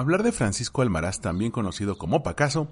Hablar 0.00 0.22
de 0.22 0.32
Francisco 0.32 0.80
Almaraz, 0.80 1.20
también 1.20 1.50
conocido 1.50 1.98
como 1.98 2.22
Pacaso, 2.22 2.70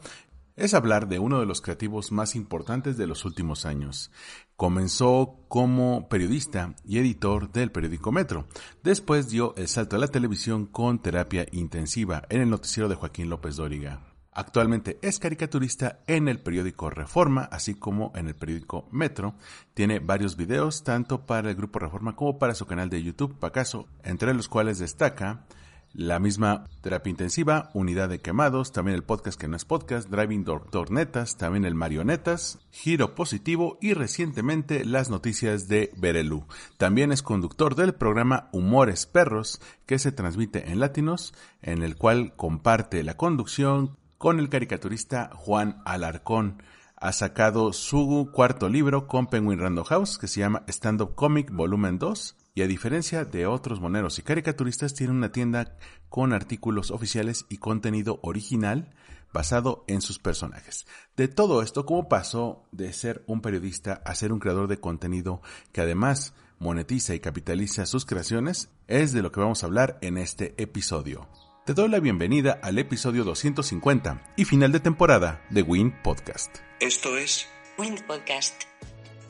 es 0.57 0.73
hablar 0.73 1.08
de 1.08 1.19
uno 1.19 1.41
de 1.41 1.45
los 1.45 1.61
creativos 1.61 2.11
más 2.11 2.35
importantes 2.35 2.97
de 2.97 3.07
los 3.07 3.27
últimos 3.27 3.67
años. 3.67 4.11
Comenzó 4.57 5.44
como 5.46 6.08
periodista 6.08 6.75
y 6.86 6.96
editor 6.96 7.52
del 7.52 7.70
periódico 7.70 8.12
Metro. 8.12 8.46
Después 8.82 9.29
dio 9.29 9.54
el 9.59 9.68
salto 9.68 9.96
a 9.96 9.98
la 9.98 10.09
televisión 10.09 10.64
con 10.64 11.00
terapia 11.00 11.46
intensiva 11.52 12.22
en 12.30 12.41
el 12.41 12.48
noticiero 12.48 12.88
de 12.88 12.95
Joaquín 12.95 13.29
López 13.29 13.56
Dóriga. 13.56 14.00
Actualmente 14.32 14.98
es 15.02 15.18
caricaturista 15.18 16.00
en 16.06 16.29
el 16.29 16.40
periódico 16.40 16.88
Reforma, 16.88 17.42
así 17.52 17.74
como 17.74 18.10
en 18.14 18.29
el 18.29 18.36
periódico 18.36 18.88
Metro. 18.90 19.34
Tiene 19.74 19.98
varios 19.98 20.38
videos 20.38 20.82
tanto 20.82 21.26
para 21.26 21.50
el 21.50 21.56
grupo 21.56 21.79
Reforma 21.79 22.16
como 22.16 22.38
para 22.38 22.54
su 22.54 22.64
canal 22.64 22.88
de 22.88 23.02
YouTube 23.02 23.38
Pacaso, 23.38 23.86
entre 24.02 24.32
los 24.32 24.48
cuales 24.48 24.79
destaca 24.79 25.45
la 25.93 26.18
misma 26.18 26.64
terapia 26.80 27.11
intensiva, 27.11 27.71
unidad 27.75 28.09
de 28.09 28.21
quemados, 28.21 28.73
también 28.73 28.95
el 28.95 29.02
podcast 29.02 29.40
que 29.40 29.49
no 29.49 29.57
es 29.57 29.64
podcast, 29.64 30.08
Driving 30.08 30.45
Doctor 30.45 30.90
Netas, 30.90 31.36
también 31.36 31.64
el 31.64 31.75
Marionetas, 31.75 32.59
Giro 32.71 33.15
Positivo 33.15 33.79
y 33.81 33.95
recientemente 33.95 34.85
las 34.85 35.11
noticias 35.11 35.69
de 35.69 35.93
Berelú. 35.97 36.45
También 36.77 37.12
es 37.12 37.23
conductor 37.23 37.75
del 37.75 37.95
programa 37.95 38.48
Humores 38.53 39.07
Perros 39.07 39.61
que 39.87 39.98
se 39.98 40.12
transmite 40.12 40.71
en 40.71 40.81
Latinos, 40.81 41.35
en 41.62 41.83
el 41.83 41.97
cual 41.97 42.34
comparte 42.37 43.03
la 43.03 43.17
conducción 43.17 43.97
con 44.19 44.41
el 44.41 44.48
caricaturista 44.48 45.31
Juan 45.34 45.81
Alarcón. 45.84 46.62
Ha 46.97 47.12
sacado 47.12 47.73
su 47.73 48.31
cuarto 48.33 48.69
libro 48.69 49.07
con 49.07 49.29
Penguin 49.29 49.61
Random 49.61 49.84
House 49.84 50.19
que 50.19 50.27
se 50.27 50.41
llama 50.41 50.65
Stand 50.67 51.01
Up 51.01 51.15
Comic 51.15 51.51
Volumen 51.53 51.98
2 51.98 52.37
y 52.59 52.62
a 52.62 52.67
diferencia 52.67 53.25
de 53.25 53.47
otros 53.47 53.80
moneros 53.80 54.19
y 54.19 54.23
caricaturistas 54.23 54.93
tiene 54.93 55.12
una 55.12 55.30
tienda 55.30 55.77
con 56.09 56.33
artículos 56.33 56.91
oficiales 56.91 57.47
y 57.48 57.59
contenido 57.59 58.19
original 58.21 58.93
basado 59.33 59.84
en 59.87 60.01
sus 60.01 60.19
personajes. 60.19 60.84
De 61.17 61.29
todo 61.29 61.62
esto, 61.62 61.86
¿cómo 61.86 62.09
pasó 62.09 62.67
de 62.73 62.92
ser 62.92 63.23
un 63.29 63.42
periodista 63.42 64.03
a 64.05 64.12
ser 64.17 64.33
un 64.33 64.41
creador 64.41 64.67
de 64.67 64.81
contenido 64.81 65.41
que 65.70 65.83
además 65.83 66.34
monetiza 66.59 67.14
y 67.14 67.20
capitaliza 67.20 67.86
sus 67.86 68.05
creaciones? 68.05 68.70
Es 68.89 69.12
de 69.12 69.23
lo 69.23 69.31
que 69.31 69.39
vamos 69.39 69.62
a 69.62 69.67
hablar 69.67 69.97
en 70.01 70.19
este 70.19 70.61
episodio. 70.61 71.29
Te 71.64 71.75
doy 71.75 71.89
la 71.89 72.01
bienvenida 72.01 72.59
al 72.61 72.81
episodio 72.81 73.23
250 73.23 74.33
y 74.36 74.45
final 74.45 74.73
de 74.73 74.81
temporada 74.81 75.47
de 75.51 75.62
Win 75.62 75.95
Podcast. 76.03 76.56
Esto 76.81 77.17
es 77.17 77.47
Wind 77.79 78.05
Podcast. 78.05 78.64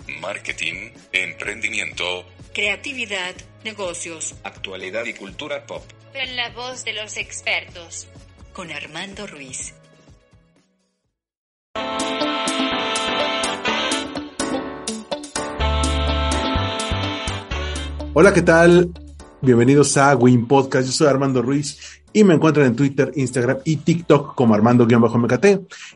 Marketing, 0.09 0.91
Emprendimiento, 1.12 2.25
Creatividad, 2.55 3.34
negocios. 3.62 4.34
Actualidad 4.42 5.05
y 5.05 5.12
Cultura 5.12 5.67
Pop. 5.67 5.83
En 6.15 6.34
la 6.34 6.50
voz 6.50 6.84
de 6.84 6.95
los 6.95 7.17
expertos. 7.19 8.09
Con 8.53 8.73
Armando 8.73 9.27
Ruiz. 9.27 9.75
Hola, 18.15 18.33
¿qué 18.33 18.43
tal? 18.43 18.91
Bienvenidos 19.43 19.97
a 19.98 20.17
Win 20.17 20.48
Podcast. 20.48 20.87
Yo 20.87 20.93
soy 20.93 21.06
Armando 21.06 21.43
Ruiz 21.43 22.03
y 22.12 22.25
me 22.25 22.34
encuentran 22.34 22.67
en 22.67 22.75
Twitter, 22.75 23.12
Instagram 23.15 23.59
y 23.65 23.77
TikTok 23.77 24.34
como 24.34 24.55
Armando-MKT. 24.55 25.47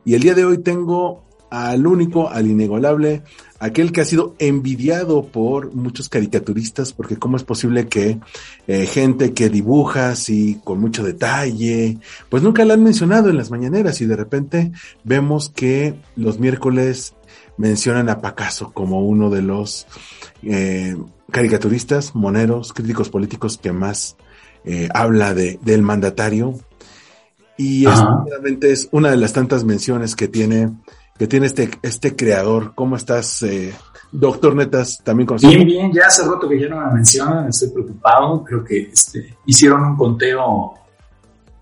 Y 0.04 0.14
el 0.14 0.22
día 0.22 0.34
de 0.34 0.44
hoy 0.44 0.58
tengo 0.58 1.31
al 1.53 1.86
único, 1.86 2.31
al 2.31 2.47
inigualable, 2.47 3.25
aquel 3.61 3.92
que 3.92 4.00
ha 4.00 4.06
sido 4.06 4.34
envidiado 4.39 5.27
por 5.27 5.75
muchos 5.75 6.09
caricaturistas, 6.09 6.94
porque 6.94 7.19
cómo 7.19 7.36
es 7.36 7.44
posible 7.44 7.89
que 7.89 8.19
eh, 8.67 8.86
gente 8.86 9.34
que 9.34 9.50
dibuja 9.50 10.09
así 10.09 10.59
con 10.64 10.81
mucho 10.81 11.05
detalle, 11.05 11.98
pues 12.31 12.42
nunca 12.42 12.64
la 12.64 12.72
han 12.72 12.83
mencionado 12.83 13.28
en 13.28 13.36
las 13.36 13.50
mañaneras 13.50 14.00
y 14.00 14.06
de 14.06 14.17
repente 14.17 14.72
vemos 15.05 15.50
que 15.50 15.94
los 16.17 16.41
miércoles 16.41 17.14
mencionan 17.59 18.09
a 18.09 18.22
Pacaso 18.22 18.72
como 18.72 19.06
uno 19.06 19.28
de 19.28 19.42
los 19.42 19.87
eh, 20.43 20.97
caricaturistas, 21.31 22.15
moneros, 22.15 22.72
críticos 22.72 23.10
políticos 23.10 23.59
que 23.59 23.72
más 23.72 24.16
eh, 24.65 24.88
habla 24.94 25.34
de, 25.34 25.59
del 25.60 25.82
mandatario. 25.82 26.55
Y 27.59 27.84
es, 27.87 28.03
es 28.62 28.88
una 28.91 29.10
de 29.10 29.19
las 29.19 29.34
tantas 29.34 29.65
menciones 29.65 30.16
que 30.16 30.26
tiene 30.26 30.71
que 31.19 31.27
tiene 31.27 31.47
este, 31.47 31.71
este 31.83 32.17
creador. 32.17 32.75
¿Cómo 32.75 32.97
estás, 32.97 33.43
eh, 33.43 33.75
doctor 34.11 34.55
Netas? 34.55 34.99
También 35.03 35.27
conocido. 35.27 35.53
Bien, 35.53 35.67
bien, 35.67 35.93
ya 35.93 36.06
hace 36.06 36.25
rato 36.25 36.49
que 36.49 36.61
ya 36.61 36.69
no 36.69 36.84
me 36.84 36.95
mencionan, 36.95 37.49
estoy 37.49 37.71
preocupado. 37.71 38.43
Creo 38.45 38.65
que 38.65 38.91
este, 38.93 39.37
hicieron 39.47 39.83
un 39.84 39.97
conteo, 39.97 40.75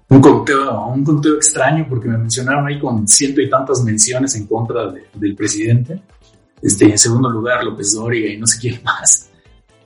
un 0.09 0.21
conteo, 0.21 0.87
un 0.87 1.05
conteo 1.05 1.35
extraño 1.35 1.87
porque 1.89 2.09
me 2.09 2.19
mencionaron 2.19 2.67
ahí 2.67 2.79
con 2.79 3.07
ciento 3.07 3.41
y 3.41 3.51
tantas 3.51 3.83
menciones 3.83 4.35
en 4.37 4.47
contra 4.47 4.93
del 5.15 5.37
presidente. 5.37 6.03
Este, 6.63 6.91
en 6.91 6.99
segundo 6.99 7.31
lugar, 7.31 7.65
López 7.65 7.95
Dóriga 7.95 8.29
y 8.29 8.37
no 8.37 8.47
sé 8.47 8.59
quién 8.61 8.83
más. 8.85 9.31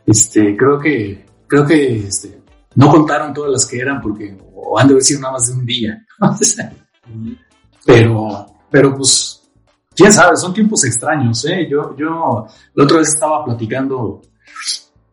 Este, 0.06 0.56
creo 0.56 0.78
que, 0.78 1.24
creo 1.46 1.64
que 1.66 1.98
este, 2.06 2.42
no 2.74 2.90
contaron 2.90 3.32
todas 3.32 3.50
las 3.50 3.66
que 3.66 3.78
eran 3.78 4.00
porque 4.00 4.36
o 4.54 4.78
han 4.78 4.88
de 4.88 4.94
haber 4.94 5.04
sido 5.04 5.20
nada 5.20 5.34
más 5.34 5.46
de 5.46 5.52
un 5.54 5.64
día. 5.64 6.04
pero, 7.86 8.46
pero 8.70 8.96
pues 8.96 9.43
quién 9.94 10.12
sabe, 10.12 10.36
son 10.36 10.52
tiempos 10.52 10.84
extraños, 10.84 11.44
¿eh? 11.44 11.68
Yo, 11.70 11.96
yo 11.96 12.46
la 12.74 12.84
otra 12.84 12.98
vez 12.98 13.08
estaba 13.08 13.44
platicando 13.44 14.20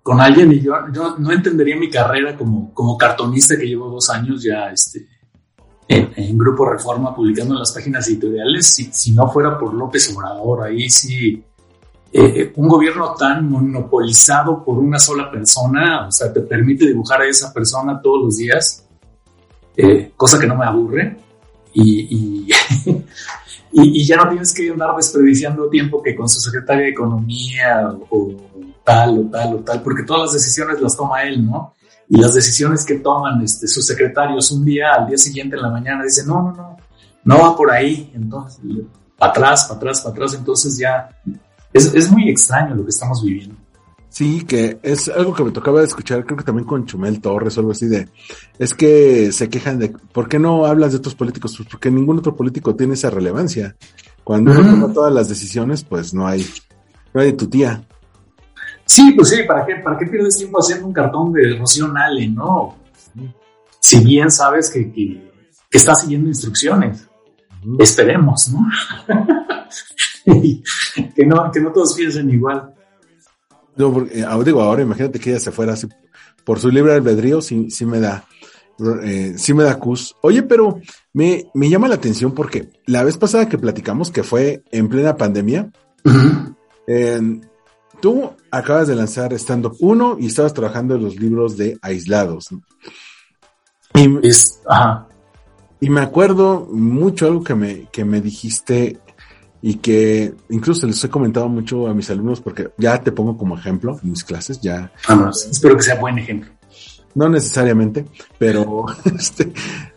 con 0.03 0.19
alguien 0.19 0.51
y 0.51 0.61
yo, 0.61 0.73
yo 0.91 1.15
no 1.17 1.31
entendería 1.31 1.75
mi 1.75 1.89
carrera 1.89 2.35
como, 2.35 2.73
como 2.73 2.97
cartonista 2.97 3.57
que 3.57 3.67
llevo 3.67 3.89
dos 3.89 4.09
años 4.09 4.43
ya 4.43 4.71
este, 4.71 5.07
en, 5.87 6.37
Grupo 6.37 6.65
Reforma 6.69 7.15
publicando 7.15 7.53
en 7.53 7.59
las 7.59 7.71
páginas 7.71 8.07
editoriales 8.07 8.73
si, 8.73 8.85
si 8.85 9.11
no 9.11 9.29
fuera 9.29 9.57
por 9.57 9.73
López 9.73 10.15
Obrador. 10.15 10.63
Ahí 10.63 10.89
sí, 10.89 11.43
eh, 12.13 12.51
un 12.55 12.67
gobierno 12.67 13.13
tan 13.13 13.49
monopolizado 13.49 14.63
por 14.63 14.77
una 14.77 14.99
sola 14.99 15.29
persona, 15.29 16.07
o 16.07 16.11
sea, 16.11 16.31
te 16.31 16.41
permite 16.41 16.87
dibujar 16.87 17.21
a 17.21 17.27
esa 17.27 17.53
persona 17.53 18.01
todos 18.01 18.25
los 18.25 18.37
días, 18.37 18.85
eh, 19.77 20.11
cosa 20.15 20.39
que 20.39 20.47
no 20.47 20.55
me 20.55 20.65
aburre. 20.65 21.17
Y, 21.73 22.49
y, 23.71 24.05
ya 24.05 24.17
no 24.17 24.29
tienes 24.29 24.53
que 24.53 24.69
andar 24.69 24.95
desperdiciando 24.95 25.69
tiempo 25.69 26.01
que 26.01 26.15
con 26.15 26.27
su 26.27 26.39
secretaria 26.39 26.83
de 26.83 26.89
Economía 26.89 27.89
o, 28.09 28.35
tal 28.83 29.19
o 29.19 29.29
tal 29.29 29.55
o 29.55 29.59
tal, 29.59 29.81
porque 29.81 30.03
todas 30.03 30.23
las 30.23 30.33
decisiones 30.33 30.81
las 30.81 30.97
toma 30.97 31.23
él, 31.23 31.45
¿no? 31.45 31.73
Y 32.09 32.17
las 32.17 32.33
decisiones 32.33 32.83
que 32.83 32.95
toman 32.95 33.41
este, 33.41 33.67
sus 33.67 33.85
secretarios 33.85 34.51
un 34.51 34.65
día, 34.65 34.93
al 34.93 35.07
día 35.07 35.17
siguiente 35.17 35.55
en 35.55 35.61
la 35.61 35.69
mañana, 35.69 36.03
dicen, 36.03 36.27
no, 36.27 36.41
no, 36.41 36.51
no, 36.51 36.77
no 37.23 37.39
va 37.39 37.55
por 37.55 37.71
ahí, 37.71 38.11
entonces, 38.13 38.59
para 39.17 39.31
atrás, 39.31 39.65
para 39.65 39.77
atrás, 39.77 40.01
para 40.01 40.13
atrás, 40.13 40.33
entonces 40.33 40.77
ya 40.77 41.09
es, 41.71 41.93
es 41.93 42.11
muy 42.11 42.29
extraño 42.29 42.75
lo 42.75 42.83
que 42.83 42.89
estamos 42.89 43.23
viviendo. 43.23 43.55
Sí, 44.11 44.43
que 44.43 44.77
es 44.83 45.07
algo 45.07 45.33
que 45.33 45.45
me 45.45 45.51
tocaba 45.51 45.81
escuchar, 45.81 46.25
creo 46.25 46.37
que 46.37 46.43
también 46.43 46.67
con 46.67 46.85
Chumel 46.85 47.21
Torres 47.21 47.55
o 47.55 47.61
algo 47.61 47.71
así 47.71 47.87
de, 47.87 48.09
es 48.59 48.73
que 48.73 49.31
se 49.31 49.47
quejan 49.47 49.79
de, 49.79 49.87
¿por 49.87 50.27
qué 50.27 50.37
no 50.37 50.65
hablas 50.65 50.91
de 50.91 50.97
otros 50.97 51.15
políticos? 51.15 51.55
Pues 51.55 51.69
porque 51.69 51.89
ningún 51.89 52.19
otro 52.19 52.35
político 52.35 52.75
tiene 52.75 52.95
esa 52.95 53.09
relevancia. 53.09 53.73
Cuando 54.25 54.51
uno 54.51 54.69
toma 54.69 54.93
todas 54.93 55.13
las 55.13 55.29
decisiones, 55.29 55.85
pues 55.85 56.13
no 56.13 56.27
hay, 56.27 56.45
no 57.13 57.21
hay 57.21 57.27
de 57.31 57.37
tu 57.37 57.47
tía. 57.47 57.87
Sí, 58.83 59.13
pues 59.15 59.29
sí, 59.29 59.43
¿para 59.47 59.65
qué, 59.65 59.75
para 59.75 59.97
qué 59.97 60.05
pierdes 60.07 60.35
tiempo 60.35 60.59
haciendo 60.59 60.87
un 60.87 60.93
cartón 60.93 61.31
de 61.31 61.57
Rocío 61.57 61.87
Nale, 61.87 62.27
no? 62.27 62.75
Si 63.79 64.03
bien 64.03 64.29
sabes 64.29 64.69
que, 64.69 64.91
que, 64.91 65.31
está 65.71 65.95
siguiendo 65.95 66.27
instrucciones. 66.27 67.07
Esperemos, 67.79 68.51
¿no? 68.51 68.67
que 71.15 71.25
¿no? 71.25 71.49
Que 71.49 71.61
no 71.61 71.71
todos 71.71 71.95
piensen 71.95 72.29
igual. 72.29 72.73
No, 73.75 73.93
porque, 73.93 74.19
eh, 74.19 74.25
digo, 74.45 74.61
ahora 74.61 74.81
imagínate 74.81 75.19
que 75.19 75.31
ella 75.31 75.39
se 75.39 75.51
fuera 75.51 75.73
así 75.73 75.87
por 76.43 76.59
su 76.59 76.69
libre 76.69 76.93
albedrío, 76.93 77.41
sí, 77.41 77.69
sí 77.69 77.85
me 77.85 77.99
da, 77.99 78.25
eh, 79.03 79.35
sí 79.37 79.53
me 79.53 79.63
da 79.63 79.77
cus. 79.77 80.15
Oye, 80.21 80.43
pero 80.43 80.79
me, 81.13 81.49
me 81.53 81.69
llama 81.69 81.87
la 81.87 81.95
atención 81.95 82.33
porque 82.33 82.69
la 82.85 83.03
vez 83.03 83.17
pasada 83.17 83.47
que 83.47 83.57
platicamos, 83.57 84.11
que 84.11 84.23
fue 84.23 84.63
en 84.71 84.89
plena 84.89 85.15
pandemia, 85.15 85.71
tú 88.01 88.31
acabas 88.49 88.87
de 88.87 88.95
lanzar 88.95 89.33
Stand 89.33 89.67
Up 89.67 89.77
1 89.79 90.17
y 90.19 90.27
estabas 90.27 90.53
trabajando 90.53 90.95
en 90.95 91.03
los 91.03 91.15
libros 91.17 91.55
de 91.57 91.77
Aislados. 91.81 92.49
Y, 93.93 94.27
es, 94.27 94.61
y 95.79 95.89
me 95.89 96.01
acuerdo 96.01 96.67
mucho 96.71 97.27
algo 97.27 97.43
que 97.43 97.55
me, 97.55 97.87
que 97.91 98.03
me 98.03 98.21
dijiste 98.21 98.99
y 99.61 99.75
que 99.75 100.33
incluso 100.49 100.87
les 100.87 101.03
he 101.03 101.09
comentado 101.09 101.47
mucho 101.47 101.87
a 101.87 101.93
mis 101.93 102.09
alumnos 102.09 102.41
porque 102.41 102.71
ya 102.77 103.01
te 103.01 103.11
pongo 103.11 103.37
como 103.37 103.57
ejemplo 103.57 103.99
en 104.03 104.11
mis 104.11 104.23
clases, 104.23 104.59
ya. 104.59 104.91
Vamos, 105.07 105.47
espero 105.49 105.77
que 105.77 105.83
sea 105.83 105.95
buen 105.95 106.17
ejemplo. 106.17 106.51
No 107.13 107.29
necesariamente, 107.29 108.05
pero 108.37 108.85
este, 109.17 109.51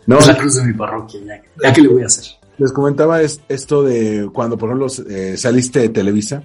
no. 0.05 0.19
Es 0.19 0.27
la 0.27 0.37
cruz 0.37 0.55
de 0.55 0.65
mi 0.65 0.73
parroquia, 0.73 1.21
ya, 1.61 1.73
que 1.73 1.81
le 1.81 1.87
voy 1.87 2.03
a 2.03 2.05
hacer. 2.05 2.25
Les 2.57 2.71
comentaba 2.71 3.21
es, 3.21 3.41
esto 3.49 3.83
de 3.83 4.29
cuando, 4.31 4.57
por 4.57 4.69
ejemplo, 4.69 4.87
eh, 5.09 5.35
saliste 5.37 5.79
de 5.79 5.89
Televisa 5.89 6.43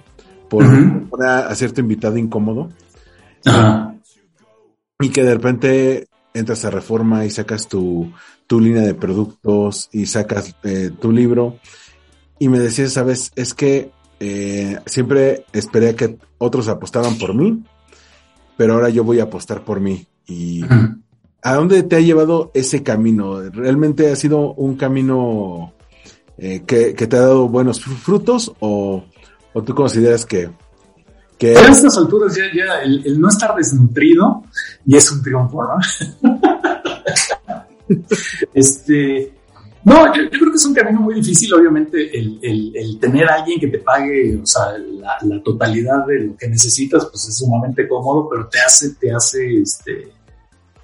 por 0.49 0.65
uh 0.65 1.09
a 1.23 1.55
cierto 1.55 1.79
invitado 1.79 2.17
incómodo. 2.17 2.69
Y 4.99 5.09
que 5.09 5.23
de 5.23 5.33
repente 5.33 6.07
entras 6.33 6.65
a 6.65 6.69
Reforma 6.69 7.25
y 7.25 7.29
sacas 7.29 7.67
tu, 7.67 8.11
tu 8.47 8.59
línea 8.59 8.81
de 8.81 8.93
productos 8.93 9.89
y 9.91 10.05
sacas 10.05 10.55
eh, 10.63 10.91
tu 10.99 11.11
libro. 11.11 11.57
Y 12.41 12.49
me 12.49 12.57
decías, 12.57 12.93
sabes, 12.93 13.31
es 13.35 13.53
que 13.53 13.91
eh, 14.19 14.79
siempre 14.87 15.45
esperé 15.53 15.93
que 15.93 16.17
otros 16.39 16.69
apostaban 16.69 17.19
por 17.19 17.35
mí, 17.35 17.63
pero 18.57 18.73
ahora 18.73 18.89
yo 18.89 19.03
voy 19.03 19.19
a 19.19 19.25
apostar 19.25 19.63
por 19.63 19.79
mí. 19.79 20.07
Y 20.25 20.63
¿a 21.43 21.53
dónde 21.53 21.83
te 21.83 21.97
ha 21.97 21.99
llevado 21.99 22.49
ese 22.55 22.81
camino? 22.81 23.41
¿Realmente 23.51 24.11
ha 24.11 24.15
sido 24.15 24.53
un 24.53 24.75
camino 24.75 25.73
eh, 26.39 26.63
que, 26.65 26.93
te 26.93 27.15
ha 27.15 27.19
dado 27.19 27.47
buenos 27.47 27.79
frutos 27.79 28.51
o, 28.59 29.03
o 29.53 29.61
tú 29.61 29.75
consideras 29.75 30.25
que, 30.25 30.49
que... 31.37 31.55
A 31.55 31.67
estas 31.67 31.95
alturas 31.95 32.35
ya, 32.35 32.45
ya 32.55 32.81
el, 32.81 33.21
no 33.21 33.29
estar 33.29 33.55
desnutrido 33.55 34.45
y 34.83 34.97
es 34.97 35.11
un 35.11 35.21
triunfo, 35.21 35.63
¿no? 35.63 35.77
este, 38.55 39.31
no, 39.83 40.13
yo, 40.13 40.29
creo 40.29 40.51
que 40.51 40.55
es 40.55 40.65
un 40.65 40.73
camino 40.73 41.01
muy 41.01 41.15
difícil, 41.15 41.53
obviamente, 41.53 42.17
el, 42.17 42.39
el, 42.75 42.99
tener 42.99 43.27
a 43.29 43.35
alguien 43.35 43.59
que 43.59 43.67
te 43.67 43.79
pague, 43.79 44.39
o 44.41 44.45
sea, 44.45 44.77
la, 44.77 45.17
la, 45.23 45.41
totalidad 45.41 46.05
de 46.05 46.19
lo 46.19 46.37
que 46.37 46.47
necesitas, 46.47 47.05
pues 47.05 47.27
es 47.27 47.37
sumamente 47.37 47.87
cómodo, 47.87 48.27
pero 48.29 48.47
te 48.47 48.59
hace, 48.59 48.95
te 48.95 49.11
hace, 49.11 49.61
este, 49.61 50.11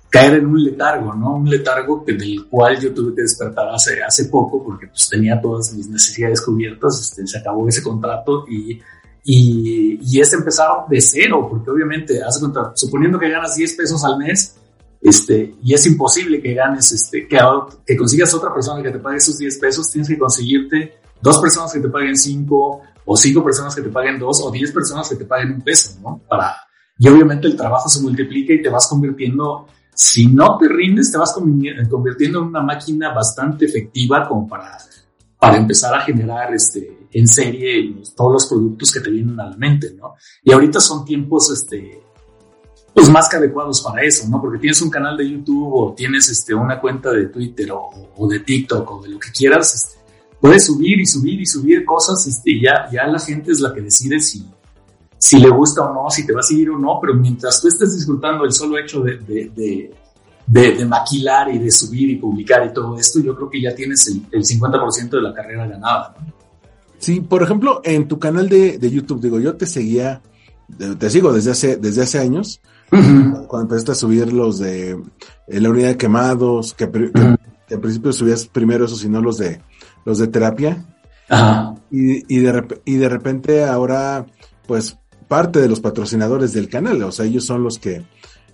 caer 0.09 0.35
en 0.35 0.47
un 0.47 0.63
letargo, 0.63 1.13
¿no? 1.13 1.35
Un 1.35 1.49
letargo 1.49 2.03
que, 2.03 2.13
del 2.13 2.45
cual 2.47 2.79
yo 2.79 2.93
tuve 2.93 3.15
que 3.15 3.21
despertar 3.21 3.69
hace, 3.69 4.01
hace 4.01 4.25
poco 4.25 4.63
porque 4.63 4.87
pues 4.87 5.09
tenía 5.09 5.39
todas 5.39 5.73
mis 5.73 5.87
necesidades 5.89 6.41
cubiertas, 6.41 6.99
este, 6.99 7.27
se 7.27 7.37
acabó 7.37 7.67
ese 7.67 7.83
contrato 7.83 8.45
y, 8.49 8.79
y, 9.23 9.99
y 10.01 10.21
es 10.21 10.31
empezar 10.33 10.69
de 10.89 11.01
cero, 11.01 11.47
porque 11.49 11.69
obviamente, 11.69 12.23
hace 12.23 12.39
suponiendo 12.75 13.19
que 13.19 13.29
ganas 13.29 13.55
10 13.55 13.75
pesos 13.75 14.03
al 14.03 14.17
mes, 14.17 14.55
este, 15.01 15.55
y 15.63 15.73
es 15.73 15.85
imposible 15.85 16.41
que 16.41 16.53
ganes, 16.53 16.91
este, 16.91 17.27
que, 17.27 17.39
que 17.85 17.97
consigas 17.97 18.33
otra 18.33 18.53
persona 18.53 18.81
que 18.81 18.91
te 18.91 18.99
pague 18.99 19.17
esos 19.17 19.37
10 19.37 19.57
pesos, 19.57 19.89
tienes 19.91 20.09
que 20.09 20.17
conseguirte 20.17 20.99
dos 21.21 21.39
personas 21.39 21.71
que 21.73 21.79
te 21.79 21.89
paguen 21.89 22.15
5, 22.15 22.81
o 23.05 23.17
cinco 23.17 23.43
personas 23.43 23.75
que 23.75 23.81
te 23.81 23.89
paguen 23.89 24.19
2, 24.19 24.41
o 24.43 24.51
10 24.51 24.71
personas 24.71 25.07
que 25.09 25.15
te 25.15 25.25
paguen 25.25 25.53
un 25.53 25.61
peso, 25.61 25.99
¿no? 26.01 26.21
Para, 26.27 26.55
y 26.97 27.07
obviamente 27.07 27.47
el 27.47 27.55
trabajo 27.55 27.89
se 27.89 28.01
multiplica 28.01 28.53
y 28.53 28.61
te 28.61 28.69
vas 28.69 28.87
convirtiendo 28.87 29.67
si 29.93 30.27
no 30.27 30.57
te 30.59 30.67
rindes, 30.67 31.11
te 31.11 31.17
vas 31.17 31.33
convirtiendo 31.33 32.39
en 32.39 32.45
una 32.45 32.61
máquina 32.61 33.13
bastante 33.13 33.65
efectiva 33.65 34.27
como 34.27 34.47
para, 34.47 34.77
para 35.39 35.57
empezar 35.57 35.91
a 35.95 36.01
generar 36.01 36.53
este, 36.53 37.07
en 37.11 37.27
serie 37.27 37.95
todos 38.15 38.33
los 38.33 38.45
productos 38.45 38.91
que 38.91 38.99
te 38.99 39.09
vienen 39.09 39.39
a 39.39 39.49
la 39.49 39.57
mente, 39.57 39.95
¿no? 39.95 40.13
Y 40.43 40.51
ahorita 40.51 40.79
son 40.79 41.03
tiempos, 41.03 41.49
este, 41.51 41.99
pues 42.97 43.11
más 43.11 43.29
que 43.29 43.37
adecuados 43.37 43.79
para 43.81 44.01
eso, 44.01 44.27
¿no? 44.27 44.41
Porque 44.41 44.57
tienes 44.57 44.81
un 44.81 44.89
canal 44.89 45.15
de 45.15 45.29
YouTube 45.29 45.71
o 45.71 45.93
tienes 45.93 46.29
este, 46.29 46.55
una 46.55 46.81
cuenta 46.81 47.11
de 47.11 47.27
Twitter 47.27 47.69
o, 47.71 48.27
de 48.27 48.39
TikTok 48.39 48.89
o 48.89 49.03
de 49.03 49.09
lo 49.09 49.19
que 49.19 49.29
quieras, 49.29 49.75
este, 49.75 49.99
puedes 50.41 50.65
subir 50.65 50.99
y 50.99 51.05
subir 51.05 51.39
y 51.39 51.45
subir 51.45 51.85
cosas, 51.85 52.25
este, 52.25 52.53
y 52.53 52.63
ya, 52.63 52.89
ya 52.91 53.05
la 53.05 53.19
gente 53.19 53.51
es 53.51 53.59
la 53.59 53.71
que 53.71 53.81
decide 53.81 54.19
si, 54.19 54.49
si 55.15 55.37
le 55.37 55.47
gusta 55.49 55.83
o 55.83 55.93
no, 55.93 56.09
si 56.09 56.25
te 56.25 56.33
va 56.33 56.39
a 56.39 56.43
seguir 56.43 56.71
o 56.71 56.79
no, 56.79 56.97
pero 56.99 57.13
mientras 57.13 57.61
tú 57.61 57.67
estés 57.67 57.93
disfrutando 57.93 58.45
el 58.45 58.51
solo 58.51 58.79
hecho 58.79 59.01
de, 59.01 59.17
de, 59.17 59.93
de, 60.47 60.85
maquilar 60.85 61.53
y 61.53 61.59
de 61.59 61.69
subir 61.69 62.09
y 62.09 62.15
publicar 62.15 62.65
y 62.65 62.73
todo 62.73 62.97
esto, 62.97 63.19
yo 63.19 63.35
creo 63.35 63.47
que 63.47 63.61
ya 63.61 63.75
tienes 63.75 64.07
el, 64.07 64.23
el 64.31 64.43
50% 64.43 65.09
de 65.11 65.21
la 65.21 65.35
carrera 65.35 65.67
ganada. 65.67 66.15
Sí, 66.97 67.21
por 67.21 67.43
ejemplo, 67.43 67.79
en 67.83 68.07
tu 68.07 68.17
canal 68.17 68.49
de, 68.49 68.79
YouTube, 68.89 69.21
digo, 69.21 69.39
yo 69.39 69.55
te 69.55 69.67
seguía, 69.67 70.23
te 70.97 71.09
sigo 71.11 71.31
desde 71.31 71.51
hace, 71.51 71.77
desde 71.77 72.01
hace 72.01 72.17
años, 72.17 72.59
cuando 72.89 73.61
empezaste 73.61 73.91
a 73.91 73.95
subir 73.95 74.31
los 74.31 74.59
de 74.59 74.91
eh, 74.91 75.59
la 75.59 75.69
unidad 75.69 75.89
de 75.89 75.97
quemados, 75.97 76.73
que, 76.73 76.85
al 76.85 77.79
principio 77.81 78.13
subías 78.13 78.47
primero 78.47 78.85
esos 78.85 79.03
y 79.03 79.09
no 79.09 79.21
los 79.21 79.37
de, 79.37 79.61
los 80.05 80.17
de 80.19 80.27
terapia. 80.27 80.85
Y, 81.91 82.33
y, 82.33 82.39
de, 82.39 82.81
y 82.85 82.95
de 82.95 83.09
repente 83.09 83.65
ahora, 83.65 84.25
pues 84.65 84.97
parte 85.27 85.59
de 85.59 85.67
los 85.67 85.81
patrocinadores 85.81 86.53
del 86.53 86.69
canal, 86.69 87.03
o 87.03 87.11
sea, 87.11 87.25
ellos 87.25 87.45
son 87.45 87.63
los 87.63 87.79
que, 87.79 88.05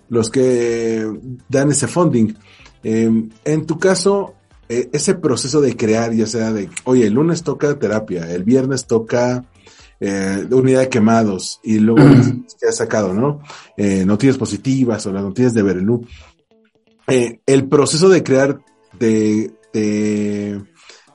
los 0.08 0.30
que 0.30 1.06
dan 1.48 1.70
ese 1.70 1.86
funding. 1.86 2.34
Em, 2.82 3.30
en 3.44 3.66
tu 3.66 3.78
caso, 3.78 4.34
eh, 4.68 4.88
ese 4.92 5.14
proceso 5.14 5.60
de 5.60 5.76
crear, 5.76 6.12
ya 6.12 6.26
sea 6.26 6.52
de, 6.52 6.68
oye, 6.84 7.06
el 7.06 7.14
lunes 7.14 7.42
toca 7.42 7.78
terapia, 7.78 8.30
el 8.30 8.44
viernes 8.44 8.86
toca 8.86 9.44
eh, 10.00 10.46
unidad 10.50 10.80
de 10.80 10.88
quemados 10.88 11.60
y 11.62 11.78
luego 11.78 12.02
que 12.60 12.68
has 12.68 12.76
sacado, 12.76 13.12
¿no? 13.12 13.40
Eh, 13.76 14.04
noticias 14.04 14.36
positivas 14.36 15.06
o 15.06 15.12
las 15.12 15.22
noticias 15.22 15.54
de 15.54 15.62
Berelú. 15.62 16.06
Eh, 17.06 17.40
el 17.46 17.68
proceso 17.68 18.08
de 18.08 18.22
crear 18.22 18.60
te, 18.98 19.54
te, 19.72 20.60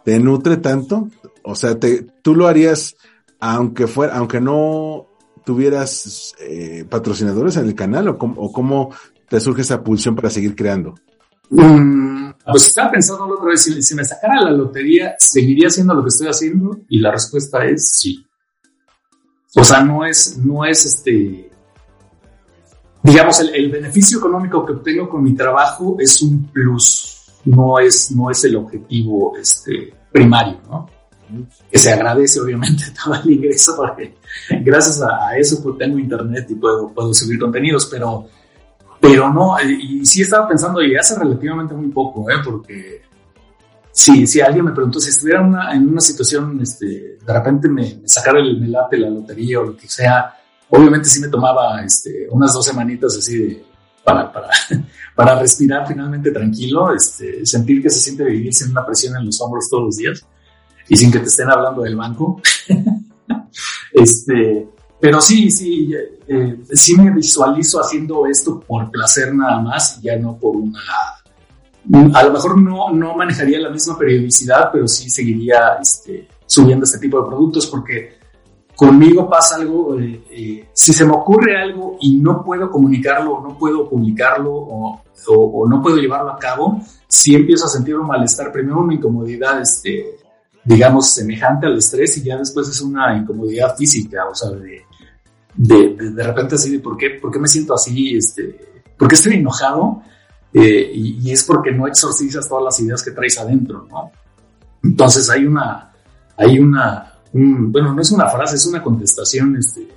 te, 0.04 0.20
nutre 0.20 0.58
tanto, 0.58 1.10
o 1.44 1.56
sea, 1.56 1.80
te, 1.80 2.06
tú 2.22 2.36
lo 2.36 2.48
harías 2.48 2.96
aunque 3.40 3.88
fuera, 3.88 4.18
aunque 4.18 4.42
no 4.42 5.08
tuvieras 5.46 6.36
eh, 6.40 6.86
patrocinadores 6.88 7.58
en 7.58 7.66
el 7.66 7.76
canal 7.76 8.10
o 8.10 8.52
cómo, 8.52 8.92
te 9.30 9.40
surge 9.40 9.62
esa 9.62 9.84
pulsión 9.84 10.16
para 10.16 10.30
seguir 10.30 10.56
creando? 10.56 10.96
Mm, 11.50 12.32
pues 12.46 12.68
estaba 12.68 12.92
pensando 12.92 13.28
la 13.28 13.34
otra 13.34 13.50
vez, 13.50 13.62
si, 13.62 13.96
me 13.96 14.04
sacara 14.04 14.42
la 14.42 14.52
lotería, 14.52 15.16
¿seguiría 15.18 15.68
haciendo 15.68 15.94
lo 15.94 16.04
que 16.04 16.10
estoy 16.10 16.28
haciendo? 16.28 16.80
Y 16.90 17.00
la 17.00 17.12
respuesta 17.12 17.64
es 17.66 17.90
sí. 17.92 18.26
O 19.56 19.64
sea, 19.64 19.82
no 19.82 20.06
es, 20.06 20.38
no 20.38 20.64
es 20.64 20.86
este, 20.86 21.50
digamos, 23.02 23.40
el, 23.40 23.72
beneficio 23.72 24.20
económico 24.20 24.66
que 24.66 24.74
obtengo 24.74 25.10
con 25.10 25.24
mi 25.24 25.34
trabajo 25.34 25.96
es 26.00 26.22
un 26.22 26.46
plus, 26.46 27.32
no 27.46 27.80
es, 27.80 28.12
no 28.12 28.30
es 28.30 28.44
el 28.44 28.56
objetivo 28.58 29.36
este, 29.38 29.94
primario, 30.12 30.60
¿no? 30.70 30.88
que 31.72 31.78
se 31.78 31.94
agradece 31.94 32.40
obviamente 32.40 32.86
todo 33.04 33.16
el 33.16 33.30
ingreso 33.30 33.76
porque 33.76 34.16
gracias 34.62 35.02
a, 35.02 35.38
eso 35.38 35.62
pues, 35.62 35.78
tengo 35.78 36.00
internet 36.00 36.48
y 36.50 36.56
puedo, 36.56 36.90
puedo 36.90 37.14
subir 37.14 37.40
contenidos, 37.40 37.86
pero, 37.86 38.28
pero 39.00 39.32
no, 39.32 39.58
eh, 39.60 39.78
y, 39.80 40.06
sí 40.06 40.24
estaba 40.24 40.48
pensando 40.48 40.82
y 40.82 40.96
hace 40.96 41.18
relativamente 41.18 41.74
muy 41.74 41.90
poco, 41.90 42.30
¿eh? 42.30 42.36
porque 42.44 43.02
si, 43.92 44.28
si 44.28 44.42
alguien 44.42 44.66
me 44.66 44.72
preguntó 44.72 45.00
si 45.00 45.10
estuviera 45.10 45.42
en 45.74 45.90
una 45.90 46.02
situación, 46.02 46.60
este, 46.62 47.18
de 47.26 47.34
repente 47.34 47.68
me, 47.68 48.02
sacara 48.06 48.40
el 48.40 48.60
melate, 48.60 48.98
la 48.98 49.10
lotería 49.10 49.60
o 49.60 49.64
lo 49.64 49.78
que 49.78 49.88
sea, 49.88 50.34
obviamente 50.70 51.10
sí 51.10 51.20
me 51.20 51.28
tomaba 51.28 51.84
este, 51.84 52.28
unas 52.30 52.54
dos 52.54 52.66
semanitas 52.66 53.16
así 53.18 53.38
de, 53.38 53.64
para, 54.04 54.32
para, 54.32 54.50
para 55.16 55.40
respirar 55.40 55.88
finalmente 55.88 56.32
tranquilo, 56.32 56.94
este, 56.94 57.46
sentir 57.46 57.82
que 57.82 57.90
se 57.90 58.00
siente 58.00 58.24
vivir 58.24 58.54
sin 58.54 58.72
una 58.72 58.86
presión 58.86 59.16
en 59.18 59.26
los 59.26 59.42
hombros 59.42 59.70
todos 59.70 59.84
los 59.84 59.98
días 59.98 60.26
y 60.88 60.96
sin 60.96 61.12
que 61.12 61.20
te 61.20 61.26
estén 61.26 61.50
hablando 61.50 61.84
del 61.84 61.96
banco. 61.96 62.42
este, 63.94 64.68
pero 65.00 65.22
sí, 65.22 65.50
sí, 65.50 65.94
eh, 66.28 66.60
sí 66.74 66.96
me 66.96 67.12
visualizo 67.12 67.80
haciendo 67.82 68.26
esto 68.26 68.60
por 68.60 68.92
placer 68.92 69.34
nada 69.34 69.60
más, 69.62 70.02
ya 70.02 70.18
no 70.18 70.38
por 70.38 70.56
una... 70.56 70.82
A 72.14 72.24
lo 72.24 72.34
mejor 72.34 72.62
no, 72.62 72.92
no 72.92 73.16
manejaría 73.16 73.60
la 73.60 73.70
misma 73.70 73.98
periodicidad, 73.98 74.70
pero 74.72 74.88
sí 74.88 75.10
seguiría 75.10 75.78
este, 75.82 76.28
subiendo 76.46 76.86
este 76.86 77.00
tipo 77.00 77.22
de 77.22 77.28
productos 77.28 77.66
porque 77.68 78.20
conmigo 78.76 79.28
pasa 79.28 79.56
algo, 79.56 80.00
eh, 80.00 80.24
eh, 80.30 80.70
si 80.72 80.94
se 80.94 81.04
me 81.04 81.12
ocurre 81.12 81.58
algo 81.62 81.98
y 82.00 82.18
no 82.20 82.44
puedo 82.44 82.72
comunicarlo 82.72 83.42
no 83.42 83.58
puedo 83.58 83.90
publicarlo 83.90 84.54
o, 84.54 85.02
o, 85.28 85.68
no 85.68 85.82
puedo 85.82 85.98
llevarlo 85.98 86.32
a 86.32 86.38
cabo, 86.38 86.80
sí 87.08 87.36
empiezo 87.36 87.66
a 87.66 87.70
sentir 87.70 87.96
un 87.96 88.08
malestar, 88.08 88.52
primero 88.52 88.80
una 88.80 88.94
incomodidad 88.94 89.60
este, 89.60 90.16
digamos, 90.64 91.10
semejante 91.10 91.68
al 91.68 91.78
estrés 91.78 92.18
y 92.18 92.24
ya 92.24 92.38
después 92.38 92.70
es 92.70 92.80
una 92.82 93.18
incomodidad 93.18 93.76
física, 93.76 94.26
o 94.30 94.36
sea, 94.36 94.52
de, 94.52 94.84
de, 95.56 96.12
de, 96.12 96.24
repente 96.24 96.56
así 96.56 96.72
de 96.72 96.80
por 96.80 96.96
qué, 96.96 97.12
por 97.22 97.32
qué 97.32 97.40
me 97.40 97.48
siento 97.48 97.74
así, 97.74 98.16
este, 98.16 98.86
por 98.98 99.08
qué 99.08 99.16
estoy 99.16 99.34
enojado 99.34 100.02
eh, 100.54 100.92
y, 100.94 101.32
es 101.32 101.44
porque 101.44 101.72
no 101.72 101.88
exorcizas 101.88 102.48
todas 102.48 102.64
las 102.64 102.80
ideas 102.80 103.04
que 103.04 103.12
traes 103.12 103.38
adentro, 103.38 103.86
¿no? 103.90 104.12
Entonces 104.84 105.30
hay 105.30 105.46
una, 105.46 105.92
hay 106.38 106.60
una, 106.60 107.14
bueno, 107.34 107.94
no 107.94 108.02
es 108.02 108.12
una 108.12 108.28
frase, 108.30 108.56
es 108.56 108.66
una 108.66 108.82
contestación, 108.82 109.56
este, 109.58 109.88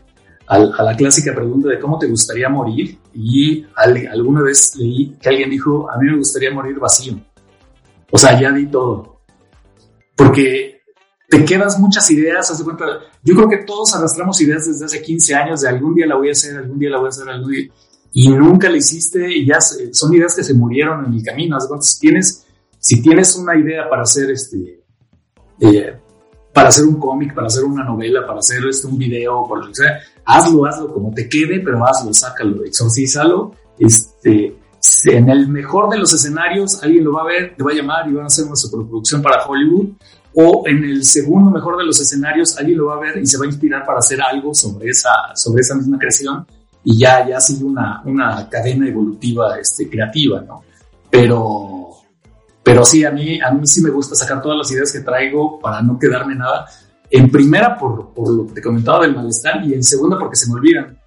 a, 0.47 0.57
a, 0.57 0.83
la 0.83 0.97
clásica 0.97 1.35
pregunta 1.35 1.69
de 1.69 1.79
cómo 1.79 1.99
te 1.99 2.07
gustaría 2.07 2.49
morir 2.49 2.99
y 3.15 3.65
alguna 3.77 4.43
vez 4.43 4.75
leí 4.77 5.17
que 5.21 5.29
alguien 5.29 5.51
dijo, 5.51 5.91
a 5.91 5.97
mí 5.99 6.11
me 6.11 6.19
gustaría 6.19 6.53
morir 6.53 6.79
vacío. 6.79 7.19
O 8.11 8.19
sea, 8.19 8.39
ya 8.39 8.53
di 8.53 8.67
todo 8.67 9.13
porque 10.17 10.83
te 11.29 11.45
quedas 11.45 11.79
muchas 11.79 12.11
ideas, 12.11 12.51
haz 12.51 12.63
cuenta, 12.63 12.85
yo 13.23 13.35
creo 13.35 13.49
que 13.49 13.65
todos 13.65 13.95
arrastramos 13.95 14.41
ideas 14.41 14.67
desde 14.67 14.85
hace 14.85 15.03
15 15.03 15.35
años 15.35 15.61
de 15.63 15.69
algún 15.69 15.95
día 15.95 16.07
la 16.07 16.17
voy 16.17 16.29
a 16.29 16.33
hacer, 16.33 16.57
algún 16.57 16.79
día 16.79 16.91
la 16.91 16.99
voy 16.99 17.07
a 17.07 17.09
hacer, 17.09 17.29
algún 17.29 17.51
día, 17.51 17.71
y 18.13 18.29
nunca 18.29 18.69
la 18.69 18.77
hiciste 18.77 19.31
y 19.35 19.47
ya 19.47 19.61
son 19.61 20.15
ideas 20.15 20.35
que 20.35 20.45
se 20.45 20.55
murieron 20.55 21.07
en 21.07 21.15
el 21.15 21.23
camino, 21.23 21.59
si 21.81 21.99
tienes, 21.99 22.45
si 22.79 23.01
tienes 23.01 23.37
una 23.37 23.57
idea 23.57 23.89
para 23.89 24.03
hacer 24.03 24.31
este, 24.31 24.85
eh, 25.61 25.97
para 26.53 26.69
hacer 26.69 26.85
un 26.85 26.99
cómic, 26.99 27.35
para 27.35 27.47
hacer 27.47 27.65
una 27.65 27.85
novela, 27.85 28.27
para 28.27 28.41
hacer 28.41 28.63
este, 28.69 28.87
un 28.87 28.99
video, 28.99 29.47
por 29.49 29.61
lo 29.61 29.69
que 29.69 29.75
sea, 29.75 29.99
hazlo, 30.27 30.67
hazlo 30.67 30.93
como 30.93 31.13
te 31.15 31.29
quede, 31.29 31.61
pero 31.61 31.85
hazlo, 31.87 32.13
sácalo, 32.13 32.65
exorcízalo, 32.65 33.55
este, 33.79 34.59
en 35.07 35.31
el 35.31 35.49
mejor 35.49 35.89
de 35.89 35.99
los 35.99 36.13
escenarios 36.13 36.83
alguien 36.83 37.05
lo 37.05 37.13
va 37.13 37.23
a 37.23 37.27
ver, 37.27 37.57
te 37.57 37.65
va 37.65 37.71
a 37.71 37.75
llamar 37.75 38.09
y 38.09 38.13
van 38.13 38.25
a 38.25 38.27
hacer 38.27 38.45
una 38.45 38.57
superproducción 38.57 39.23
para 39.23 39.43
Hollywood, 39.47 39.89
o 40.35 40.65
en 40.67 40.85
el 40.85 41.05
segundo 41.05 41.51
mejor 41.51 41.79
de 41.79 41.85
los 41.85 41.99
escenarios 42.01 42.59
alguien 42.59 42.79
lo 42.79 42.87
va 42.87 42.97
a 42.97 43.01
ver 43.01 43.19
y 43.19 43.27
se 43.27 43.39
va 43.39 43.45
a 43.45 43.47
inspirar 43.47 43.87
para 43.87 44.01
hacer 44.01 44.21
algo 44.21 44.55
sobre 44.55 44.91
esa, 44.91 45.11
sobre 45.35 45.61
esa 45.61 45.75
misma 45.75 45.99
creación 45.99 46.47
y 46.85 46.99
ya, 46.99 47.27
ya 47.27 47.41
sigue 47.41 47.65
una, 47.65 48.03
una 48.05 48.49
cadena 48.49 48.89
evolutiva 48.89 49.59
este, 49.59 49.89
creativa, 49.89 50.41
¿no? 50.41 50.65
Pero, 51.11 51.91
pero 52.63 52.85
sí, 52.85 53.05
a 53.05 53.11
mí, 53.11 53.41
a 53.41 53.51
mí 53.51 53.67
sí 53.67 53.83
me 53.83 53.91
gusta 53.91 54.15
sacar 54.15 54.43
todas 54.43 54.59
las 54.59 54.71
ideas 54.73 54.93
que 54.93 55.01
traigo 55.01 55.61
para 55.61 55.83
no 55.83 55.99
quedarme 55.99 56.35
nada. 56.35 56.67
En 57.11 57.31
primera, 57.31 57.77
por, 57.79 58.13
por 58.15 58.33
lo 58.33 58.47
que 58.47 58.55
te 58.55 58.63
comentaba 58.63 59.03
del 59.03 59.15
malestar, 59.15 59.65
y 59.65 59.75
en 59.75 59.85
segunda, 59.85 60.19
porque 60.19 60.37
se 60.37 60.49
me 60.49 60.55
olvidan. 60.55 60.99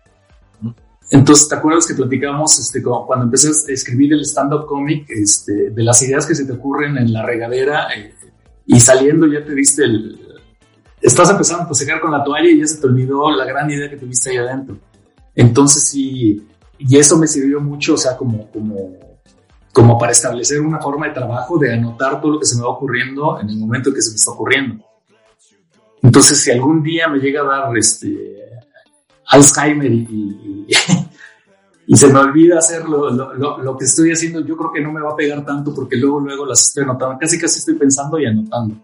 Entonces, 1.11 1.47
¿te 1.47 1.55
acuerdas 1.55 1.85
que 1.85 1.93
platicamos 1.93 2.57
este, 2.59 2.81
cuando 2.81 3.25
empecé 3.25 3.49
a 3.49 3.73
escribir 3.73 4.13
el 4.13 4.21
stand-up 4.21 4.65
comic, 4.65 5.07
este, 5.09 5.69
de 5.69 5.83
las 5.83 6.01
ideas 6.01 6.25
que 6.25 6.33
se 6.33 6.45
te 6.45 6.53
ocurren 6.53 6.97
en 6.97 7.13
la 7.13 7.23
regadera 7.23 7.87
eh, 7.95 8.13
y 8.65 8.79
saliendo 8.79 9.27
ya 9.27 9.43
te 9.45 9.53
diste 9.53 9.83
el... 9.83 10.19
Estás 11.01 11.29
empezando 11.29 11.69
a 11.69 11.73
secar 11.75 11.99
con 11.99 12.11
la 12.11 12.23
toalla 12.23 12.49
y 12.49 12.59
ya 12.59 12.65
se 12.65 12.81
te 12.81 12.87
olvidó 12.87 13.29
la 13.29 13.45
gran 13.45 13.69
idea 13.69 13.89
que 13.89 13.97
tuviste 13.97 14.31
ahí 14.31 14.37
adentro. 14.37 14.77
Entonces, 15.35 15.87
sí, 15.87 16.47
y 16.77 16.97
eso 16.97 17.17
me 17.17 17.27
sirvió 17.27 17.59
mucho, 17.59 17.95
o 17.95 17.97
sea, 17.97 18.15
como, 18.15 18.49
como, 18.51 19.19
como 19.73 19.97
para 19.97 20.11
establecer 20.11 20.61
una 20.61 20.79
forma 20.79 21.07
de 21.07 21.13
trabajo, 21.13 21.57
de 21.57 21.73
anotar 21.73 22.21
todo 22.21 22.33
lo 22.33 22.39
que 22.39 22.45
se 22.45 22.55
me 22.55 22.63
va 22.63 22.69
ocurriendo 22.69 23.39
en 23.39 23.49
el 23.49 23.57
momento 23.57 23.93
que 23.93 24.01
se 24.01 24.11
me 24.11 24.15
está 24.15 24.31
ocurriendo. 24.31 24.83
Entonces, 26.01 26.39
si 26.41 26.51
algún 26.51 26.83
día 26.83 27.07
me 27.07 27.19
llega 27.19 27.41
a 27.41 27.45
dar 27.45 27.77
este, 27.77 28.35
Alzheimer 29.27 29.91
y, 29.91 30.67
y, 31.87 31.95
se 31.95 32.07
me 32.07 32.19
olvida 32.19 32.59
hacer 32.59 32.87
lo, 32.87 33.09
lo, 33.09 33.57
lo, 33.57 33.77
que 33.77 33.85
estoy 33.85 34.11
haciendo, 34.11 34.41
yo 34.41 34.55
creo 34.55 34.71
que 34.71 34.81
no 34.81 34.91
me 34.91 35.01
va 35.01 35.11
a 35.11 35.15
pegar 35.15 35.43
tanto 35.45 35.73
porque 35.73 35.95
luego, 35.97 36.19
luego 36.19 36.45
las 36.45 36.67
estoy 36.67 36.83
anotando. 36.83 37.17
Casi, 37.19 37.39
casi 37.39 37.59
estoy 37.59 37.75
pensando 37.75 38.19
y 38.19 38.25
anotando. 38.25 38.75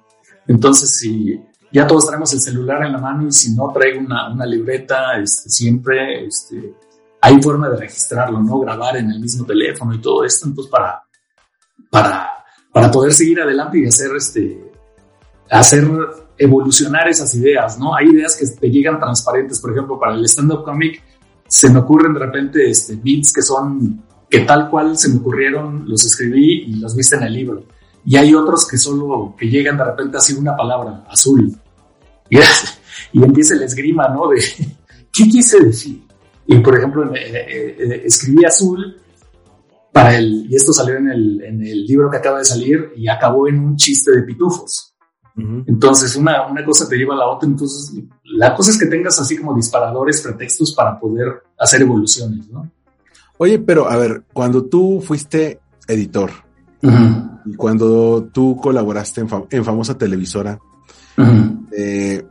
Entonces, 0.48 0.98
si 0.98 1.40
ya 1.72 1.88
todos 1.88 2.08
traemos 2.08 2.34
el 2.34 2.42
celular 2.42 2.84
en 2.86 2.94
la 2.94 2.98
mano 2.98 3.28
y 3.28 3.32
si 3.32 3.54
no 3.54 3.72
traigo 3.72 4.00
una, 4.00 4.32
una 4.32 4.46
libreta, 4.46 5.18
este, 5.18 5.50
siempre 5.50 6.26
este, 6.26 6.74
hay 7.22 7.42
forma 7.42 7.70
de 7.70 7.78
registrarlo, 7.78 8.40
¿no? 8.40 8.60
Grabar 8.60 8.98
en 8.98 9.12
el 9.12 9.20
mismo 9.20 9.46
teléfono 9.46 9.94
y 9.94 10.02
todo 10.02 10.24
esto. 10.26 10.48
Entonces, 10.48 10.72
para, 10.72 11.04
para, 11.90 12.30
para 12.72 12.92
poder 12.92 13.14
seguir 13.14 13.42
adelante 13.42 13.80
y 13.80 13.86
hacer 13.86 14.12
este, 14.16 14.72
hacer 15.50 15.88
evolucionar 16.38 17.08
esas 17.08 17.34
ideas, 17.36 17.78
¿no? 17.78 17.96
Hay 17.96 18.08
ideas 18.08 18.36
que 18.36 18.48
te 18.48 18.70
llegan 18.70 19.00
transparentes, 19.00 19.60
por 19.60 19.72
ejemplo, 19.72 20.00
para 20.00 20.16
el 20.16 20.26
stand-up 20.26 20.64
comic 20.64 21.02
se 21.52 21.70
me 21.70 21.80
ocurren 21.80 22.14
de 22.14 22.20
repente 22.22 22.70
este, 22.70 22.96
beats 22.96 23.34
que 23.34 23.42
son, 23.42 24.02
que 24.30 24.40
tal 24.40 24.70
cual 24.70 24.98
se 24.98 25.10
me 25.10 25.18
ocurrieron, 25.18 25.84
los 25.86 26.06
escribí 26.06 26.64
y 26.64 26.76
los 26.76 26.96
viste 26.96 27.18
en 27.18 27.24
el 27.24 27.34
libro. 27.34 27.66
Y 28.06 28.16
hay 28.16 28.34
otros 28.34 28.66
que 28.66 28.78
solo, 28.78 29.36
que 29.38 29.50
llegan 29.50 29.78
de 29.78 29.84
repente 29.84 30.16
así 30.16 30.34
una 30.34 30.56
palabra, 30.56 31.04
azul. 31.10 31.54
Y, 32.32 32.38
y 33.20 33.24
empieza 33.24 33.54
el 33.54 33.62
esgrima, 33.62 34.08
¿no? 34.08 34.30
De, 34.30 34.38
¿qué 35.12 35.24
quise 35.26 35.60
decir? 35.60 36.02
Y 36.48 36.58
por 36.60 36.76
ejemplo, 36.76 37.14
eh, 37.14 37.76
eh, 37.78 38.02
escribí 38.06 38.44
azul 38.44 38.98
para 39.94 40.18
el, 40.18 40.48
y 40.50 40.56
esto 40.56 40.74
salió 40.74 40.96
en 40.98 41.10
el, 41.10 41.44
en 41.44 41.62
el 41.62 41.86
libro 41.86 42.10
que 42.10 42.18
acaba 42.18 42.40
de 42.40 42.46
salir 42.46 42.92
y 42.96 43.08
acabó 43.08 43.48
en 43.48 43.60
un 43.60 43.76
chiste 43.76 44.12
de 44.12 44.24
pitufos. 44.24 44.88
Entonces, 45.66 46.16
una, 46.18 46.46
una 46.46 46.64
cosa 46.64 46.88
te 46.88 46.98
lleva 46.98 47.16
a 47.16 47.18
la 47.18 47.28
otra. 47.28 47.48
Entonces, 47.48 47.94
la 48.24 48.54
cosa 48.54 48.72
es 48.72 48.78
que 48.78 48.86
tengas 48.86 49.20
así 49.20 49.38
como 49.38 49.56
disparadores, 49.56 50.22
pretextos 50.22 50.74
para 50.76 51.00
poder 51.00 51.44
hacer 51.58 51.82
evoluciones, 51.82 52.48
¿no? 52.50 52.70
Oye, 53.38 53.58
pero 53.58 53.90
a 53.90 53.98
ver, 53.98 54.24
cuando 54.34 54.66
tú 54.66 55.02
fuiste 55.02 55.60
editor 55.88 56.32
y 57.46 57.56
cuando 57.56 58.30
tú 58.32 58.56
colaboraste 58.56 59.26
en, 59.50 59.64
famosa 59.66 59.98
televisora, 59.98 60.60
eh, 61.78 62.26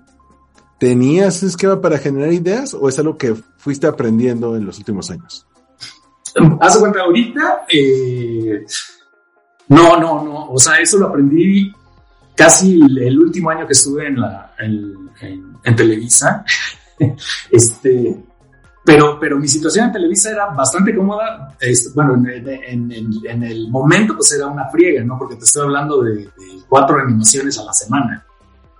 ¿tenías 0.79 1.43
esquema 1.43 1.81
para 1.81 1.99
generar 1.99 2.33
ideas 2.33 2.75
o 2.75 2.89
es 2.89 2.99
algo 2.99 3.17
que 3.17 3.35
fuiste 3.59 3.87
aprendiendo 3.87 4.57
en 4.57 4.65
los 4.65 4.79
últimos 4.79 5.11
años? 5.11 5.47
Haz 6.61 6.79
cuenta, 6.79 7.01
ahorita, 7.01 7.67
eh, 7.73 8.65
no, 9.69 9.97
no, 9.99 10.25
no, 10.25 10.51
o 10.51 10.59
sea, 10.59 10.77
eso 10.77 10.99
lo 10.99 11.09
aprendí 11.09 11.73
casi 12.35 12.81
el 12.81 13.19
último 13.19 13.51
año 13.51 13.67
que 13.67 13.73
estuve 13.73 14.07
en, 14.07 14.21
la, 14.21 14.55
en, 14.59 15.77
Televisa, 15.77 16.45
este, 17.51 18.17
pero, 18.85 19.19
pero 19.21 19.39
mi 19.39 19.47
situación 19.47 19.87
en 19.87 19.93
Televisa 19.93 20.31
era 20.31 20.47
bastante 20.47 20.95
cómoda. 20.95 21.55
bueno, 21.95 22.15
en, 22.27 22.91
en, 22.93 23.43
el 23.43 23.71
momento 23.71 24.15
pues 24.17 24.33
era 24.33 24.47
una 24.47 24.69
friega, 24.69 25.05
¿no? 25.05 25.19
Porque 25.19 25.37
te 25.37 25.45
estoy 25.45 25.65
hablando 25.65 26.03
de, 26.03 26.29
cuatro 26.69 26.99
animaciones 26.99 27.59
a 27.59 27.65
la 27.65 27.73
semana. 27.73 28.25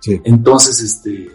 Entonces, 0.07 0.81
este, 0.81 1.31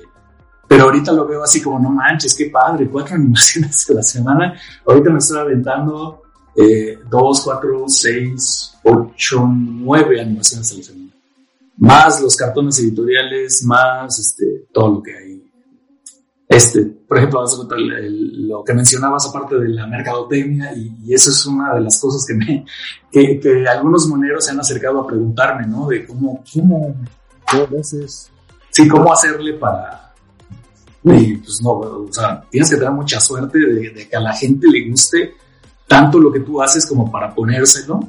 pero 0.67 0.85
ahorita 0.85 1.11
lo 1.11 1.27
veo 1.27 1.43
así 1.43 1.61
como, 1.61 1.79
no 1.79 1.89
manches, 1.89 2.33
qué 2.33 2.49
padre, 2.49 2.89
cuatro 2.89 3.15
animaciones 3.15 3.89
a 3.89 3.93
la 3.93 4.03
semana. 4.03 4.59
Ahorita 4.85 5.09
me 5.09 5.19
estoy 5.19 5.39
aventando 5.39 6.23
eh, 6.55 6.99
dos, 7.09 7.41
cuatro, 7.41 7.85
seis, 7.87 8.73
ocho, 8.83 9.47
nueve 9.47 10.19
animaciones 10.19 10.71
a 10.71 10.75
la 10.75 10.83
semana 10.83 11.05
más 11.77 12.21
los 12.21 12.35
cartones 12.35 12.79
editoriales, 12.79 13.63
más 13.63 14.19
este, 14.19 14.67
todo 14.71 14.95
lo 14.95 15.03
que 15.03 15.17
hay. 15.17 15.41
Este, 16.47 16.83
por 16.83 17.17
ejemplo, 17.17 17.43
lo 17.77 18.63
que 18.63 18.73
mencionabas 18.73 19.27
aparte 19.27 19.55
de 19.55 19.69
la 19.69 19.87
mercadotecnia 19.87 20.73
y, 20.75 21.13
eso 21.13 21.31
es 21.31 21.45
una 21.45 21.73
de 21.73 21.81
las 21.81 21.99
cosas 21.99 22.25
que 22.25 22.35
me, 22.35 22.65
que, 23.11 23.65
algunos 23.67 24.07
moneros 24.07 24.45
se 24.45 24.51
han 24.51 24.59
acercado 24.59 25.01
a 25.01 25.07
preguntarme, 25.07 25.67
¿no? 25.67 25.87
De 25.87 26.05
cómo, 26.05 26.43
cómo, 26.53 26.95
¿Cómo 27.51 27.79
haces? 27.79 28.31
Sí, 28.75 28.89
cómo 28.89 29.13
hacerle 29.13 29.53
para, 29.53 30.13
y 31.05 31.37
pues 31.37 31.61
no, 31.61 31.71
o 31.71 32.09
sea, 32.11 32.43
tienes 32.49 32.69
que 32.69 32.75
tener 32.75 32.91
mucha 32.91 33.21
suerte 33.21 33.59
de, 33.59 33.89
de, 33.91 34.09
que 34.09 34.15
a 34.17 34.19
la 34.19 34.33
gente 34.33 34.67
le 34.67 34.89
guste 34.89 35.35
tanto 35.87 36.19
lo 36.19 36.29
que 36.29 36.41
tú 36.41 36.61
haces 36.61 36.85
como 36.85 37.09
para 37.11 37.33
ponérselo. 37.33 37.99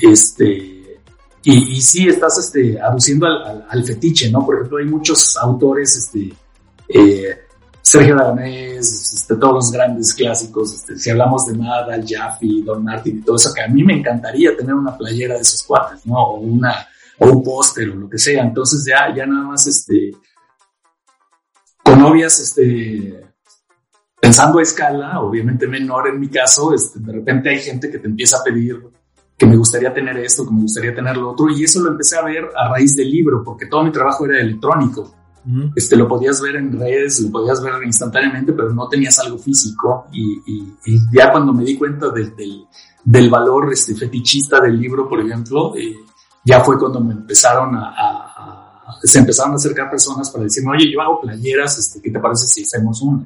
Este, 0.00 1.00
y, 1.42 1.76
y 1.76 1.80
sí 1.80 2.06
estás 2.06 2.38
este, 2.38 2.78
aduciendo 2.78 3.26
al, 3.26 3.66
al, 3.68 3.84
fetiche, 3.84 4.30
¿no? 4.30 4.44
Por 4.44 4.56
ejemplo, 4.56 4.78
hay 4.78 4.84
muchos 4.84 5.36
autores, 5.38 5.96
este, 5.96 6.32
eh, 6.88 7.40
Sergio 7.80 8.14
Aragonés, 8.14 9.14
este, 9.14 9.36
todos 9.36 9.54
los 9.54 9.72
grandes 9.72 10.12
clásicos, 10.12 10.74
este, 10.74 10.98
si 10.98 11.08
hablamos 11.10 11.46
de 11.46 11.56
Nadal, 11.56 12.04
Jaffe, 12.06 12.46
Don 12.62 12.84
Martin 12.84 13.18
y 13.18 13.22
todo 13.22 13.36
eso, 13.36 13.52
que 13.54 13.62
a 13.62 13.68
mí 13.68 13.82
me 13.82 13.98
encantaría 13.98 14.54
tener 14.54 14.74
una 14.74 14.96
playera 14.96 15.34
de 15.34 15.40
esos 15.40 15.62
cuates, 15.62 16.04
¿no? 16.04 16.16
O 16.16 16.40
una, 16.40 16.86
o 17.20 17.26
un 17.26 17.42
póster 17.42 17.90
o 17.90 17.94
lo 17.94 18.08
que 18.08 18.18
sea. 18.18 18.42
Entonces 18.42 18.84
ya, 18.86 19.14
ya 19.14 19.26
nada 19.26 19.44
más, 19.44 19.66
este, 19.66 20.12
con 21.84 22.00
novias, 22.00 22.40
este, 22.40 23.24
pensando 24.20 24.58
a 24.58 24.62
escala, 24.62 25.20
obviamente 25.20 25.66
menor 25.66 26.08
en 26.08 26.18
mi 26.18 26.28
caso, 26.28 26.74
este, 26.74 26.98
de 27.00 27.12
repente 27.12 27.50
hay 27.50 27.60
gente 27.60 27.90
que 27.90 27.98
te 27.98 28.08
empieza 28.08 28.38
a 28.38 28.44
pedir 28.44 28.80
que 29.36 29.46
me 29.46 29.56
gustaría 29.56 29.92
tener 29.92 30.18
esto, 30.18 30.44
que 30.44 30.52
me 30.52 30.60
gustaría 30.60 30.94
tener 30.94 31.16
lo 31.16 31.30
otro, 31.30 31.48
y 31.48 31.64
eso 31.64 31.80
lo 31.80 31.90
empecé 31.90 32.16
a 32.16 32.22
ver 32.22 32.50
a 32.54 32.68
raíz 32.68 32.94
del 32.94 33.10
libro, 33.10 33.42
porque 33.42 33.66
todo 33.66 33.82
mi 33.82 33.90
trabajo 33.90 34.26
era 34.26 34.38
electrónico. 34.38 35.14
Este, 35.74 35.96
lo 35.96 36.06
podías 36.06 36.42
ver 36.42 36.56
en 36.56 36.78
redes, 36.78 37.20
lo 37.20 37.30
podías 37.30 37.62
ver 37.62 37.82
instantáneamente, 37.82 38.52
pero 38.52 38.74
no 38.74 38.86
tenías 38.88 39.18
algo 39.18 39.38
físico. 39.38 40.06
Y, 40.12 40.74
ya 41.10 41.32
cuando 41.32 41.54
me 41.54 41.64
di 41.64 41.78
cuenta 41.78 42.10
del, 42.10 42.34
del, 43.02 43.30
valor 43.30 43.72
este, 43.72 43.94
fetichista 43.94 44.60
del 44.60 44.78
libro, 44.78 45.08
por 45.08 45.20
ejemplo, 45.20 45.74
eh, 45.74 45.96
ya 46.44 46.62
fue 46.62 46.78
cuando 46.78 47.00
me 47.00 47.12
empezaron 47.12 47.74
a, 47.76 48.86
se 49.02 49.18
empezaron 49.18 49.52
a 49.52 49.56
acercar 49.56 49.90
personas 49.90 50.30
para 50.30 50.44
decirme, 50.44 50.72
oye, 50.72 50.90
yo 50.92 51.00
hago 51.00 51.20
playeras, 51.20 51.78
este, 51.78 52.00
¿qué 52.00 52.10
te 52.10 52.18
parece 52.18 52.46
si 52.46 52.62
hacemos 52.62 53.00
una? 53.02 53.24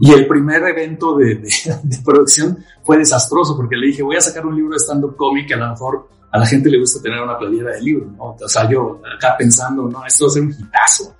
Y 0.00 0.10
el 0.12 0.26
primer 0.26 0.62
evento 0.62 1.16
de, 1.16 1.36
de, 1.36 1.98
producción 2.04 2.64
fue 2.82 2.98
desastroso 2.98 3.56
porque 3.56 3.76
le 3.76 3.88
dije, 3.88 4.02
voy 4.02 4.16
a 4.16 4.20
sacar 4.20 4.46
un 4.46 4.56
libro 4.56 4.72
de 4.72 4.78
stand-up 4.78 5.16
cómic, 5.16 5.52
a 5.52 5.56
lo 5.56 5.70
mejor 5.70 6.08
a 6.30 6.38
la 6.38 6.46
gente 6.46 6.70
le 6.70 6.78
gusta 6.78 7.02
tener 7.02 7.20
una 7.20 7.36
playera 7.36 7.72
de 7.72 7.82
libro, 7.82 8.06
¿no? 8.16 8.36
O 8.40 8.48
sea, 8.48 8.68
yo 8.68 9.00
acá 9.16 9.36
pensando, 9.36 9.88
no, 9.88 10.04
esto 10.06 10.24
va 10.24 10.30
a 10.30 10.32
ser 10.32 10.42
un 10.42 10.50
hitazo, 10.50 11.14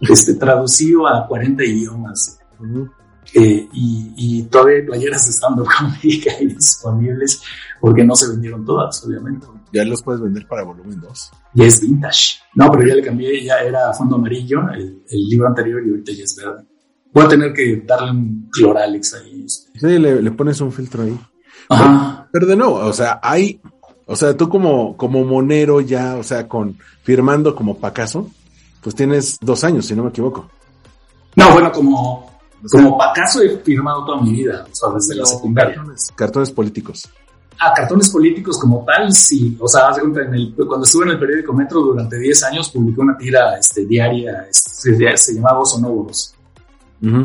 este, 0.00 0.34
traducido 0.34 1.06
a 1.06 1.26
40 1.26 1.64
idiomas. 1.64 2.38
Eh, 3.32 3.68
y, 3.72 4.12
y, 4.16 4.42
todavía 4.44 4.76
hay 4.76 4.82
playeras 4.82 5.26
de 5.26 5.32
stand-up 5.32 5.66
cómic 5.78 6.28
ahí 6.28 6.46
disponibles 6.54 7.42
porque 7.80 8.04
no 8.04 8.14
se 8.14 8.28
vendieron 8.28 8.64
todas, 8.64 9.04
obviamente. 9.04 9.46
Ya 9.72 9.84
los 9.84 10.02
puedes 10.02 10.20
vender 10.20 10.46
para 10.46 10.62
volumen 10.62 11.00
2. 11.00 11.30
Ya 11.54 11.64
es 11.64 11.80
vintage. 11.80 12.38
No, 12.54 12.70
pero 12.70 12.86
ya 12.86 12.94
le 12.94 13.02
cambié, 13.02 13.44
ya 13.44 13.58
era 13.58 13.92
fondo 13.92 14.16
amarillo, 14.16 14.68
el, 14.70 15.02
el 15.08 15.28
libro 15.28 15.48
anterior 15.48 15.84
y 15.84 15.90
ahorita 15.90 16.12
ya 16.12 16.24
es 16.24 16.36
verde. 16.36 16.64
Voy 17.14 17.24
a 17.24 17.28
tener 17.28 17.52
que 17.52 17.82
darle 17.86 18.10
un 18.10 18.48
cloralex 18.50 19.14
ahí. 19.14 19.44
Este. 19.46 19.78
Sí, 19.78 19.98
le, 19.98 20.30
pones 20.32 20.60
un 20.60 20.72
filtro 20.72 21.04
ahí. 21.04 21.16
Ajá. 21.68 22.28
Pero, 22.32 22.46
de 22.46 22.56
nuevo, 22.56 22.74
o 22.74 22.92
sea, 22.92 23.20
hay, 23.22 23.60
o 24.06 24.16
sea, 24.16 24.36
tú 24.36 24.48
como, 24.48 24.96
como 24.96 25.24
monero 25.24 25.80
ya, 25.80 26.16
o 26.16 26.24
sea, 26.24 26.48
con, 26.48 26.76
firmando 27.04 27.54
como 27.54 27.78
Pacaso, 27.78 28.28
pues 28.82 28.96
tienes 28.96 29.38
dos 29.40 29.62
años, 29.62 29.86
si 29.86 29.94
no 29.94 30.02
me 30.02 30.08
equivoco. 30.10 30.50
No, 31.36 31.52
bueno, 31.52 31.70
como, 31.70 32.33
como 32.70 32.96
Pacaso 32.96 33.42
he 33.42 33.58
firmado 33.58 34.04
toda 34.04 34.22
mi 34.22 34.32
vida, 34.32 34.66
o 34.70 34.74
sea, 34.74 34.88
desde 34.94 35.14
la 35.16 35.26
secundaria. 35.26 35.82
Cartones, 36.14 36.50
políticos. 36.50 37.08
a 37.58 37.72
cartones 37.72 38.08
políticos 38.10 38.58
como 38.58 38.84
tal, 38.84 39.12
sí. 39.12 39.56
O 39.60 39.68
sea, 39.68 39.90
en 39.96 40.34
el, 40.34 40.54
cuando 40.66 40.84
estuve 40.84 41.04
en 41.04 41.10
el 41.12 41.18
periódico 41.18 41.52
Metro 41.52 41.80
durante 41.80 42.18
10 42.18 42.44
años, 42.44 42.70
publiqué 42.70 43.00
una 43.00 43.16
tira 43.16 43.58
este, 43.58 43.84
diaria, 43.84 44.46
este, 44.50 45.16
se 45.16 45.34
llamaba 45.34 45.60
Osos 45.60 46.34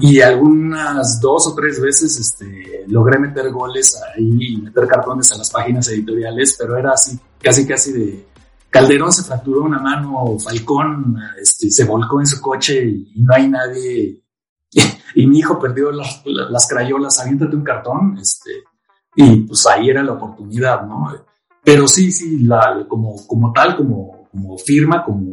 Y 0.01 0.21
algunas 0.21 1.19
dos 1.21 1.47
o 1.47 1.55
tres 1.55 1.81
veces 1.81 2.19
este, 2.19 2.85
logré 2.87 3.17
meter 3.19 3.49
goles 3.51 3.99
ahí, 4.15 4.57
meter 4.61 4.87
cartones 4.87 5.31
a 5.31 5.37
las 5.37 5.49
páginas 5.49 5.87
editoriales, 5.89 6.55
pero 6.59 6.77
era 6.77 6.91
así, 6.91 7.17
casi 7.41 7.65
casi 7.65 7.93
de... 7.93 8.29
Calderón 8.69 9.11
se 9.11 9.23
fracturó 9.23 9.63
una 9.63 9.79
mano, 9.79 10.37
Falcón 10.37 11.17
este, 11.41 11.71
se 11.71 11.85
volcó 11.85 12.19
en 12.19 12.27
su 12.27 12.39
coche 12.39 12.85
y, 12.85 13.13
no 13.23 13.33
hay 13.33 13.47
nadie. 13.49 14.21
y 15.15 15.27
mi 15.27 15.39
hijo 15.39 15.59
perdió 15.59 15.91
las, 15.91 16.21
las 16.25 16.67
crayolas, 16.67 17.19
aviéntate 17.19 17.55
un 17.55 17.63
cartón, 17.63 18.17
este, 18.19 18.51
y 19.15 19.41
pues 19.41 19.65
ahí 19.67 19.89
era 19.89 20.03
la 20.03 20.13
oportunidad, 20.13 20.85
¿no? 20.85 21.07
Pero 21.63 21.87
sí, 21.87 22.11
sí, 22.11 22.39
la, 22.39 22.85
como, 22.87 23.25
como 23.27 23.51
tal, 23.51 23.75
como, 23.75 24.27
como 24.31 24.57
firma, 24.57 25.03
como, 25.03 25.31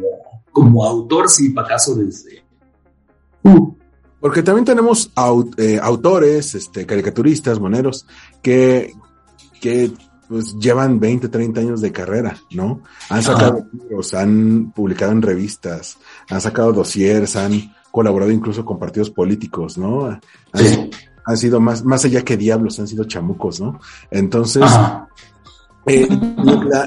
como 0.51 0.83
autor, 0.83 1.29
sí, 1.29 1.49
para 1.49 1.67
caso 1.67 1.95
desde... 1.95 2.43
Uh. 3.43 3.73
Porque 4.19 4.41
también 4.41 4.65
tenemos 4.65 5.11
eh, 5.57 5.79
autores, 5.81 6.55
este, 6.55 6.85
caricaturistas, 6.85 7.59
moneros, 7.59 8.07
que, 8.41 8.93
que 9.61 9.91
pues 10.27 10.57
llevan 10.57 10.99
20, 10.99 11.29
30 11.29 11.61
años 11.61 11.81
de 11.81 11.91
carrera, 11.91 12.37
¿no? 12.51 12.81
Han 13.09 13.23
sacado 13.23 13.67
libros, 13.71 14.13
han 14.13 14.71
publicado 14.75 15.11
en 15.11 15.21
revistas, 15.21 15.97
han 16.29 16.41
sacado 16.41 16.73
dossiers, 16.73 17.35
han 17.35 17.73
colaborado 17.97 18.31
incluso 18.31 18.63
con 18.63 18.77
partidos 18.77 19.09
políticos, 19.09 19.75
¿no? 19.75 20.19
sí 20.53 20.91
han 21.27 21.37
sido 21.37 21.59
más, 21.59 21.83
más 21.83 22.05
allá 22.05 22.23
que 22.23 22.37
diablos, 22.37 22.79
han 22.79 22.87
sido 22.87 23.03
chamucos, 23.03 23.59
¿no? 23.59 23.79
Entonces, 24.09 24.63
eh, 25.85 26.07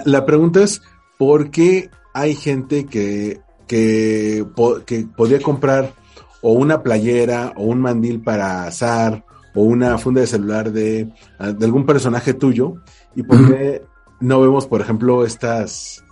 la, 0.07 0.25
pregunta 0.25 0.63
es, 0.63 0.81
¿por 1.19 1.51
qué 1.51 1.91
hay 2.15 2.35
gente 2.35 2.87
que, 2.87 3.43
que, 3.67 4.47
que 4.87 5.07
podría 5.15 5.43
comprar 5.43 5.93
o 6.41 6.53
una 6.53 6.83
playera 6.83 7.53
o 7.55 7.65
un 7.65 7.83
mandil 7.83 8.23
para 8.23 8.65
azar 8.65 9.27
o 9.55 9.61
una 9.61 9.99
funda 9.99 10.23
de 10.23 10.27
celular 10.27 10.73
de, 10.73 11.13
de 11.39 11.65
algún 11.67 11.85
personaje 11.85 12.33
tuyo? 12.33 12.77
¿Y 13.15 13.23
por 13.25 13.47
qué 13.47 13.83
no 14.21 14.41
vemos, 14.41 14.67
por 14.67 14.81
ejemplo, 14.81 15.27
estas... 15.27 16.03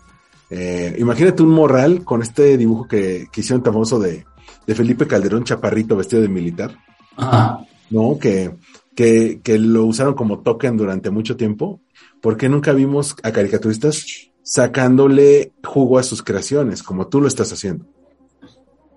Eh, 0.50 0.96
imagínate 0.98 1.42
un 1.42 1.50
morral 1.50 2.04
con 2.04 2.20
este 2.20 2.58
dibujo 2.58 2.86
que, 2.86 3.28
que 3.32 3.40
hicieron 3.40 3.62
tan 3.62 3.72
famoso 3.72 3.98
de, 3.98 4.26
de 4.68 4.74
Felipe 4.74 5.06
Calderón 5.06 5.44
Chaparrito 5.44 5.96
vestido 5.96 6.20
de 6.20 6.28
militar. 6.28 6.76
Ajá. 7.16 7.64
¿no? 7.88 8.18
Que, 8.20 8.54
que, 8.94 9.40
que 9.42 9.58
lo 9.58 9.86
usaron 9.86 10.12
como 10.12 10.40
token 10.40 10.76
durante 10.76 11.08
mucho 11.10 11.36
tiempo. 11.36 11.80
¿Por 12.20 12.36
qué 12.36 12.50
nunca 12.50 12.72
vimos 12.74 13.16
a 13.22 13.32
caricaturistas 13.32 14.30
sacándole 14.42 15.52
jugo 15.64 15.98
a 15.98 16.02
sus 16.02 16.22
creaciones, 16.22 16.82
como 16.82 17.06
tú 17.06 17.22
lo 17.22 17.28
estás 17.28 17.50
haciendo? 17.50 17.86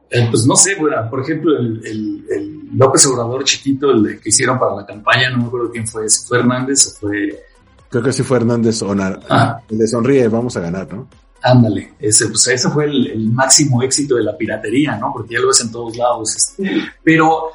Eh, 0.09 0.27
pues 0.29 0.45
no 0.45 0.57
sé, 0.57 0.75
bueno, 0.75 1.09
por 1.09 1.21
ejemplo, 1.21 1.57
el, 1.57 1.81
el, 2.29 2.59
López 2.73 3.05
Obrador 3.05 3.45
chiquito, 3.45 3.91
el 3.91 4.19
que 4.19 4.27
hicieron 4.27 4.59
para 4.59 4.75
la 4.75 4.85
campaña, 4.85 5.29
no 5.29 5.37
me 5.37 5.45
acuerdo 5.45 5.71
quién 5.71 5.87
fue, 5.87 6.09
si 6.09 6.27
fue 6.27 6.39
Hernández 6.39 6.87
o 6.87 6.99
fue... 6.99 7.43
Creo 7.89 8.03
que 8.03 8.11
sí 8.11 8.23
fue 8.23 8.37
Hernández 8.37 8.81
o 8.81 8.93
ah. 9.29 9.61
El 9.69 9.77
de 9.77 9.87
Sonríe, 9.87 10.27
vamos 10.27 10.57
a 10.57 10.61
ganar, 10.61 10.93
¿no? 10.93 11.07
Ándale, 11.43 11.93
ese, 11.99 12.27
pues 12.27 12.47
ese 12.47 12.69
fue 12.69 12.85
el, 12.85 13.31
máximo 13.31 13.81
éxito 13.81 14.15
de 14.15 14.23
la 14.23 14.37
piratería, 14.37 14.95
¿no? 14.97 15.11
Porque 15.11 15.33
ya 15.33 15.39
lo 15.39 15.47
ves 15.47 15.61
en 15.61 15.71
todos 15.71 15.97
lados. 15.97 16.35
Este. 16.35 16.83
Pero 17.03 17.51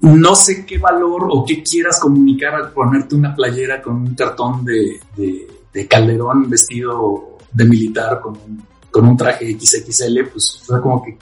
no 0.00 0.34
sé 0.34 0.66
qué 0.66 0.78
valor 0.78 1.28
o 1.30 1.44
qué 1.44 1.62
quieras 1.62 1.98
comunicar 2.00 2.54
al 2.54 2.72
ponerte 2.72 3.14
una 3.14 3.34
playera 3.34 3.80
con 3.80 3.96
un 3.96 4.14
cartón 4.14 4.64
de, 4.64 5.00
de, 5.16 5.86
Calderón 5.88 6.50
vestido 6.50 7.38
de 7.52 7.64
militar 7.64 8.20
con 8.20 8.34
un, 8.34 8.62
con 8.90 9.06
un 9.06 9.16
traje 9.16 9.56
XXL, 9.58 10.24
pues 10.32 10.62
fue 10.64 10.80
como 10.80 11.02
que 11.02 11.16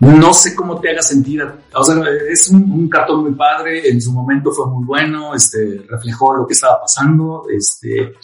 no 0.00 0.32
sé 0.32 0.54
cómo 0.54 0.80
te 0.80 0.90
haga 0.90 1.02
sentir. 1.02 1.42
O 1.74 1.84
sea, 1.84 1.96
es 2.30 2.48
un, 2.48 2.88
cartón 2.88 3.22
muy 3.22 3.34
padre, 3.34 3.88
en 3.88 4.00
su 4.00 4.12
momento 4.12 4.52
fue 4.52 4.66
muy 4.66 4.84
bueno, 4.84 5.34
este, 5.34 5.84
reflejó 5.88 6.34
lo 6.34 6.46
que 6.46 6.54
estaba 6.54 6.80
pasando, 6.80 7.46
este, 7.50 8.14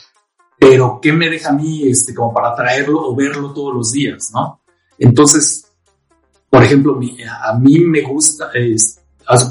pero 0.58 0.98
¿qué 1.00 1.12
me 1.12 1.28
deja 1.28 1.50
a 1.50 1.52
mí 1.52 1.88
este, 1.88 2.14
como 2.14 2.32
para 2.32 2.54
traerlo 2.54 3.00
o 3.06 3.14
verlo 3.14 3.52
todos 3.52 3.74
los 3.74 3.92
días, 3.92 4.30
no? 4.32 4.60
Entonces, 4.98 5.66
por 6.48 6.62
ejemplo, 6.62 6.98
a 7.42 7.58
mí 7.58 7.80
me 7.80 8.02
gusta, 8.02 8.50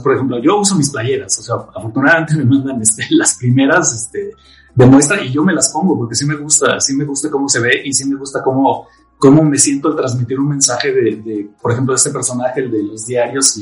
por 0.01 0.13
ejemplo, 0.13 0.39
yo 0.41 0.59
uso 0.59 0.75
mis 0.75 0.89
playeras, 0.89 1.37
o 1.39 1.43
sea, 1.43 1.55
afortunadamente 1.75 2.35
me 2.37 2.45
mandan 2.45 2.81
este, 2.81 3.05
las 3.09 3.35
primeras 3.35 3.93
este, 3.93 4.31
de 4.73 4.85
muestra 4.85 5.21
y 5.21 5.31
yo 5.31 5.43
me 5.43 5.53
las 5.53 5.69
pongo 5.71 5.97
porque 5.97 6.15
sí 6.15 6.25
me 6.25 6.35
gusta, 6.35 6.79
sí 6.79 6.95
me 6.95 7.05
gusta 7.05 7.29
cómo 7.29 7.49
se 7.49 7.59
ve 7.59 7.81
y 7.83 7.93
sí 7.93 8.07
me 8.07 8.15
gusta 8.15 8.41
cómo, 8.41 8.87
cómo 9.17 9.43
me 9.43 9.57
siento 9.57 9.89
al 9.89 9.95
transmitir 9.95 10.39
un 10.39 10.49
mensaje 10.49 10.91
de, 10.91 11.49
por 11.61 11.71
ejemplo, 11.71 11.93
de 11.93 11.97
este 11.97 12.09
personaje, 12.09 12.61
el 12.61 12.71
de 12.71 12.83
los 12.83 13.05
diarios 13.05 13.57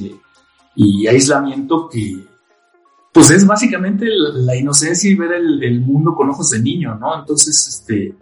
y, 0.76 1.08
aislamiento, 1.08 1.90
que 1.90 2.24
pues 3.12 3.30
es 3.32 3.46
básicamente 3.46 4.06
la, 4.08 4.56
inocencia 4.56 5.10
y 5.10 5.16
ver 5.16 5.34
el, 5.34 5.64
el, 5.64 5.82
mundo 5.82 6.16
con 6.16 6.30
ojos 6.30 6.50
de 6.50 6.60
niño, 6.60 6.96
¿no? 6.96 7.20
Entonces, 7.20 7.68
este, 7.68 8.16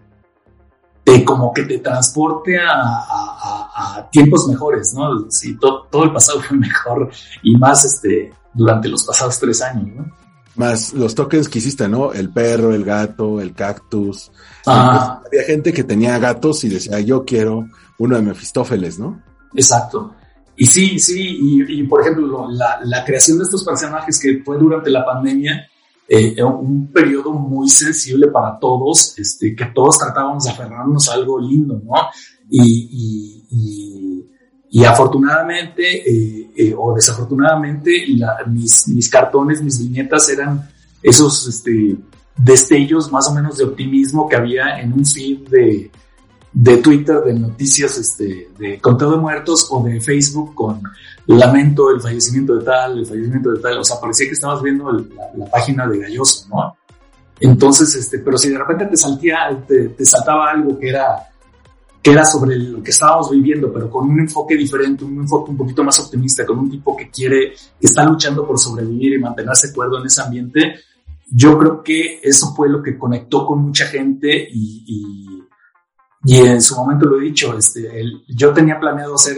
como 1.26 1.54
que 1.54 1.64
te 1.64 1.80
transporte 1.80 2.58
a, 2.60 4.08
tiempos 4.12 4.48
mejores, 4.48 4.94
¿no? 4.94 5.30
Sí, 5.30 5.58
todo 5.58 6.04
el 6.04 6.12
pasado 6.12 6.42
fue 6.42 6.58
mejor 6.58 7.10
y 7.44 7.56
más 7.58 7.86
este, 7.86 8.34
durante 8.54 8.88
los 8.88 9.04
pasados 9.04 9.40
tres 9.40 9.62
años, 9.62 9.88
¿no? 9.96 10.12
Más 10.56 10.94
los 10.94 11.16
tokens 11.16 11.48
que 11.48 11.60
hiciste, 11.60 11.88
¿no? 11.88 12.12
El 12.12 12.32
perro, 12.32 12.74
el 12.74 12.84
gato, 12.84 13.40
el 13.40 13.54
cactus. 13.54 14.32
Ah. 14.66 15.22
Había 15.26 15.44
gente 15.44 15.72
que 15.72 15.84
tenía 15.84 16.18
gatos 16.18 16.64
y 16.64 16.70
decía, 16.70 17.00
yo 17.00 17.24
quiero 17.24 17.68
uno 17.98 18.16
de 18.16 18.22
Mefistófeles, 18.22 19.00
¿no? 19.00 19.22
Exacto. 19.54 20.14
Y 20.62 20.66
sí, 20.66 21.00
sí, 21.00 21.66
y, 21.70 21.84
por 21.84 22.02
ejemplo, 22.02 22.50
la, 22.52 23.06
creación 23.06 23.38
de 23.38 23.46
estos 23.46 23.64
personajes 23.64 24.20
que 24.20 24.44
fue 24.44 24.58
durante 24.58 24.90
la 24.90 25.06
pandemia, 25.06 25.66
eh, 26.06 26.44
un 26.44 26.92
periodo 26.92 27.32
muy 27.32 27.70
sensible 27.70 28.28
para 28.28 28.60
todos, 28.60 29.18
este, 29.18 29.56
que 29.56 29.68
todos 29.68 29.98
tratábamos 29.98 30.44
de 30.44 30.50
aferrarnos 30.50 31.08
a 31.08 31.14
algo 31.14 31.40
lindo, 31.40 31.82
¿no? 31.82 31.94
Y, 32.50 33.46
y, 33.50 34.26
y, 34.70 34.84
afortunadamente 34.84 35.84
eh, 36.12 36.52
eh, 36.58 36.76
o 36.78 36.94
desafortunadamente 36.94 38.06
mis, 38.48 38.86
mis, 38.90 39.10
cartones, 39.10 39.62
mis 39.62 39.80
viñetas 39.80 40.28
eran 40.28 40.70
esos 41.02 41.48
este, 41.48 41.96
destellos 42.36 43.10
más 43.14 43.30
o 43.30 43.34
menos 43.34 43.58
de 43.58 43.64
optimismo 43.64 44.28
que 44.28 44.36
había 44.36 44.82
en 44.82 44.92
un 44.92 45.06
feed 45.06 45.48
de, 45.48 45.90
de 46.52 46.78
Twitter 46.78 47.22
de 47.22 47.34
noticias 47.34 47.98
este, 47.98 48.50
de 48.58 48.80
conteo 48.80 49.12
de 49.12 49.18
muertos 49.18 49.68
o 49.70 49.84
de 49.84 50.02
Facebook 50.02 50.56
con 50.56 50.82
lamento 51.28 51.92
el 51.92 52.02
fallecimiento 52.02 52.56
de 52.56 52.66
tal, 52.66 53.00
el 53.00 53.06
fallecimiento 53.06 53.52
de 53.52 53.60
tal, 53.60 53.78
o 53.78 53.84
sea, 53.84 54.00
parecía 54.00 54.28
que 54.28 54.34
estabas 54.34 54.62
viendo 54.64 54.92
la, 54.92 55.46
página 55.52 55.88
de 55.88 56.00
Galloso, 56.00 56.48
¿no? 56.50 56.76
Entonces, 57.40 57.94
este, 57.96 58.20
pero 58.20 58.38
si 58.38 58.50
de 58.50 58.58
repente 58.58 58.88
te 58.88 58.98
saltía, 58.98 59.64
te, 59.66 60.06
saltaba 60.06 60.50
algo 60.50 60.78
que 60.78 60.90
era, 60.90 61.30
que 62.02 62.12
era 62.12 62.26
sobre 62.26 62.58
lo 62.58 62.82
que 62.82 62.92
estábamos 62.92 63.30
viviendo, 63.30 63.72
pero 63.72 63.90
con 63.90 64.10
un 64.10 64.20
enfoque 64.20 64.58
diferente, 64.58 65.06
un 65.06 65.20
enfoque 65.20 65.52
un 65.52 65.58
poquito 65.58 65.84
más 65.84 66.00
optimista, 66.00 66.46
con 66.46 66.60
un 66.60 66.70
tipo 66.70 66.98
que 66.98 67.10
quiere, 67.10 67.54
que 67.80 67.88
está 67.88 68.04
luchando 68.04 68.46
por 68.46 68.60
sobrevivir 68.60 69.14
y 69.14 69.20
mantenerse 69.20 69.72
cuerdo 69.72 70.00
en 70.00 70.08
ese 70.08 70.22
ambiente, 70.22 70.80
yo 71.32 71.58
creo 71.60 71.84
que 71.84 72.20
eso 72.24 72.54
fue 72.56 72.68
lo 72.68 72.82
que 72.82 72.98
conectó 72.98 73.46
con 73.46 73.60
mucha 73.62 73.86
gente 73.86 74.48
y 74.52 74.84
y 74.88 75.49
en 76.26 76.62
su 76.62 76.76
momento 76.76 77.06
lo 77.06 77.20
he 77.20 77.26
dicho, 77.26 77.58
este, 77.58 78.04
yo 78.28 78.54
tenía 78.54 78.80
planeado 78.80 79.16
hacer 79.16 79.38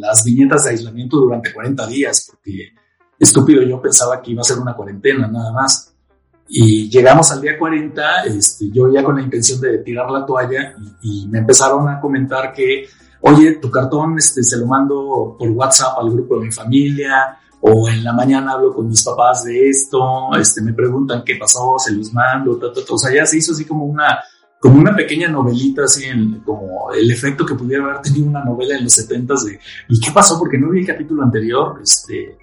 las 0.00 0.24
viñetas 0.24 0.64
de 0.64 0.70
aislamiento 0.70 1.16
durante 1.16 1.52
40 1.52 1.86
días, 1.88 2.28
porque 2.30 2.72
estúpido 3.18 3.62
yo 3.62 3.80
pensaba 3.82 4.22
que 4.22 4.30
iba 4.30 4.40
a 4.40 4.44
ser 4.44 4.58
una 4.58 4.74
cuarentena 4.74 5.26
nada 5.26 5.52
más. 5.52 5.92
Y 6.48 6.90
llegamos 6.90 7.30
al 7.30 7.40
día 7.40 7.58
40, 7.58 8.24
este, 8.24 8.70
yo 8.70 8.92
ya 8.92 9.04
con 9.04 9.16
la 9.16 9.22
intención 9.22 9.60
de 9.60 9.78
tirar 9.78 10.10
la 10.10 10.26
toalla 10.26 10.74
y, 11.02 11.28
me 11.28 11.38
empezaron 11.38 11.88
a 11.88 12.00
comentar 12.00 12.52
que, 12.52 12.86
oye, 13.20 13.52
tu 13.54 13.70
cartón 13.70 14.16
este, 14.18 14.42
se 14.42 14.56
lo 14.56 14.66
mando 14.66 15.36
por 15.38 15.48
WhatsApp 15.50 15.98
al 15.98 16.10
grupo 16.10 16.38
de 16.38 16.46
mi 16.46 16.52
familia, 16.52 17.38
o 17.60 17.88
en 17.88 18.02
la 18.02 18.12
mañana 18.12 18.52
hablo 18.52 18.72
con 18.74 18.88
mis 18.88 19.02
papás 19.02 19.44
de 19.44 19.68
esto, 19.68 20.34
este, 20.40 20.62
me 20.62 20.72
preguntan 20.72 21.22
qué 21.24 21.36
pasó, 21.36 21.76
se 21.78 21.92
los 21.92 22.12
mando, 22.12 22.58
o 22.88 22.98
sea, 22.98 23.14
ya 23.14 23.26
se 23.26 23.36
hizo 23.36 23.52
así 23.52 23.64
como 23.64 23.84
una, 23.84 24.18
como 24.60 24.78
una 24.78 24.94
pequeña 24.94 25.28
novelita, 25.28 25.84
así, 25.84 26.04
como 26.44 26.92
el 26.92 27.10
efecto 27.10 27.46
que 27.46 27.54
pudiera 27.54 27.82
haber 27.82 28.02
tenido 28.02 28.26
una 28.26 28.44
novela 28.44 28.76
en 28.76 28.84
los 28.84 28.92
setentas 28.92 29.44
de 29.46 29.58
¿y 29.88 29.98
qué 29.98 30.10
pasó? 30.12 30.38
Porque 30.38 30.58
no 30.58 30.68
vi 30.68 30.80
el 30.80 30.86
capítulo 30.86 31.22
anterior, 31.22 31.80
este, 31.82 32.36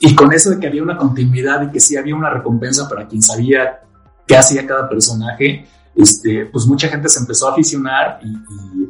y 0.00 0.12
con 0.12 0.32
eso 0.32 0.50
de 0.50 0.58
que 0.58 0.66
había 0.66 0.82
una 0.82 0.96
continuidad 0.96 1.62
y 1.62 1.70
que 1.70 1.78
sí 1.78 1.96
había 1.96 2.16
una 2.16 2.30
recompensa 2.30 2.88
para 2.88 3.06
quien 3.06 3.22
sabía 3.22 3.80
qué 4.26 4.36
hacía 4.36 4.66
cada 4.66 4.88
personaje, 4.88 5.64
este, 5.94 6.46
pues 6.46 6.66
mucha 6.66 6.88
gente 6.88 7.08
se 7.08 7.20
empezó 7.20 7.48
a 7.48 7.52
aficionar 7.52 8.18
y, 8.24 8.88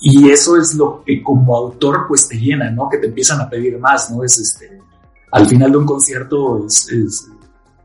y, 0.00 0.30
eso 0.30 0.58
es 0.58 0.74
lo 0.74 1.02
que 1.06 1.22
como 1.22 1.56
autor 1.56 2.04
pues 2.08 2.28
te 2.28 2.36
llena, 2.36 2.70
¿no? 2.70 2.90
Que 2.90 2.98
te 2.98 3.06
empiezan 3.06 3.40
a 3.40 3.48
pedir 3.48 3.78
más, 3.78 4.10
¿no? 4.10 4.22
Es 4.22 4.38
este, 4.38 4.82
al 5.30 5.46
final 5.46 5.70
de 5.70 5.78
un 5.78 5.86
concierto 5.86 6.66
es 6.66 6.90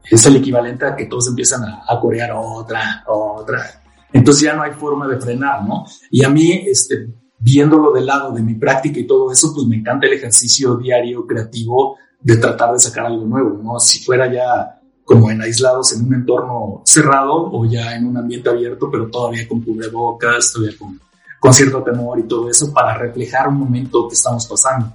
es 0.09 0.25
el 0.25 0.37
equivalente 0.37 0.85
a 0.85 0.95
que 0.95 1.05
todos 1.05 1.27
empiezan 1.27 1.63
a 1.65 1.99
corear 1.99 2.31
otra, 2.33 3.03
otra. 3.07 3.86
Entonces 4.13 4.43
ya 4.43 4.55
no 4.55 4.63
hay 4.63 4.71
forma 4.71 5.07
de 5.07 5.19
frenar, 5.19 5.65
¿no? 5.65 5.85
Y 6.11 6.23
a 6.23 6.29
mí, 6.29 6.51
este, 6.65 7.07
viéndolo 7.39 7.91
del 7.91 8.05
lado 8.05 8.31
de 8.31 8.41
mi 8.41 8.55
práctica 8.55 8.99
y 8.99 9.07
todo 9.07 9.31
eso, 9.31 9.53
pues 9.53 9.67
me 9.67 9.77
encanta 9.77 10.07
el 10.07 10.13
ejercicio 10.13 10.75
diario 10.75 11.25
creativo 11.25 11.97
de 12.21 12.37
tratar 12.37 12.73
de 12.73 12.79
sacar 12.79 13.05
algo 13.05 13.25
nuevo, 13.25 13.61
¿no? 13.61 13.79
Si 13.79 14.03
fuera 14.03 14.31
ya 14.31 14.79
como 15.03 15.31
en 15.31 15.41
aislados 15.41 15.93
en 15.93 16.05
un 16.05 16.13
entorno 16.15 16.81
cerrado 16.83 17.49
o 17.51 17.65
ya 17.65 17.95
en 17.95 18.07
un 18.07 18.17
ambiente 18.17 18.49
abierto, 18.49 18.89
pero 18.91 19.07
todavía 19.09 19.47
con 19.47 19.61
cubrebocas, 19.61 20.51
todavía 20.51 20.77
con, 20.77 20.99
con 21.39 21.53
cierto 21.53 21.81
temor 21.81 22.19
y 22.19 22.23
todo 22.23 22.49
eso 22.49 22.73
para 22.73 22.97
reflejar 22.97 23.47
un 23.47 23.55
momento 23.55 24.07
que 24.07 24.15
estamos 24.15 24.45
pasando. 24.47 24.93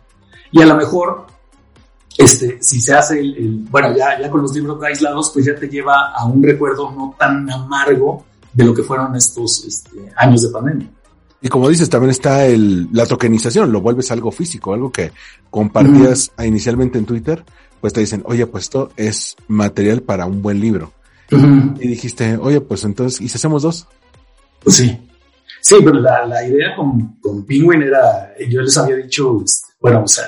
Y 0.51 0.61
a 0.61 0.67
lo 0.67 0.77
mejor, 0.77 1.27
este, 2.19 2.63
si 2.63 2.81
se 2.81 2.93
hace 2.93 3.21
el, 3.21 3.67
bueno, 3.71 3.97
ya, 3.97 4.21
ya 4.21 4.31
con 4.31 4.43
los 4.43 4.55
libros 4.55 4.83
aislados, 4.83 5.31
pues 5.33 5.47
ya 5.47 5.55
te 5.55 5.69
lleva 5.69 6.13
a 6.13 6.27
un 6.27 6.43
recuerdo 6.43 6.91
no 6.91 7.15
tan 7.19 7.49
amargo 7.51 8.27
de 8.53 8.65
lo 8.65 8.75
que 8.75 8.83
fueron 8.83 9.15
estos 9.17 9.65
este, 9.65 10.13
años 10.17 10.43
de 10.43 10.49
pandemia. 10.51 10.89
Y 11.41 11.49
como 11.49 11.69
dices, 11.69 11.91
también 11.91 12.11
está 12.11 12.47
el, 12.47 12.89
la 12.93 13.05
tokenización, 13.05 13.73
lo 13.73 13.81
vuelves 13.81 14.13
algo 14.13 14.31
físico, 14.31 14.75
algo 14.75 14.93
que 14.93 15.11
compartías 15.51 16.31
inicialmente 16.39 16.99
en 16.99 17.05
Twitter, 17.05 17.45
pues 17.81 17.93
te 17.93 18.01
dicen, 18.01 18.23
oye, 18.27 18.47
pues 18.47 18.65
esto 18.65 18.93
es 18.97 19.35
material 19.49 20.03
para 20.03 20.25
un 20.27 20.41
buen 20.41 20.61
libro. 20.61 20.93
Y 21.31 21.89
dijiste, 21.89 22.37
oye, 22.37 22.61
pues 22.61 22.85
entonces, 22.85 23.21
¿y 23.21 23.29
si 23.29 23.37
hacemos 23.37 23.63
dos? 23.63 23.89
Pues 24.63 24.77
sí. 24.77 25.09
Sí, 25.61 25.77
pero 25.83 25.99
la, 25.99 26.27
la 26.27 26.47
idea 26.47 26.77
con, 26.77 27.17
con 27.21 27.45
Penguin 27.45 27.83
era, 27.83 28.35
yo 28.49 28.61
les 28.61 28.77
había 28.77 28.97
dicho, 28.97 29.43
este, 29.45 29.73
bueno, 29.81 30.03
o 30.05 30.09
sea, 30.09 30.25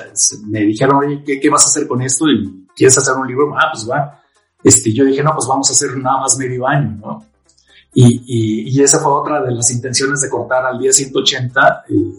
me 0.47 0.61
dijeron, 0.61 0.97
oye, 0.97 1.23
¿qué, 1.25 1.39
¿qué, 1.39 1.49
vas 1.49 1.63
a 1.63 1.67
hacer 1.67 1.87
con 1.87 2.01
esto? 2.01 2.27
¿Y 2.29 2.67
quieres 2.75 2.97
hacer 2.97 3.13
un 3.13 3.27
libro? 3.27 3.55
Ah, 3.55 3.69
pues 3.71 3.89
va. 3.89 4.21
Este, 4.63 4.91
yo 4.91 5.05
dije, 5.05 5.23
no, 5.23 5.33
pues 5.33 5.47
vamos 5.47 5.69
a 5.69 5.73
hacer 5.73 5.95
nada 5.97 6.21
más 6.21 6.37
medio 6.37 6.67
año, 6.67 6.97
¿no? 6.99 7.25
Y, 7.97 8.23
y, 8.27 8.77
y, 8.77 8.83
esa 8.83 8.99
fue 8.99 9.11
otra 9.13 9.41
de 9.41 9.51
las 9.51 9.71
intenciones 9.71 10.19
de 10.19 10.29
cortar 10.29 10.65
al 10.65 10.77
día 10.77 10.91
180. 10.91 11.85
Y, 11.89 12.13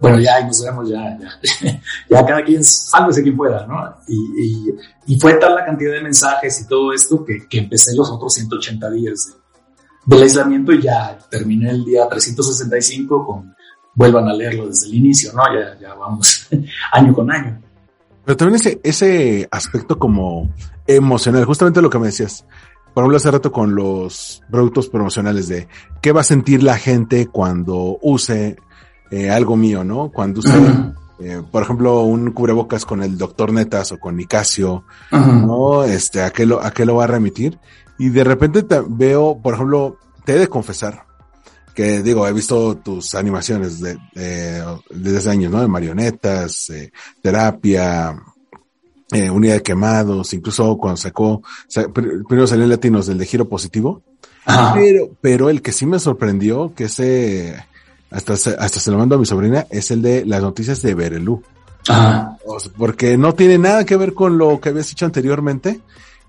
bueno, 0.00 0.18
ya 0.18 0.36
ahí 0.36 0.46
nos 0.46 0.64
vemos, 0.64 0.88
ya, 0.88 1.18
ya, 1.18 1.80
ya 2.10 2.26
cada 2.26 2.42
quien, 2.42 2.64
sálvese 2.64 3.22
quien 3.22 3.36
pueda, 3.36 3.66
¿no? 3.66 3.94
Y, 4.08 4.72
y, 5.06 5.20
fue 5.20 5.34
tal 5.34 5.54
la 5.54 5.66
cantidad 5.66 5.92
de 5.92 6.02
mensajes 6.02 6.62
y 6.62 6.66
todo 6.66 6.94
esto 6.94 7.24
que, 7.24 7.46
que 7.46 7.58
empecé 7.58 7.94
los 7.94 8.10
otros 8.10 8.32
180 8.34 8.90
días 8.90 9.26
de, 9.26 10.14
del 10.14 10.22
aislamiento 10.22 10.72
y 10.72 10.82
ya 10.82 11.18
terminé 11.30 11.70
el 11.70 11.84
día 11.84 12.08
365 12.08 13.26
con 13.26 13.54
vuelvan 13.94 14.28
a 14.28 14.32
leerlo 14.32 14.68
desde 14.68 14.86
el 14.86 14.94
inicio, 14.94 15.32
¿no? 15.34 15.42
Ya, 15.52 15.78
ya 15.78 15.94
vamos 15.94 16.48
año 16.92 17.12
con 17.12 17.30
año. 17.30 17.60
Pero 18.24 18.36
también 18.36 18.56
ese, 18.56 18.80
ese 18.82 19.48
aspecto 19.50 19.98
como 19.98 20.48
emocional, 20.86 21.44
justamente 21.44 21.82
lo 21.82 21.90
que 21.90 21.98
me 21.98 22.06
decías, 22.06 22.44
por 22.98 23.04
ejemplo, 23.04 23.16
hace 23.18 23.30
rato 23.30 23.52
con 23.52 23.76
los 23.76 24.42
productos 24.50 24.88
promocionales 24.88 25.46
de 25.46 25.68
qué 26.02 26.10
va 26.10 26.22
a 26.22 26.24
sentir 26.24 26.64
la 26.64 26.76
gente 26.76 27.28
cuando 27.28 27.96
use 28.02 28.56
eh, 29.12 29.30
algo 29.30 29.56
mío, 29.56 29.84
¿no? 29.84 30.10
Cuando 30.10 30.40
use, 30.40 30.50
eh, 31.20 31.40
por 31.48 31.62
ejemplo, 31.62 32.02
un 32.02 32.32
cubrebocas 32.32 32.84
con 32.84 33.00
el 33.04 33.16
doctor 33.16 33.52
Netas 33.52 33.92
o 33.92 34.00
con 34.00 34.16
Nicasio, 34.16 34.82
¿no? 35.12 35.84
Este, 35.84 36.22
¿a 36.22 36.30
qué, 36.30 36.44
lo, 36.44 36.60
¿a 36.60 36.72
qué 36.72 36.84
lo 36.84 36.96
va 36.96 37.04
a 37.04 37.06
remitir? 37.06 37.60
Y 38.00 38.08
de 38.08 38.24
repente 38.24 38.64
te 38.64 38.82
veo, 38.88 39.38
por 39.40 39.54
ejemplo, 39.54 39.96
te 40.24 40.32
he 40.34 40.38
de 40.40 40.48
confesar 40.48 41.06
que 41.76 42.02
digo, 42.02 42.26
he 42.26 42.32
visto 42.32 42.78
tus 42.78 43.14
animaciones 43.14 43.78
de, 43.78 43.96
de, 44.12 44.64
desde 44.90 45.30
años, 45.30 45.52
¿no? 45.52 45.60
De 45.60 45.68
marionetas, 45.68 46.68
eh, 46.70 46.90
terapia, 47.22 48.20
eh, 49.12 49.30
unidad 49.30 49.54
de 49.54 49.62
quemados, 49.62 50.32
incluso 50.34 50.76
cuando 50.76 50.96
sacó, 50.96 51.42
primero 51.92 52.46
salió 52.46 52.66
Latinos 52.66 53.06
del 53.06 53.18
de 53.18 53.26
giro 53.26 53.48
positivo, 53.48 54.02
pero, 54.74 55.10
pero 55.20 55.50
el 55.50 55.62
que 55.62 55.72
sí 55.72 55.86
me 55.86 55.98
sorprendió, 55.98 56.74
que 56.74 56.84
ese, 56.84 57.56
hasta, 58.10 58.32
hasta 58.34 58.80
se 58.80 58.90
lo 58.90 58.98
mando 58.98 59.14
a 59.14 59.18
mi 59.18 59.26
sobrina, 59.26 59.66
es 59.70 59.90
el 59.90 60.02
de 60.02 60.24
las 60.24 60.42
noticias 60.42 60.82
de 60.82 60.94
Berelú. 60.94 61.42
Porque 62.76 63.16
no 63.16 63.34
tiene 63.34 63.58
nada 63.58 63.84
que 63.84 63.96
ver 63.96 64.14
con 64.14 64.38
lo 64.38 64.60
que 64.60 64.70
habías 64.70 64.90
hecho 64.92 65.06
anteriormente. 65.06 65.80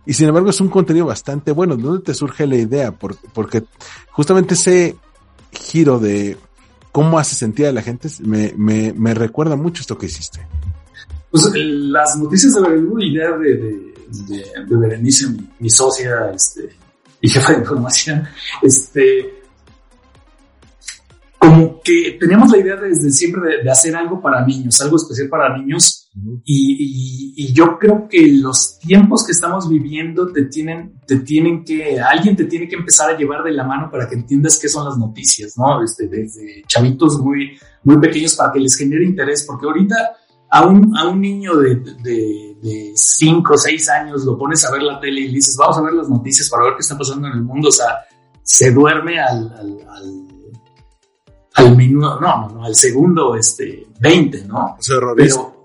Y 0.06 0.14
sin 0.14 0.28
embargo 0.28 0.50
es 0.50 0.62
un 0.62 0.70
contenido 0.70 1.06
bastante 1.06 1.52
bueno. 1.52 1.76
¿Dónde 1.76 2.04
te 2.04 2.14
surge 2.14 2.48
la 2.48 2.56
idea? 2.56 2.92
porque 2.92 3.64
justamente 4.12 4.54
ese 4.54 4.96
giro 5.52 6.00
de 6.00 6.38
cómo 6.92 7.20
hace 7.20 7.36
sentir 7.36 7.68
a 7.68 7.72
la 7.72 7.82
gente 7.82 8.10
me, 8.22 8.54
me, 8.56 8.94
me 8.94 9.14
recuerda 9.14 9.56
mucho 9.56 9.82
esto 9.82 9.98
que 9.98 10.08
hiciste. 10.08 10.40
Pues 11.32 11.52
las 11.56 12.18
noticias 12.18 12.56
de 12.56 12.62
Berenice, 12.62 13.06
idea 13.06 13.38
de, 13.38 13.56
de, 13.56 13.94
de, 14.28 14.66
de 14.68 14.76
Berenice, 14.76 15.28
mi, 15.30 15.48
mi, 15.60 15.70
socia 15.70 16.32
este, 16.34 16.70
y 17.22 17.30
jefa 17.30 17.54
de 17.54 17.60
información, 17.60 18.24
este, 18.64 19.40
como 21.38 21.80
que 21.82 22.18
teníamos 22.20 22.52
la 22.52 22.58
idea 22.58 22.76
desde 22.78 23.12
siempre 23.12 23.42
de, 23.42 23.64
de, 23.64 23.72
hacer 23.72 23.96
algo 23.96 24.20
para 24.20 24.44
niños, 24.46 24.82
algo 24.82 24.98
especial 24.98 25.30
para 25.30 25.56
niños. 25.56 26.10
Uh 26.16 26.20
-huh. 26.20 26.42
y, 26.44 26.74
y, 26.80 27.34
y, 27.46 27.54
yo 27.54 27.78
creo 27.78 28.08
que 28.10 28.28
los 28.28 28.80
tiempos 28.80 29.24
que 29.24 29.32
estamos 29.32 29.70
viviendo 29.70 30.32
te 30.32 30.46
tienen, 30.46 31.00
te 31.06 31.20
tienen 31.20 31.64
que, 31.64 32.00
alguien 32.00 32.36
te 32.36 32.46
tiene 32.46 32.68
que 32.68 32.76
empezar 32.76 33.12
a 33.12 33.18
llevar 33.18 33.44
de 33.44 33.52
la 33.52 33.64
mano 33.64 33.92
para 33.92 34.10
que 34.10 34.16
entiendas 34.16 34.58
qué 34.60 34.68
son 34.68 34.86
las 34.86 34.98
noticias, 34.98 35.56
¿no? 35.56 35.84
Este, 35.84 36.08
desde 36.08 36.64
chavitos 36.68 37.20
muy, 37.20 37.60
muy 37.84 38.00
pequeños 38.00 38.36
para 38.36 38.52
que 38.52 38.60
les 38.60 38.76
genere 38.76 39.06
interés, 39.06 39.44
porque 39.44 39.68
ahorita 39.68 39.96
a 40.52 40.66
un, 40.66 40.98
a 40.98 41.08
un 41.08 41.22
niño 41.22 41.56
de, 41.58 41.76
de, 41.76 42.58
de 42.62 42.92
cinco 42.96 43.54
o 43.54 43.58
seis 43.58 43.90
años 43.90 44.26
lo 44.26 44.38
pones 44.38 44.66
a 44.66 44.72
ver 44.72 44.82
la 44.84 45.00
tele 45.00 45.22
y 45.22 45.28
le 45.28 45.34
dices, 45.36 45.56
vamos 45.58 45.78
a 45.78 45.82
ver 45.82 45.94
las 45.94 46.10
noticias 46.10 46.50
para 46.50 46.66
ver 46.66 46.74
qué 46.74 46.82
está 46.82 46.98
pasando 46.98 47.28
en 47.28 47.34
el 47.34 47.44
mundo. 47.44 47.70
O 47.70 47.72
sea, 47.72 48.00
se 48.42 48.72
duerme 48.72 49.20
al, 49.20 49.54
al, 49.58 49.78
al, 49.88 50.28
al 51.56 51.78
minuto, 51.78 52.20
no, 52.20 52.48
no, 52.48 52.50
no, 52.50 52.64
al 52.66 52.76
segundo 52.76 53.36
este, 53.36 53.88
20, 54.00 54.46
¿no? 54.46 54.78
Pero, 55.16 55.64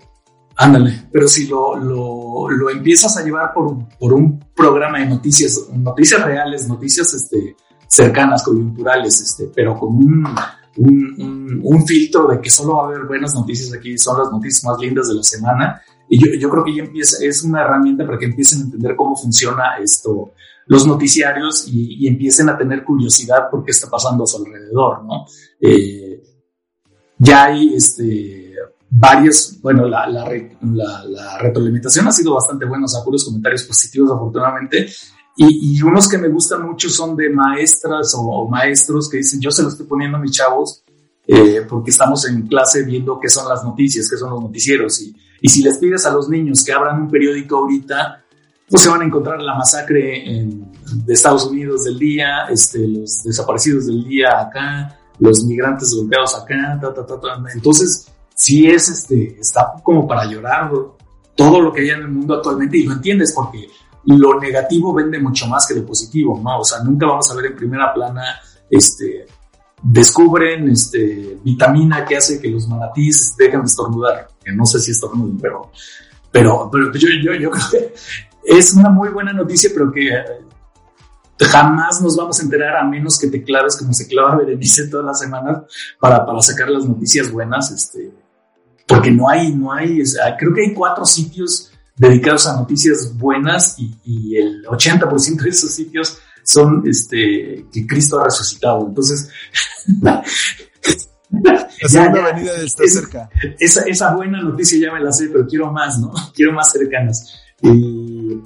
ándale, 0.57 1.07
pero 1.11 1.27
si 1.27 1.47
lo, 1.47 1.75
lo, 1.75 2.49
lo 2.49 2.69
empiezas 2.69 3.17
a 3.17 3.23
llevar 3.23 3.53
por, 3.53 3.75
por 3.97 4.13
un 4.13 4.39
programa 4.55 4.99
de 4.99 5.07
noticias, 5.07 5.67
noticias 5.73 6.23
reales, 6.23 6.67
noticias 6.67 7.11
este, 7.13 7.55
cercanas, 7.87 8.43
coyunturales, 8.43 9.19
este, 9.19 9.51
pero 9.53 9.79
con 9.79 9.95
un 9.95 10.27
un, 10.77 11.15
un, 11.17 11.61
un, 11.63 11.87
filtro 11.87 12.27
de 12.27 12.41
que 12.41 12.49
solo 12.49 12.75
va 12.75 12.83
a 12.83 12.87
haber 12.87 13.05
buenas 13.05 13.33
noticias 13.33 13.73
aquí, 13.73 13.97
son 13.97 14.19
las 14.19 14.31
noticias 14.31 14.63
más 14.65 14.79
lindas 14.79 15.07
de 15.07 15.15
la 15.15 15.23
semana. 15.23 15.81
Y 16.09 16.19
yo, 16.19 16.33
yo 16.39 16.49
creo 16.49 16.63
que 16.63 16.75
ya 16.75 16.83
empieza, 16.83 17.23
es 17.25 17.43
una 17.43 17.61
herramienta 17.61 18.05
para 18.05 18.17
que 18.17 18.25
empiecen 18.25 18.59
a 18.59 18.63
entender 18.65 18.95
cómo 18.95 19.15
funciona 19.15 19.77
esto, 19.81 20.31
los 20.67 20.85
noticiarios 20.85 21.67
y, 21.67 22.05
y 22.05 22.07
empiecen 22.07 22.49
a 22.49 22.57
tener 22.57 22.83
curiosidad 22.83 23.49
por 23.49 23.63
qué 23.63 23.71
está 23.71 23.89
pasando 23.89 24.23
a 24.23 24.27
su 24.27 24.37
alrededor, 24.37 25.03
¿no? 25.05 25.25
Eh, 25.61 26.21
ya 27.17 27.45
hay 27.45 27.73
este, 27.73 28.53
varios, 28.89 29.59
bueno, 29.61 29.87
la, 29.87 30.07
la, 30.07 30.29
la, 30.61 31.03
la, 31.05 31.37
retroalimentación 31.37 32.07
ha 32.07 32.11
sido 32.11 32.33
bastante 32.33 32.65
buena, 32.65 32.85
o 32.85 32.87
sea, 32.87 33.03
puros 33.03 33.23
comentarios 33.23 33.63
positivos 33.63 34.11
afortunadamente, 34.11 34.87
y, 35.37 35.77
y, 35.77 35.81
unos 35.81 36.07
que 36.07 36.17
me 36.17 36.29
gustan 36.29 36.65
mucho 36.65 36.89
son 36.89 37.15
de 37.15 37.29
maestras 37.29 38.13
o, 38.15 38.21
o, 38.21 38.49
maestros 38.49 39.09
que 39.09 39.17
dicen, 39.17 39.41
yo 39.41 39.51
se 39.51 39.63
lo 39.63 39.69
estoy 39.69 39.85
poniendo 39.85 40.17
a 40.17 40.21
mis 40.21 40.31
chavos 40.31 40.83
eh, 41.27 41.65
porque 41.67 41.91
estamos 41.91 42.27
en 42.27 42.47
clase 42.47 42.83
viendo 42.83 43.19
qué 43.19 43.29
son 43.29 43.49
las 43.49 43.63
noticias, 43.63 44.09
qué 44.09 44.17
son 44.17 44.29
los 44.31 44.41
noticieros. 44.41 45.01
Y, 45.01 45.15
y, 45.41 45.49
si 45.49 45.61
les 45.61 45.77
pides 45.77 46.05
a 46.05 46.11
los 46.11 46.29
niños 46.29 46.63
que 46.63 46.71
abran 46.71 47.01
un 47.01 47.09
periódico 47.09 47.57
ahorita, 47.57 48.23
pues 48.69 48.83
se 48.83 48.89
van 48.89 49.01
a 49.01 49.05
encontrar 49.05 49.41
la 49.41 49.55
masacre 49.55 50.37
en, 50.37 50.71
de 51.05 51.13
Estados 51.13 51.45
Unidos 51.45 51.83
del 51.83 51.99
día, 51.99 52.45
este, 52.49 52.87
los 52.87 53.23
desaparecidos 53.23 53.87
del 53.87 54.03
día 54.05 54.39
acá, 54.39 54.97
los 55.19 55.43
migrantes 55.45 55.93
golpeados 55.95 56.35
acá, 56.35 56.79
ta, 56.81 56.93
ta, 56.93 57.05
ta, 57.05 57.19
ta. 57.19 57.43
Entonces, 57.53 58.07
sí 58.33 58.67
es, 58.67 58.89
este, 58.89 59.37
está 59.39 59.73
como 59.83 60.07
para 60.07 60.25
llorar 60.25 60.71
todo 61.35 61.59
lo 61.59 61.73
que 61.73 61.81
hay 61.81 61.89
en 61.89 62.01
el 62.01 62.07
mundo 62.07 62.35
actualmente 62.35 62.77
y 62.77 62.83
lo 62.83 62.93
entiendes 62.93 63.33
porque 63.33 63.67
lo 64.05 64.39
negativo 64.39 64.93
vende 64.93 65.19
mucho 65.19 65.47
más 65.47 65.67
que 65.67 65.75
lo 65.75 65.85
positivo, 65.85 66.39
¿no? 66.43 66.59
O 66.59 66.63
sea, 66.63 66.83
nunca 66.83 67.07
vamos 67.07 67.29
a 67.31 67.35
ver 67.35 67.47
en 67.47 67.55
primera 67.55 67.93
plana, 67.93 68.23
este, 68.69 69.25
descubren, 69.81 70.69
este, 70.69 71.39
vitamina 71.43 72.05
que 72.05 72.17
hace 72.17 72.39
que 72.39 72.49
los 72.49 72.67
manatíes 72.67 73.35
dejen 73.37 73.61
de 73.61 73.67
estornudar, 73.67 74.27
que 74.43 74.51
no 74.51 74.65
sé 74.65 74.79
si 74.79 74.91
estornuden, 74.91 75.37
pero, 75.37 75.71
pero, 76.31 76.69
pero 76.71 76.91
yo, 76.93 77.07
yo, 77.23 77.33
yo 77.33 77.49
creo 77.51 77.69
que 77.71 77.93
es 78.45 78.73
una 78.73 78.89
muy 78.89 79.09
buena 79.09 79.33
noticia, 79.33 79.69
pero 79.73 79.91
que 79.91 80.09
jamás 81.39 82.01
nos 82.01 82.15
vamos 82.15 82.39
a 82.39 82.43
enterar 82.43 82.77
a 82.77 82.83
menos 82.83 83.19
que 83.19 83.27
te 83.27 83.43
claves 83.43 83.75
como 83.75 83.93
se 83.93 84.07
clava 84.07 84.37
Berenice 84.37 84.87
todas 84.87 85.05
las 85.05 85.19
semanas 85.19 85.63
para, 85.99 86.25
para 86.25 86.41
sacar 86.41 86.69
las 86.69 86.85
noticias 86.85 87.31
buenas, 87.31 87.71
este, 87.71 88.13
porque 88.87 89.11
no 89.11 89.27
hay, 89.27 89.53
no 89.53 89.73
hay, 89.73 90.01
o 90.01 90.05
creo 90.37 90.53
que 90.53 90.61
hay 90.61 90.73
cuatro 90.73 91.05
sitios 91.05 91.71
dedicados 91.95 92.47
a 92.47 92.57
noticias 92.57 93.17
buenas 93.17 93.79
y, 93.79 93.95
y 94.03 94.37
el 94.37 94.65
80% 94.65 95.41
de 95.41 95.49
esos 95.49 95.71
sitios 95.71 96.19
son 96.43 96.83
este, 96.85 97.65
que 97.71 97.87
Cristo 97.87 98.19
ha 98.19 98.25
resucitado. 98.25 98.85
Entonces, 98.87 99.29
la 100.01 100.23
segunda 101.87 102.21
ya, 102.21 102.27
avenida 102.27 102.55
está 102.57 102.83
es, 102.83 102.93
cerca. 102.93 103.29
Esa, 103.59 103.81
esa 103.83 104.15
buena 104.15 104.41
noticia 104.41 104.79
ya 104.79 104.93
me 104.93 105.01
la 105.01 105.11
sé, 105.11 105.27
pero 105.27 105.47
quiero 105.47 105.71
más, 105.71 105.99
¿no? 105.99 106.13
Quiero 106.35 106.53
más 106.53 106.71
cercanas. 106.71 107.41
Y, 107.61 108.39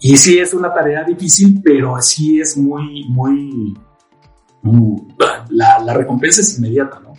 y 0.00 0.16
sí 0.16 0.38
es 0.38 0.54
una 0.54 0.72
tarea 0.72 1.02
difícil, 1.04 1.60
pero 1.62 2.00
sí 2.00 2.40
es 2.40 2.56
muy, 2.56 3.04
muy, 3.08 3.76
la, 5.50 5.80
la, 5.80 5.94
recompensa 5.94 6.40
es 6.40 6.58
inmediata, 6.58 7.00
¿no? 7.00 7.14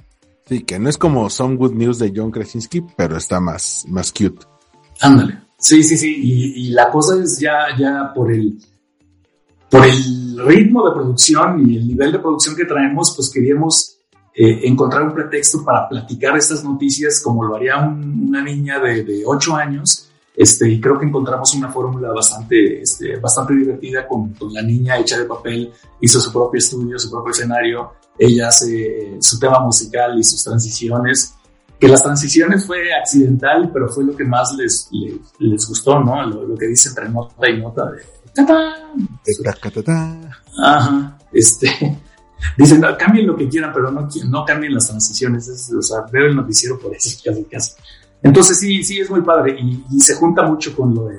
Sí, 0.47 0.63
que 0.63 0.79
no 0.79 0.89
es 0.89 0.97
como 0.97 1.29
Some 1.29 1.55
Good 1.55 1.73
News 1.73 1.99
de 1.99 2.13
John 2.15 2.31
Krasinski, 2.31 2.83
pero 2.95 3.17
está 3.17 3.39
más, 3.39 3.85
más 3.87 4.11
cute. 4.11 4.45
Ándale. 5.01 5.39
Sí, 5.61 5.83
sí, 5.83 5.95
sí. 5.95 6.53
Y, 6.55 6.69
la 6.71 6.89
cosa 6.89 7.21
es 7.21 7.39
ya, 7.39 7.67
ya 7.77 8.11
por 8.13 8.31
el, 8.31 8.57
por 9.69 9.85
el 9.85 10.39
ritmo 10.45 10.89
de 10.89 10.95
producción 10.95 11.69
y 11.69 11.77
el 11.77 11.87
nivel 11.87 12.11
de 12.11 12.19
producción 12.19 12.55
que 12.55 12.65
traemos, 12.65 13.13
pues 13.15 13.29
queríamos 13.29 13.99
eh, 14.33 14.61
encontrar 14.63 15.03
un 15.03 15.13
pretexto 15.13 15.63
para 15.63 15.87
platicar 15.87 16.35
estas 16.35 16.63
noticias 16.63 17.21
como 17.21 17.43
lo 17.43 17.55
haría 17.55 17.77
una 17.77 18.41
niña 18.41 18.79
de, 18.79 19.03
de 19.03 19.23
8 19.23 19.55
años 19.55 20.11
este, 20.35 20.67
y 20.69 20.81
creo 20.81 20.97
que 20.97 21.05
encontramos 21.05 21.53
una 21.53 21.71
fórmula 21.71 22.11
bastante, 22.11 22.81
este, 22.81 23.17
bastante 23.17 23.53
divertida 23.53 24.07
con, 24.07 24.33
con, 24.33 24.51
la 24.51 24.61
niña 24.61 24.97
hecha 24.97 25.19
de 25.19 25.25
papel, 25.25 25.71
hizo 25.99 26.19
su 26.19 26.31
propio 26.31 26.57
estudio, 26.57 26.97
su 26.97 27.11
propio 27.11 27.31
escenario, 27.31 27.91
ella 28.17 28.47
hace 28.47 29.17
su 29.19 29.37
tema 29.37 29.59
musical 29.59 30.17
y 30.17 30.23
sus 30.23 30.43
transiciones, 30.43 31.35
que 31.81 31.87
las 31.87 32.03
transiciones 32.03 32.67
fue 32.67 32.93
accidental, 32.93 33.71
pero 33.73 33.89
fue 33.89 34.03
lo 34.03 34.15
que 34.15 34.23
más 34.23 34.53
les, 34.55 34.87
les, 35.39 35.67
gustó, 35.67 35.99
¿no? 35.99 36.23
Lo, 36.27 36.55
que 36.55 36.67
dice 36.67 36.89
entre 36.89 37.09
nota 37.09 37.49
y 37.49 37.59
nota 37.59 37.91
de... 37.91 38.03
Ajá, 40.63 41.17
este... 41.33 41.67
Dicen, 42.57 42.83
cambien 42.99 43.25
lo 43.27 43.35
que 43.35 43.47
quieran, 43.47 43.71
pero 43.73 43.91
no, 43.91 44.07
no 44.29 44.45
cambien 44.45 44.75
las 44.75 44.87
transiciones. 44.87 45.47
Es, 45.47 45.73
o 45.73 45.81
sea, 45.81 46.01
veo 46.11 46.27
el 46.27 46.35
noticiero 46.35 46.77
por 46.77 46.95
eso, 46.95 47.19
casi, 47.25 47.43
casi. 47.45 47.71
Entonces 48.21 48.59
sí, 48.59 48.83
sí, 48.83 48.99
es 48.99 49.09
muy 49.09 49.21
padre 49.21 49.57
y, 49.59 49.99
se 49.99 50.15
junta 50.15 50.43
mucho 50.43 50.75
con 50.75 50.93
lo 50.93 51.05
de, 51.05 51.17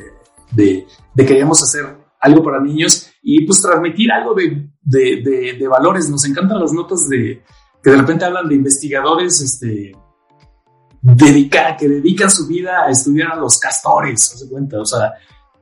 de, 0.53 0.87
de, 1.13 1.27
queremos 1.27 1.61
hacer 1.61 1.85
algo 2.21 2.43
para 2.43 2.61
niños 2.61 3.09
y 3.21 3.45
pues 3.45 3.61
transmitir 3.61 4.13
algo 4.13 4.33
de, 4.35 4.69
de, 4.81 5.57
de, 5.59 5.69
valores. 5.69 6.09
Nos 6.09 6.25
encantan 6.25 6.61
las 6.61 6.73
notas 6.73 7.09
de 7.09 7.43
que 7.83 7.91
de 7.91 7.97
repente 7.97 8.25
hablan 8.25 8.49
de 8.49 8.55
investigadores 8.55 9.41
este, 9.41 9.93
dedica, 11.03 11.77
que 11.77 11.89
dedican 11.89 12.31
su 12.31 12.47
vida 12.47 12.85
a 12.87 12.91
estudiar 12.91 13.33
a 13.33 13.37
los 13.37 13.59
castores, 13.59 14.23
¿se 14.23 14.49
cuenta? 14.49 14.81
O 14.81 14.85
sea, 14.87 15.13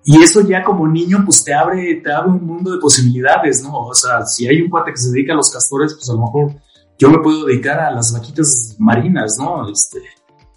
y 0.04 0.22
eso 0.22 0.40
ya 0.42 0.62
como 0.62 0.86
niño 0.86 1.22
pues 1.24 1.42
te 1.42 1.54
abre, 1.54 1.96
te 1.96 2.12
abre 2.12 2.30
un 2.30 2.44
mundo 2.44 2.72
de 2.72 2.78
posibilidades, 2.78 3.62
¿no? 3.62 3.86
O 3.86 3.94
sea, 3.94 4.24
si 4.26 4.46
hay 4.46 4.60
un 4.60 4.70
cuate 4.70 4.92
que 4.92 4.98
se 4.98 5.10
dedica 5.10 5.32
a 5.32 5.36
los 5.36 5.50
castores, 5.50 5.94
pues 5.94 6.08
a 6.10 6.12
lo 6.12 6.20
mejor 6.20 6.54
yo 6.98 7.10
me 7.10 7.18
puedo 7.18 7.46
dedicar 7.46 7.80
a 7.80 7.90
las 7.90 8.12
vaquitas 8.12 8.76
marinas, 8.78 9.36
¿no? 9.38 9.68
Este, 9.70 10.00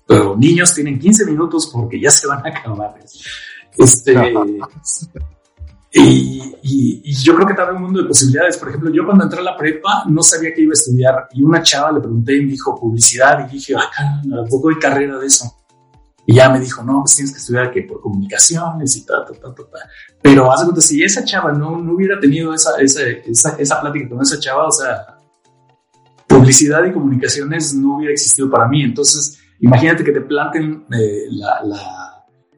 pero 0.06 0.36
niños 0.36 0.74
tienen 0.74 1.00
15 1.00 1.26
minutos 1.26 1.70
porque 1.72 2.00
ya 2.00 2.12
se 2.12 2.28
van 2.28 2.46
a 2.46 2.50
acabar. 2.50 2.96
Este, 3.78 4.14
y, 5.94 6.56
y, 6.64 7.14
yo 7.24 7.36
creo 7.36 7.48
que 7.48 7.54
también 7.54 7.78
un 7.78 7.84
mundo 7.84 8.02
de 8.02 8.08
posibilidades. 8.08 8.58
Por 8.58 8.70
ejemplo, 8.70 8.90
yo 8.92 9.06
cuando 9.06 9.26
entré 9.26 9.40
a 9.40 9.44
la 9.44 9.56
prepa 9.56 10.06
no 10.08 10.24
sabía 10.24 10.54
que 10.54 10.62
iba 10.62 10.72
a 10.72 10.74
estudiar 10.74 11.28
y 11.34 11.44
una 11.44 11.62
chava 11.62 11.92
le 11.92 12.00
pregunté 12.00 12.38
y 12.38 12.46
me 12.46 12.52
dijo 12.52 12.80
publicidad 12.80 13.48
y 13.48 13.54
dije, 13.54 13.76
ah, 13.76 14.22
¿a 14.44 14.50
poco 14.50 14.70
hay 14.70 14.76
carrera 14.76 15.20
de 15.20 15.28
eso? 15.28 15.56
Y 16.26 16.36
ya 16.36 16.50
me 16.50 16.60
dijo, 16.60 16.82
no, 16.84 17.02
pues 17.02 17.16
tienes 17.16 17.34
que 17.34 17.40
estudiar 17.40 17.72
que 17.72 17.84
por 17.84 18.02
comunicaciones 18.02 18.96
y 18.96 19.06
tal, 19.06 19.26
tal, 19.26 19.40
tal, 19.40 19.54
tal. 19.54 19.68
Pero 20.22 20.52
haz 20.52 20.64
cuenta, 20.64 20.82
si 20.82 21.04
esa 21.04 21.24
chava 21.24 21.52
no, 21.52 21.78
no 21.78 21.94
hubiera 21.94 22.20
tenido 22.20 22.54
esa, 22.54 22.78
esa, 22.80 23.02
esa, 23.10 23.56
esa 23.58 23.82
plática 23.82 24.10
con 24.10 24.22
esa 24.22 24.40
chava, 24.40 24.68
o 24.68 24.72
sea, 24.72 25.18
publicidad 26.28 26.84
y 26.86 26.94
comunicaciones 26.94 27.74
no 27.76 27.98
hubiera 27.98 28.14
existido 28.14 28.50
para 28.50 28.68
mí. 28.68 28.84
Entonces, 28.84 29.38
Imagínate 29.64 30.04
que 30.04 30.12
te 30.12 30.20
planten 30.20 30.86
eh, 30.92 31.30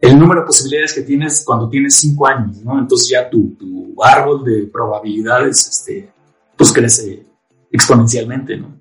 el 0.01 0.19
número 0.19 0.41
de 0.41 0.47
posibilidades 0.47 0.93
que 0.93 1.01
tienes 1.01 1.43
cuando 1.45 1.69
tienes 1.69 1.95
cinco 1.95 2.27
años, 2.27 2.57
¿no? 2.63 2.79
Entonces 2.79 3.09
ya 3.09 3.29
tu, 3.29 3.55
árbol 4.03 4.43
de 4.43 4.67
probabilidades, 4.67 5.67
este, 5.67 6.09
pues 6.55 6.71
crece 6.71 7.25
exponencialmente, 7.71 8.57
¿no? 8.57 8.77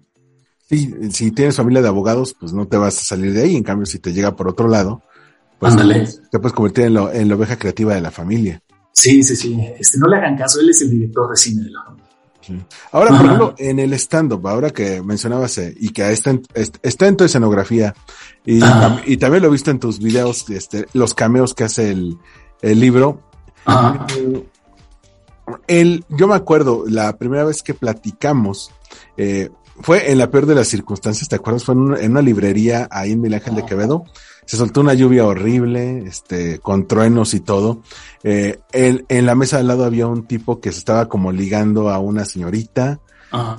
Sí, 0.69 0.93
si 1.11 1.31
tienes 1.31 1.57
familia 1.57 1.83
de 1.83 1.89
abogados, 1.89 2.35
pues 2.39 2.53
no 2.53 2.67
te 2.67 2.77
vas 2.77 2.99
a 2.99 3.05
salir 3.05 3.33
de 3.33 3.43
ahí. 3.43 3.57
En 3.57 3.63
cambio, 3.63 3.87
si 3.87 3.99
te 3.99 4.13
llega 4.13 4.35
por 4.35 4.49
otro 4.49 4.67
lado, 4.67 5.03
pues 5.59 5.77
te 6.31 6.39
puedes 6.39 6.53
convertir 6.53 6.87
en, 6.87 6.97
en 6.97 7.29
la 7.29 7.35
oveja 7.35 7.57
creativa 7.57 7.95
de 7.95 8.01
la 8.01 8.11
familia. 8.11 8.61
Sí, 8.93 9.23
sí, 9.23 9.37
sí. 9.37 9.59
Este, 9.79 9.99
no 9.99 10.09
le 10.09 10.17
hagan 10.17 10.37
caso, 10.37 10.61
él 10.61 10.71
es 10.71 10.81
el 10.83 10.91
director 10.91 11.29
de 11.31 11.37
cine 11.37 11.65
de 11.65 11.71
la 11.71 11.85
familia. 11.85 12.04
Ahora, 12.93 13.11
por 13.11 13.27
ejemplo, 13.27 13.55
en 13.59 13.79
el 13.79 13.93
stand-up, 13.95 14.47
ahora 14.47 14.71
que 14.71 15.03
mencionabas 15.03 15.59
eh, 15.59 15.75
y 15.79 15.91
que 15.91 16.11
está 16.11 16.31
en, 16.31 16.43
está 16.83 17.07
en 17.07 17.17
tu 17.17 17.25
escenografía 17.25 17.95
y, 18.45 18.61
y, 19.07 19.17
también 19.17 19.43
lo 19.43 19.49
he 19.49 19.53
visto 19.53 19.71
en 19.71 19.79
tus 19.79 19.99
videos, 19.99 20.49
este, 20.51 20.87
los 20.93 21.15
cameos 21.15 21.55
que 21.55 21.65
hace 21.65 21.91
el, 21.91 22.19
el 22.63 22.81
libro. 22.81 23.21
Eh, 23.69 24.45
el, 25.67 26.05
yo 26.09 26.29
me 26.29 26.35
acuerdo, 26.35 26.85
la 26.87 27.17
primera 27.17 27.45
vez 27.45 27.63
que 27.63 27.75
platicamos, 27.75 28.71
eh, 29.17 29.51
fue 29.81 30.11
en 30.11 30.19
la 30.19 30.31
peor 30.31 30.47
de 30.47 30.55
las 30.55 30.69
circunstancias, 30.69 31.29
¿te 31.29 31.37
acuerdas? 31.37 31.65
Fue 31.65 31.75
en 31.75 31.81
una, 31.81 31.99
en 31.99 32.13
una 32.13 32.23
librería 32.23 32.89
ahí 32.91 33.13
en 33.13 33.21
Miguel 33.21 33.41
Ángel 33.41 33.57
de 33.57 33.67
Quevedo 33.67 34.05
se 34.47 34.57
soltó 34.57 34.81
una 34.81 34.95
lluvia 34.95 35.27
horrible, 35.27 36.05
este, 36.07 36.59
con 36.59 36.87
truenos 36.87 37.35
y 37.35 37.41
todo. 37.41 37.83
Eh, 38.23 38.61
en 38.73 39.27
la 39.27 39.35
mesa 39.35 39.59
al 39.59 39.69
lado 39.69 39.85
había 39.85 40.07
un 40.07 40.27
tipo 40.27 40.61
que 40.61 40.73
se 40.73 40.79
estaba 40.79 41.09
como 41.09 41.33
ligando 41.33 41.91
a 41.91 41.99
una 41.99 42.25
señorita, 42.25 43.01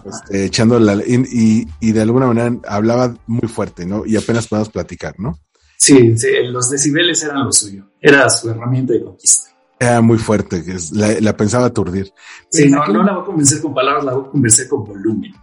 este, 0.05 0.45
echando 0.45 0.79
la, 0.79 0.95
y, 1.05 1.67
y, 1.81 1.91
de 1.91 2.01
alguna 2.01 2.27
manera 2.27 2.55
hablaba 2.67 3.13
muy 3.27 3.47
fuerte, 3.49 3.85
¿no? 3.85 4.05
Y 4.05 4.15
apenas 4.15 4.47
podemos 4.47 4.69
platicar, 4.69 5.15
¿no? 5.19 5.37
Sí, 5.77 6.17
sí, 6.17 6.27
los 6.49 6.69
decibeles 6.69 7.21
eran 7.23 7.43
lo 7.43 7.51
suyo, 7.51 7.83
era 7.99 8.29
su 8.29 8.49
herramienta 8.49 8.93
de 8.93 9.03
conquista. 9.03 9.49
Era 9.77 9.99
muy 9.99 10.17
fuerte, 10.17 10.63
la, 10.93 11.19
la 11.19 11.35
pensaba 11.35 11.65
aturdir. 11.65 12.11
Sí, 12.49 12.69
no, 12.69 12.85
no 12.87 13.03
la 13.03 13.13
voy 13.13 13.23
a 13.23 13.25
convencer 13.25 13.61
con 13.61 13.73
palabras, 13.73 14.05
la 14.05 14.13
voy 14.13 14.27
a 14.27 14.31
convencer 14.31 14.69
con 14.69 14.85
volumen. 14.85 15.33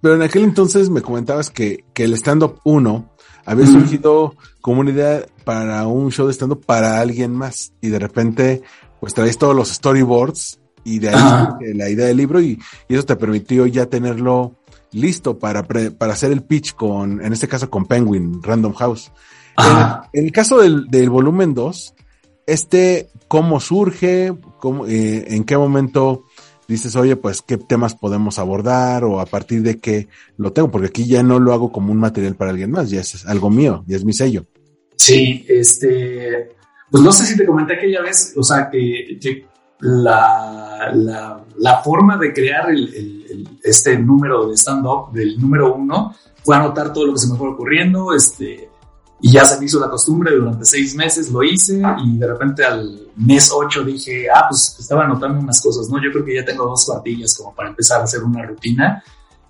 Pero 0.00 0.14
en 0.14 0.22
aquel 0.22 0.44
entonces 0.44 0.90
me 0.90 1.00
comentabas 1.00 1.50
que, 1.50 1.84
que 1.94 2.04
el 2.04 2.14
stand-up 2.14 2.60
1 2.64 3.14
había 3.44 3.66
surgido 3.66 4.34
como 4.60 4.80
una 4.80 4.90
idea 4.90 5.24
para 5.44 5.86
un 5.86 6.10
show 6.10 6.26
de 6.26 6.32
stand-up 6.32 6.64
para 6.64 7.00
alguien 7.00 7.32
más. 7.32 7.72
Y 7.80 7.88
de 7.88 7.98
repente, 7.98 8.62
pues 9.00 9.14
traes 9.14 9.38
todos 9.38 9.54
los 9.54 9.68
storyboards 9.70 10.60
y 10.84 10.98
de 10.98 11.10
ahí 11.10 11.74
la 11.74 11.88
idea 11.88 12.06
del 12.06 12.16
libro 12.16 12.40
y, 12.40 12.58
eso 12.88 13.04
te 13.04 13.16
permitió 13.16 13.66
ya 13.66 13.86
tenerlo 13.86 14.54
listo 14.92 15.38
para, 15.38 15.62
para 15.64 16.12
hacer 16.12 16.32
el 16.32 16.42
pitch 16.42 16.74
con, 16.74 17.24
en 17.24 17.32
este 17.32 17.48
caso 17.48 17.68
con 17.68 17.86
Penguin, 17.86 18.42
Random 18.42 18.72
House. 18.74 19.10
En 20.12 20.24
el, 20.26 20.32
caso 20.32 20.58
del, 20.58 20.86
del 20.88 21.10
volumen 21.10 21.52
2, 21.52 21.94
este, 22.46 23.10
¿cómo 23.26 23.60
surge? 23.60 24.32
Cómo, 24.58 24.86
eh, 24.86 25.34
¿En 25.34 25.44
qué 25.44 25.58
momento 25.58 26.24
dices, 26.68 26.94
oye, 26.96 27.16
pues 27.16 27.42
qué 27.42 27.56
temas 27.56 27.94
podemos 27.94 28.38
abordar 28.38 29.02
o 29.04 29.20
a 29.20 29.26
partir 29.26 29.62
de 29.62 29.78
qué 29.78 30.08
lo 30.36 30.52
tengo, 30.52 30.70
porque 30.70 30.88
aquí 30.88 31.06
ya 31.06 31.22
no 31.22 31.40
lo 31.40 31.54
hago 31.54 31.72
como 31.72 31.90
un 31.90 31.98
material 31.98 32.36
para 32.36 32.50
alguien 32.50 32.70
más, 32.70 32.90
ya 32.90 33.00
es 33.00 33.26
algo 33.26 33.50
mío, 33.50 33.84
ya 33.86 33.96
es 33.96 34.04
mi 34.04 34.12
sello. 34.12 34.44
Sí, 34.94 35.46
este, 35.48 36.50
pues 36.90 37.02
no 37.02 37.10
sé 37.10 37.24
si 37.24 37.36
te 37.36 37.46
comenté 37.46 37.74
aquella 37.74 38.02
vez, 38.02 38.34
o 38.36 38.42
sea, 38.42 38.68
que, 38.70 39.46
la, 39.80 40.92
la, 41.56 41.82
forma 41.82 42.16
de 42.16 42.32
crear 42.32 42.68
el, 42.68 43.48
este 43.62 43.96
número 43.96 44.48
de 44.48 44.56
stand-up 44.56 45.12
del 45.12 45.40
número 45.40 45.74
uno 45.74 46.14
fue 46.42 46.56
anotar 46.56 46.92
todo 46.92 47.06
lo 47.06 47.12
que 47.12 47.20
se 47.20 47.28
me 47.28 47.38
fue 47.38 47.48
ocurriendo, 47.48 48.12
este, 48.12 48.67
y 49.20 49.32
ya 49.32 49.44
se 49.44 49.58
me 49.58 49.66
hizo 49.66 49.80
la 49.80 49.90
costumbre, 49.90 50.34
durante 50.34 50.64
seis 50.64 50.94
meses 50.94 51.30
lo 51.30 51.42
hice 51.42 51.82
y 52.04 52.18
de 52.18 52.26
repente 52.26 52.64
al 52.64 53.08
mes 53.16 53.50
ocho 53.52 53.82
dije, 53.82 54.26
ah, 54.32 54.46
pues 54.48 54.76
estaba 54.78 55.04
anotando 55.04 55.40
unas 55.40 55.60
cosas, 55.60 55.88
¿no? 55.88 55.96
Yo 56.02 56.12
creo 56.12 56.24
que 56.24 56.36
ya 56.36 56.44
tengo 56.44 56.66
dos 56.66 56.84
cuartillas 56.84 57.36
como 57.36 57.52
para 57.54 57.70
empezar 57.70 58.00
a 58.00 58.04
hacer 58.04 58.22
una 58.22 58.46
rutina. 58.46 59.02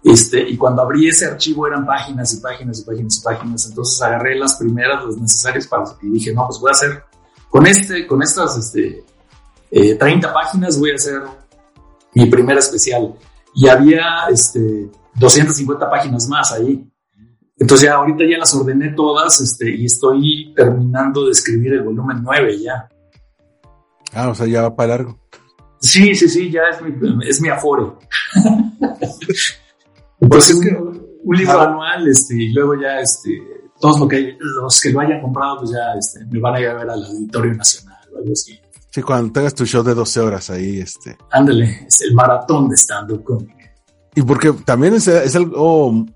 Este, 0.03 0.41
y 0.49 0.57
cuando 0.57 0.83
abrí 0.83 1.09
ese 1.09 1.27
archivo 1.27 1.67
eran 1.67 1.85
páginas 1.85 2.33
y 2.33 2.41
páginas 2.41 2.79
y 2.81 2.85
páginas 2.85 3.19
y 3.19 3.21
páginas, 3.21 3.67
entonces 3.69 4.01
agarré 4.01 4.39
las 4.39 4.57
primeras, 4.57 5.05
las 5.05 5.17
necesarias 5.17 5.67
para, 5.67 5.85
y 6.01 6.09
dije, 6.09 6.33
no, 6.33 6.47
pues 6.47 6.61
voy 6.61 6.71
a 6.71 6.73
hacer, 6.73 7.05
con 7.51 7.67
este, 7.67 8.07
con 8.07 8.23
estas, 8.23 8.57
este, 8.57 9.05
eh, 9.71 9.95
30 9.97 10.33
páginas 10.33 10.79
voy 10.79 10.93
a 10.93 10.95
hacer 10.95 11.23
mi 12.15 12.27
primera 12.27 12.61
especial. 12.61 13.15
Y 13.55 13.69
había, 13.69 14.29
este, 14.31 14.91
250 15.19 15.91
páginas 15.91 16.29
más 16.29 16.53
ahí. 16.53 16.89
Entonces 17.61 17.89
ya 17.89 17.95
ahorita 17.95 18.25
ya 18.25 18.39
las 18.39 18.55
ordené 18.55 18.91
todas 18.91 19.41
este, 19.41 19.75
y 19.75 19.87
estoy 19.87 20.53
terminando 20.55 21.25
de 21.25 21.33
escribir 21.33 21.75
el 21.75 21.83
volumen 21.83 22.19
9 22.23 22.59
ya. 22.61 22.89
Ah, 24.13 24.29
o 24.29 24.35
sea, 24.35 24.47
ya 24.47 24.63
va 24.63 24.77
para 24.77 24.97
largo. 24.97 25.19
Sí, 25.81 26.15
sí, 26.15 26.29
sí, 26.29 26.51
ya 26.51 26.63
es 26.71 26.81
mi, 26.83 26.93
es 27.29 27.41
mi 27.41 27.49
aforo. 27.49 27.99
pues 30.21 30.51
es 30.51 30.61
que 30.61 30.71
un 30.71 31.37
libro 31.37 31.61
anual, 31.61 32.09
este, 32.09 32.37
y 32.37 32.53
luego 32.53 32.81
ya, 32.81 33.01
este, 33.01 33.41
todos 33.81 34.01
lo 34.01 34.09
que, 34.09 34.37
los 34.39 34.81
que 34.81 34.91
lo 34.91 35.01
hayan 35.01 35.21
comprado, 35.21 35.59
pues 35.59 35.71
ya, 35.71 35.95
este, 35.99 36.25
me 36.27 36.41
van 36.41 36.55
a 36.55 36.61
ir 36.61 36.69
a 36.69 36.75
ver 36.75 36.91
al 36.91 37.05
Auditorio 37.05 37.55
Nacional 37.55 37.99
o 38.13 38.19
algo 38.19 38.33
así. 38.33 38.59
Sí, 38.91 39.03
cuando 39.03 39.33
tengas 39.33 39.55
tu 39.55 39.67
show 39.67 39.83
de 39.83 39.95
12 39.95 40.21
horas 40.21 40.51
ahí, 40.51 40.81
este. 40.81 41.17
Ándale, 41.31 41.85
es 41.87 42.01
el 42.01 42.15
maratón 42.15 42.69
de 42.69 42.77
stand-up 42.77 43.47
Y 44.15 44.23
porque 44.23 44.53
también 44.65 44.95
es, 44.95 45.07
es 45.09 45.37
algo 45.37 46.07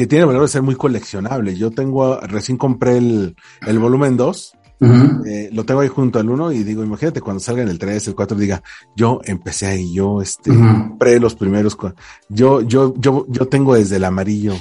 que 0.00 0.06
tiene 0.06 0.24
valor 0.24 0.40
de 0.40 0.48
ser 0.48 0.62
muy 0.62 0.76
coleccionable. 0.76 1.54
Yo 1.54 1.72
tengo, 1.72 2.18
recién 2.20 2.56
compré 2.56 2.96
el, 2.96 3.36
el 3.66 3.78
volumen 3.78 4.16
2 4.16 4.54
eh, 5.26 5.50
lo 5.52 5.66
tengo 5.66 5.80
ahí 5.80 5.88
junto 5.88 6.18
al 6.18 6.30
1 6.30 6.52
y 6.52 6.62
digo, 6.62 6.82
imagínate 6.82 7.20
cuando 7.20 7.38
salga 7.38 7.60
en 7.60 7.68
el 7.68 7.78
3, 7.78 8.08
el 8.08 8.14
4, 8.14 8.38
diga, 8.38 8.62
yo 8.96 9.20
empecé 9.24 9.66
ahí, 9.66 9.92
yo 9.92 10.22
este, 10.22 10.50
compré 10.56 11.20
los 11.20 11.34
primeros, 11.34 11.76
yo, 12.30 12.62
yo, 12.62 12.94
yo, 12.96 13.26
yo 13.28 13.46
tengo 13.48 13.74
desde 13.74 13.96
el 13.96 14.04
amarillo. 14.04 14.54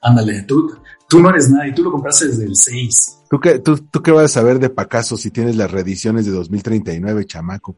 Ándale, 0.00 0.44
tú, 0.44 0.74
tú 1.06 1.20
no 1.20 1.28
eres 1.28 1.50
nadie, 1.50 1.74
tú 1.74 1.82
lo 1.82 1.92
compraste 1.92 2.28
desde 2.28 2.46
el 2.46 2.56
6. 2.56 3.18
¿Tú 3.28 3.38
qué, 3.38 3.58
tú, 3.58 3.76
tú 3.76 4.00
qué 4.00 4.10
vas 4.10 4.24
a 4.24 4.40
saber 4.40 4.58
de 4.58 4.70
Pacaso 4.70 5.18
si 5.18 5.30
tienes 5.30 5.54
las 5.54 5.70
reediciones 5.70 6.24
de 6.24 6.32
2039, 6.32 7.26
chamaco? 7.26 7.76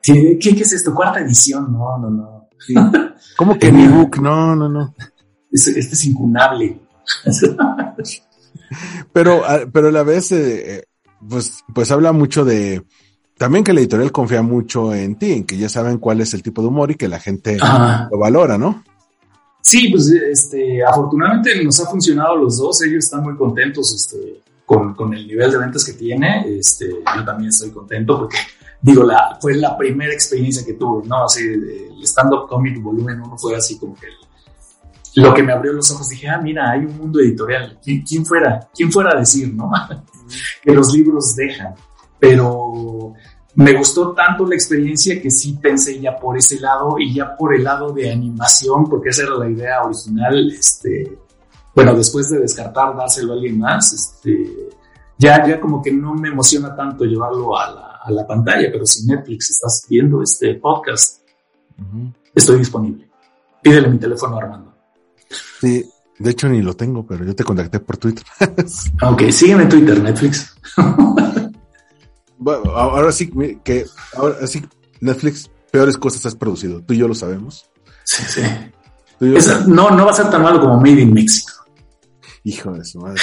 ¿Qué, 0.00 0.38
¿Qué, 0.40 0.50
es 0.50 0.72
esto? 0.74 0.94
Cuarta 0.94 1.18
edición, 1.18 1.72
no, 1.72 1.98
no, 1.98 2.08
no. 2.08 2.48
¿Cómo 3.36 3.58
que 3.58 3.72
mi 3.72 3.88
book? 3.88 4.22
No, 4.22 4.54
no, 4.54 4.68
no. 4.68 4.94
Este, 5.56 5.80
es 5.80 6.04
incunable. 6.04 6.78
pero, 9.12 9.42
pero 9.72 9.88
a 9.88 9.92
la 9.92 10.02
vez, 10.02 10.32
eh, 10.32 10.84
pues, 11.28 11.64
pues 11.74 11.90
habla 11.90 12.12
mucho 12.12 12.44
de, 12.44 12.82
también 13.38 13.64
que 13.64 13.72
la 13.72 13.80
editorial 13.80 14.12
confía 14.12 14.42
mucho 14.42 14.94
en 14.94 15.16
ti, 15.16 15.32
en 15.32 15.44
que 15.44 15.56
ya 15.56 15.68
saben 15.68 15.98
cuál 15.98 16.20
es 16.20 16.34
el 16.34 16.42
tipo 16.42 16.62
de 16.62 16.68
humor 16.68 16.90
y 16.90 16.96
que 16.96 17.08
la 17.08 17.20
gente 17.20 17.58
lo 18.10 18.18
valora, 18.18 18.58
¿no? 18.58 18.84
Sí, 19.62 19.88
pues 19.88 20.08
este, 20.08 20.84
afortunadamente 20.84 21.64
nos 21.64 21.80
ha 21.80 21.86
funcionado 21.86 22.36
los 22.36 22.58
dos, 22.58 22.82
ellos 22.82 23.04
están 23.04 23.24
muy 23.24 23.36
contentos 23.36 23.92
este, 23.94 24.42
con, 24.64 24.94
con 24.94 25.12
el 25.12 25.26
nivel 25.26 25.50
de 25.50 25.58
ventas 25.58 25.84
que 25.84 25.94
tiene, 25.94 26.44
este, 26.58 26.88
yo 26.88 27.24
también 27.24 27.48
estoy 27.48 27.70
contento 27.70 28.18
porque 28.20 28.36
digo, 28.80 29.02
la, 29.02 29.36
fue 29.40 29.56
la 29.56 29.76
primera 29.76 30.12
experiencia 30.12 30.64
que 30.64 30.74
tuve, 30.74 31.08
¿no? 31.08 31.24
Así, 31.24 31.40
el 31.42 32.02
stand-up 32.04 32.46
comic 32.46 32.80
volumen 32.80 33.20
uno 33.20 33.36
fue 33.36 33.56
así 33.56 33.78
como 33.78 33.94
que 33.96 34.06
lo 35.16 35.32
que 35.32 35.42
me 35.42 35.52
abrió 35.52 35.72
los 35.72 35.90
ojos, 35.92 36.10
dije, 36.10 36.28
ah, 36.28 36.38
mira, 36.38 36.70
hay 36.70 36.80
un 36.80 36.96
mundo 36.96 37.20
editorial, 37.20 37.78
¿quién, 37.82 38.24
fuera, 38.24 38.68
quién 38.74 38.92
fuera 38.92 39.12
a 39.14 39.20
decir, 39.20 39.52
¿no? 39.54 39.70
que 40.62 40.72
los 40.72 40.92
libros 40.92 41.34
dejan, 41.34 41.74
pero 42.18 43.14
me 43.54 43.72
gustó 43.72 44.12
tanto 44.12 44.46
la 44.46 44.54
experiencia 44.54 45.20
que 45.20 45.30
sí 45.30 45.58
pensé 45.60 45.98
ya 45.98 46.18
por 46.18 46.36
ese 46.36 46.60
lado 46.60 46.98
y 46.98 47.14
ya 47.14 47.34
por 47.34 47.54
el 47.54 47.64
lado 47.64 47.92
de 47.92 48.12
animación, 48.12 48.84
porque 48.88 49.08
esa 49.08 49.22
era 49.22 49.36
la 49.36 49.48
idea 49.48 49.82
original, 49.82 50.50
este, 50.50 51.18
bueno, 51.74 51.94
después 51.94 52.28
de 52.28 52.40
descartar, 52.40 52.94
dárselo 52.94 53.32
a 53.32 53.36
alguien 53.36 53.58
más, 53.58 53.94
este, 53.94 54.68
ya, 55.16 55.46
ya 55.46 55.58
como 55.58 55.80
que 55.82 55.92
no 55.92 56.14
me 56.14 56.28
emociona 56.28 56.76
tanto 56.76 57.04
llevarlo 57.04 57.58
a 57.58 57.70
la, 57.70 58.00
a 58.04 58.10
la 58.10 58.26
pantalla, 58.26 58.68
pero 58.70 58.84
si 58.84 59.06
Netflix 59.06 59.50
estás 59.50 59.86
viendo 59.88 60.22
este 60.22 60.56
podcast, 60.56 61.22
estoy 62.34 62.58
disponible. 62.58 63.08
Pídele 63.62 63.88
mi 63.88 63.98
teléfono 63.98 64.36
Armando. 64.36 64.75
Sí, 65.60 65.84
de 66.18 66.30
hecho 66.30 66.48
ni 66.48 66.62
lo 66.62 66.74
tengo, 66.74 67.06
pero 67.06 67.24
yo 67.24 67.34
te 67.34 67.44
contacté 67.44 67.80
por 67.80 67.96
Twitter. 67.96 68.24
ok, 69.02 69.22
sígueme 69.30 69.64
en 69.64 69.68
Twitter, 69.68 70.02
Netflix. 70.02 70.56
bueno, 72.38 72.70
ahora 72.72 73.12
sí 73.12 73.30
que 73.62 73.86
ahora 74.14 74.46
sí 74.46 74.64
Netflix 75.00 75.50
peores 75.70 75.98
cosas 75.98 76.24
has 76.26 76.34
producido. 76.34 76.82
Tú 76.82 76.94
y 76.94 76.98
yo 76.98 77.08
lo 77.08 77.14
sabemos. 77.14 77.70
Sí, 78.04 78.22
sí. 78.26 78.42
no, 79.66 79.90
no 79.90 80.04
va 80.04 80.10
a 80.10 80.14
ser 80.14 80.30
tan 80.30 80.42
malo 80.42 80.60
como 80.60 80.76
Made 80.76 81.00
in 81.00 81.12
Mexico. 81.12 81.52
Hijo 82.44 82.72
de 82.72 82.84
su 82.84 83.00
madre. 83.00 83.20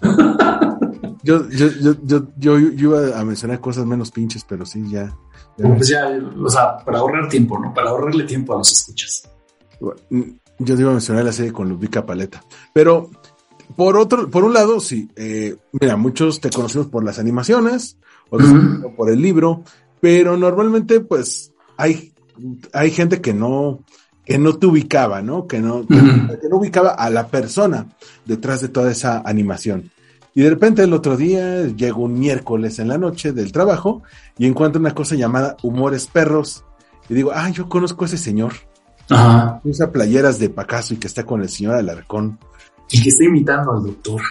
yo, 1.22 1.48
yo, 1.50 1.68
yo, 1.82 1.94
yo, 2.04 2.26
yo, 2.36 2.58
iba 2.58 3.18
a 3.18 3.24
mencionar 3.24 3.60
cosas 3.60 3.84
menos 3.84 4.10
pinches, 4.10 4.44
pero 4.44 4.64
sí, 4.64 4.82
ya. 4.88 5.14
Pues 5.56 5.88
ya, 5.88 6.08
o 6.42 6.48
sea, 6.48 6.78
para 6.78 7.00
ahorrar 7.00 7.28
tiempo, 7.28 7.58
¿no? 7.58 7.74
Para 7.74 7.90
ahorrarle 7.90 8.24
tiempo 8.24 8.54
a 8.54 8.58
los 8.58 8.72
escuchas. 8.72 9.28
Yo 10.60 10.78
iba 10.78 10.90
a 10.90 10.92
mencionar 10.92 11.24
la 11.24 11.32
serie 11.32 11.52
con 11.52 11.68
Lubica 11.68 12.04
Paleta. 12.04 12.44
Pero, 12.74 13.10
por 13.76 13.96
otro, 13.96 14.30
por 14.30 14.44
un 14.44 14.52
lado, 14.52 14.78
sí, 14.78 15.08
eh, 15.16 15.56
mira, 15.72 15.96
muchos 15.96 16.40
te 16.40 16.50
conocemos 16.50 16.88
por 16.88 17.02
las 17.02 17.18
animaciones, 17.18 17.96
otros 18.28 18.52
por 18.96 19.10
el 19.10 19.22
libro, 19.22 19.64
pero 20.00 20.36
normalmente, 20.36 21.00
pues, 21.00 21.52
hay, 21.76 22.12
hay 22.74 22.90
gente 22.90 23.22
que 23.22 23.32
no, 23.32 23.80
que 24.24 24.38
no 24.38 24.58
te 24.58 24.66
ubicaba, 24.66 25.22
¿no? 25.22 25.46
Que 25.46 25.60
no, 25.60 25.86
que 25.86 26.48
no 26.48 26.56
ubicaba 26.58 26.90
a 26.90 27.08
la 27.08 27.28
persona 27.28 27.86
detrás 28.26 28.60
de 28.60 28.68
toda 28.68 28.92
esa 28.92 29.22
animación. 29.24 29.90
Y 30.34 30.42
de 30.42 30.50
repente 30.50 30.84
el 30.84 30.92
otro 30.92 31.16
día 31.16 31.66
llego 31.66 32.04
un 32.04 32.18
miércoles 32.18 32.78
en 32.78 32.88
la 32.88 32.98
noche 32.98 33.32
del 33.32 33.50
trabajo 33.50 34.02
y 34.38 34.46
encuentro 34.46 34.80
una 34.80 34.94
cosa 34.94 35.16
llamada 35.16 35.56
Humores 35.62 36.06
Perros. 36.06 36.64
Y 37.08 37.14
digo, 37.14 37.32
ah, 37.34 37.50
yo 37.50 37.68
conozco 37.68 38.04
a 38.04 38.06
ese 38.06 38.18
señor. 38.18 38.52
Ajá. 39.10 39.60
Usa 39.64 39.90
playeras 39.90 40.38
de 40.38 40.48
Pacaso 40.50 40.94
y 40.94 40.96
que 40.96 41.06
está 41.06 41.24
con 41.24 41.42
el 41.42 41.48
señor 41.48 41.74
Alarcón. 41.74 42.38
Y 42.90 43.02
que 43.02 43.08
está 43.08 43.24
imitando 43.24 43.72
al 43.72 43.82
doctor. 43.82 44.22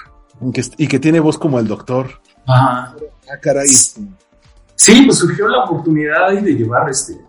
Y 0.78 0.88
que, 0.88 1.00
tiene 1.00 1.20
voz 1.20 1.38
como 1.38 1.60
el 1.60 1.68
doctor. 1.68 2.10
Ajá. 2.48 2.96
Ah, 3.32 3.38
caray. 3.42 3.68
Sí, 3.68 5.02
pues 5.06 5.18
surgió 5.18 5.48
la 5.48 5.66
oportunidad 5.66 6.32
de 6.32 6.54
llevar 6.54 6.90
este, 6.90 7.20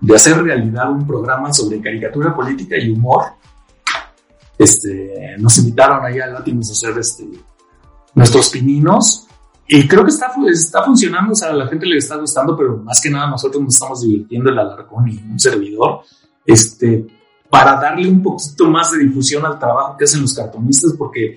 de 0.00 0.14
hacer 0.14 0.42
realidad 0.42 0.90
un 0.90 1.06
programa 1.06 1.52
sobre 1.52 1.80
caricatura 1.80 2.34
política 2.34 2.76
y 2.78 2.90
humor. 2.90 3.24
Este, 4.58 5.36
nos 5.38 5.58
invitaron 5.58 6.04
ahí 6.04 6.18
a 6.18 6.26
Latinos 6.28 6.70
a 6.70 6.72
hacer 6.72 6.98
este, 6.98 7.28
nuestros 8.14 8.48
pininos. 8.50 9.26
Y 9.68 9.86
creo 9.86 10.04
que 10.04 10.10
está, 10.10 10.32
está 10.48 10.82
funcionando, 10.84 11.32
o 11.32 11.34
sea, 11.34 11.50
a 11.50 11.54
la 11.54 11.66
gente 11.66 11.86
le 11.86 11.98
está 11.98 12.16
gustando, 12.16 12.56
pero 12.56 12.78
más 12.78 13.00
que 13.00 13.10
nada 13.10 13.28
nosotros 13.28 13.62
nos 13.62 13.74
estamos 13.74 14.02
divirtiendo 14.02 14.50
el 14.50 14.58
alarcón 14.58 15.08
y 15.08 15.18
un 15.18 15.38
servidor, 15.38 16.02
este, 16.46 17.06
para 17.50 17.80
darle 17.80 18.08
un 18.08 18.22
poquito 18.22 18.68
más 18.68 18.92
de 18.92 18.98
difusión 18.98 19.44
al 19.44 19.58
trabajo 19.58 19.96
que 19.96 20.04
hacen 20.04 20.22
los 20.22 20.34
cartonistas, 20.34 20.94
porque 20.96 21.36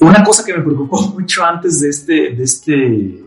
una 0.00 0.22
cosa 0.24 0.44
que 0.44 0.54
me 0.54 0.62
preocupó 0.62 1.00
mucho 1.18 1.44
antes 1.44 1.80
de 1.80 1.88
este, 1.88 2.12
de 2.34 2.42
este, 2.42 3.24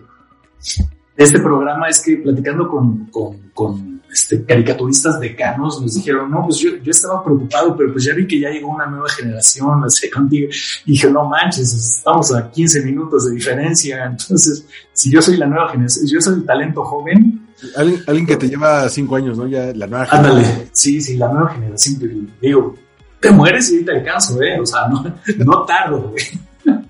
de 1.15 1.23
este 1.23 1.39
programa 1.39 1.87
es 1.87 2.01
que 2.03 2.17
platicando 2.17 2.67
con, 2.69 3.05
con, 3.05 3.37
con 3.53 3.95
este, 4.11 4.43
caricaturistas 4.45 5.19
decanos 5.19 5.81
nos 5.81 5.95
dijeron, 5.95 6.31
no, 6.31 6.43
pues 6.45 6.57
yo, 6.57 6.77
yo, 6.77 6.91
estaba 6.91 7.23
preocupado, 7.23 7.75
pero 7.75 7.91
pues 7.91 8.05
ya 8.05 8.13
vi 8.13 8.27
que 8.27 8.39
ya 8.39 8.49
llegó 8.49 8.69
una 8.69 8.85
nueva 8.85 9.09
generación, 9.09 9.83
así 9.83 10.09
contigo. 10.09 10.49
Y 10.85 10.91
dije, 10.93 11.09
no 11.09 11.25
manches, 11.25 11.73
estamos 11.73 12.33
a 12.33 12.49
15 12.49 12.81
minutos 12.81 13.25
de 13.25 13.35
diferencia. 13.35 14.05
Entonces, 14.05 14.65
si 14.93 15.11
yo 15.11 15.21
soy 15.21 15.37
la 15.37 15.47
nueva 15.47 15.69
generación, 15.69 16.07
yo 16.07 16.21
soy 16.21 16.35
el 16.35 16.45
talento 16.45 16.83
joven. 16.83 17.47
Alguien, 17.75 18.01
alguien 18.07 18.25
que 18.25 18.37
te 18.37 18.47
lleva 18.47 18.87
cinco 18.89 19.15
años, 19.15 19.37
¿no? 19.37 19.47
Ya 19.47 19.73
la 19.73 19.87
nueva 19.87 20.05
generación. 20.05 20.45
Ándale, 20.45 20.69
sí, 20.71 21.01
sí, 21.01 21.17
la 21.17 21.27
nueva 21.31 21.49
generación. 21.53 22.31
Digo, 22.41 22.75
te 23.19 23.31
mueres 23.31 23.71
y 23.71 23.83
te 23.83 23.91
alcanzo, 23.91 24.41
¿eh? 24.41 24.59
O 24.59 24.65
sea, 24.65 24.87
no, 24.87 25.03
no 25.45 25.63
tardo, 25.63 26.09
güey. 26.09 26.23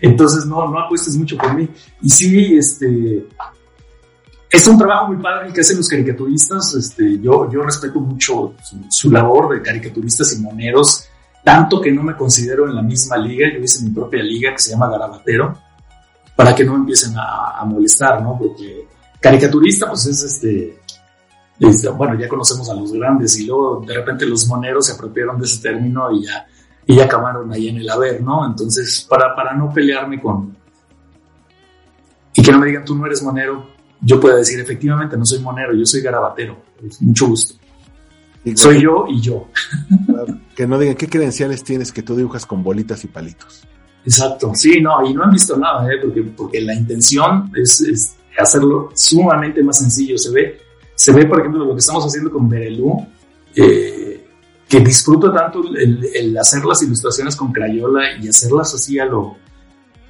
Entonces, 0.00 0.46
no, 0.46 0.68
no 0.68 0.78
apuestes 0.78 1.16
mucho 1.16 1.36
por 1.36 1.54
mí. 1.54 1.68
Y 2.02 2.08
sí, 2.08 2.56
este, 2.56 3.26
es 4.50 4.66
un 4.66 4.78
trabajo 4.78 5.08
muy 5.08 5.22
padre 5.22 5.48
el 5.48 5.52
que 5.52 5.60
hacen 5.60 5.76
los 5.76 5.88
caricaturistas. 5.88 6.74
Este, 6.74 7.20
yo, 7.20 7.50
yo 7.50 7.62
respeto 7.62 8.00
mucho 8.00 8.54
su, 8.88 9.10
labor 9.10 9.54
de 9.54 9.62
caricaturistas 9.62 10.32
y 10.34 10.40
moneros, 10.40 11.04
tanto 11.44 11.80
que 11.80 11.92
no 11.92 12.02
me 12.02 12.16
considero 12.16 12.66
en 12.68 12.74
la 12.74 12.82
misma 12.82 13.16
liga. 13.18 13.48
Yo 13.52 13.60
hice 13.60 13.84
mi 13.84 13.90
propia 13.90 14.22
liga 14.22 14.52
que 14.52 14.58
se 14.58 14.70
llama 14.70 14.88
Garabatero, 14.88 15.58
para 16.34 16.54
que 16.54 16.64
no 16.64 16.76
empiecen 16.76 17.14
a, 17.16 17.62
molestar, 17.66 18.22
¿no? 18.22 18.38
Porque 18.38 18.86
caricaturista, 19.20 19.88
pues 19.88 20.06
es 20.06 20.22
este, 20.22 20.78
bueno, 21.96 22.14
ya 22.18 22.28
conocemos 22.28 22.70
a 22.70 22.74
los 22.74 22.92
grandes 22.92 23.38
y 23.38 23.46
luego 23.46 23.84
de 23.86 23.94
repente 23.94 24.24
los 24.24 24.46
moneros 24.46 24.86
se 24.86 24.92
apropiaron 24.92 25.38
de 25.38 25.44
ese 25.44 25.60
término 25.60 26.10
y 26.12 26.24
ya, 26.24 26.46
y 26.86 26.96
ya 26.96 27.04
acabaron 27.04 27.52
ahí 27.52 27.68
en 27.68 27.78
el 27.78 27.90
haber, 27.90 28.22
¿no? 28.22 28.46
Entonces, 28.46 29.06
para, 29.08 29.34
para 29.34 29.52
no 29.52 29.70
pelearme 29.72 30.20
con... 30.20 30.56
Y 32.32 32.42
que 32.42 32.52
no 32.52 32.58
me 32.58 32.66
digan, 32.66 32.84
tú 32.84 32.94
no 32.94 33.04
eres 33.04 33.22
monero, 33.22 33.77
yo 34.00 34.20
puedo 34.20 34.36
decir, 34.36 34.60
efectivamente, 34.60 35.16
no 35.16 35.24
soy 35.24 35.40
monero, 35.40 35.74
yo 35.74 35.84
soy 35.84 36.00
garabatero. 36.00 36.62
Mucho 37.00 37.28
gusto. 37.28 37.54
soy 38.54 38.82
yo 38.82 39.06
y 39.08 39.20
yo. 39.20 39.48
Que 40.54 40.66
no 40.66 40.78
digan 40.78 40.96
qué 40.96 41.08
credenciales 41.08 41.62
tienes 41.62 41.92
que 41.92 42.02
tú 42.02 42.16
dibujas 42.16 42.46
con 42.46 42.62
bolitas 42.62 43.04
y 43.04 43.08
palitos. 43.08 43.62
Exacto, 44.04 44.52
sí, 44.54 44.80
no, 44.80 45.04
y 45.06 45.12
no 45.12 45.24
han 45.24 45.30
visto 45.30 45.56
nada, 45.56 45.86
¿eh? 45.92 45.98
porque, 46.02 46.22
porque 46.22 46.60
la 46.60 46.74
intención 46.74 47.50
es, 47.54 48.16
hacerlo 48.38 48.90
sumamente 48.94 49.62
más 49.62 49.78
sencillo. 49.78 50.16
Se 50.16 50.30
ve, 50.30 50.60
se 50.94 51.12
ve, 51.12 51.26
por 51.26 51.40
ejemplo, 51.40 51.64
lo 51.64 51.74
que 51.74 51.80
estamos 51.80 52.04
haciendo 52.04 52.30
con 52.30 52.48
Berelú, 52.48 53.06
eh, 53.54 54.26
que 54.68 54.80
disfruto 54.80 55.32
tanto 55.32 55.62
el, 55.76 56.08
el, 56.14 56.38
hacer 56.38 56.64
las 56.64 56.82
ilustraciones 56.82 57.34
con 57.36 57.52
Crayola 57.52 58.16
y 58.20 58.28
hacerlas 58.28 58.74
así 58.74 58.98
a 58.98 59.04
lo, 59.04 59.36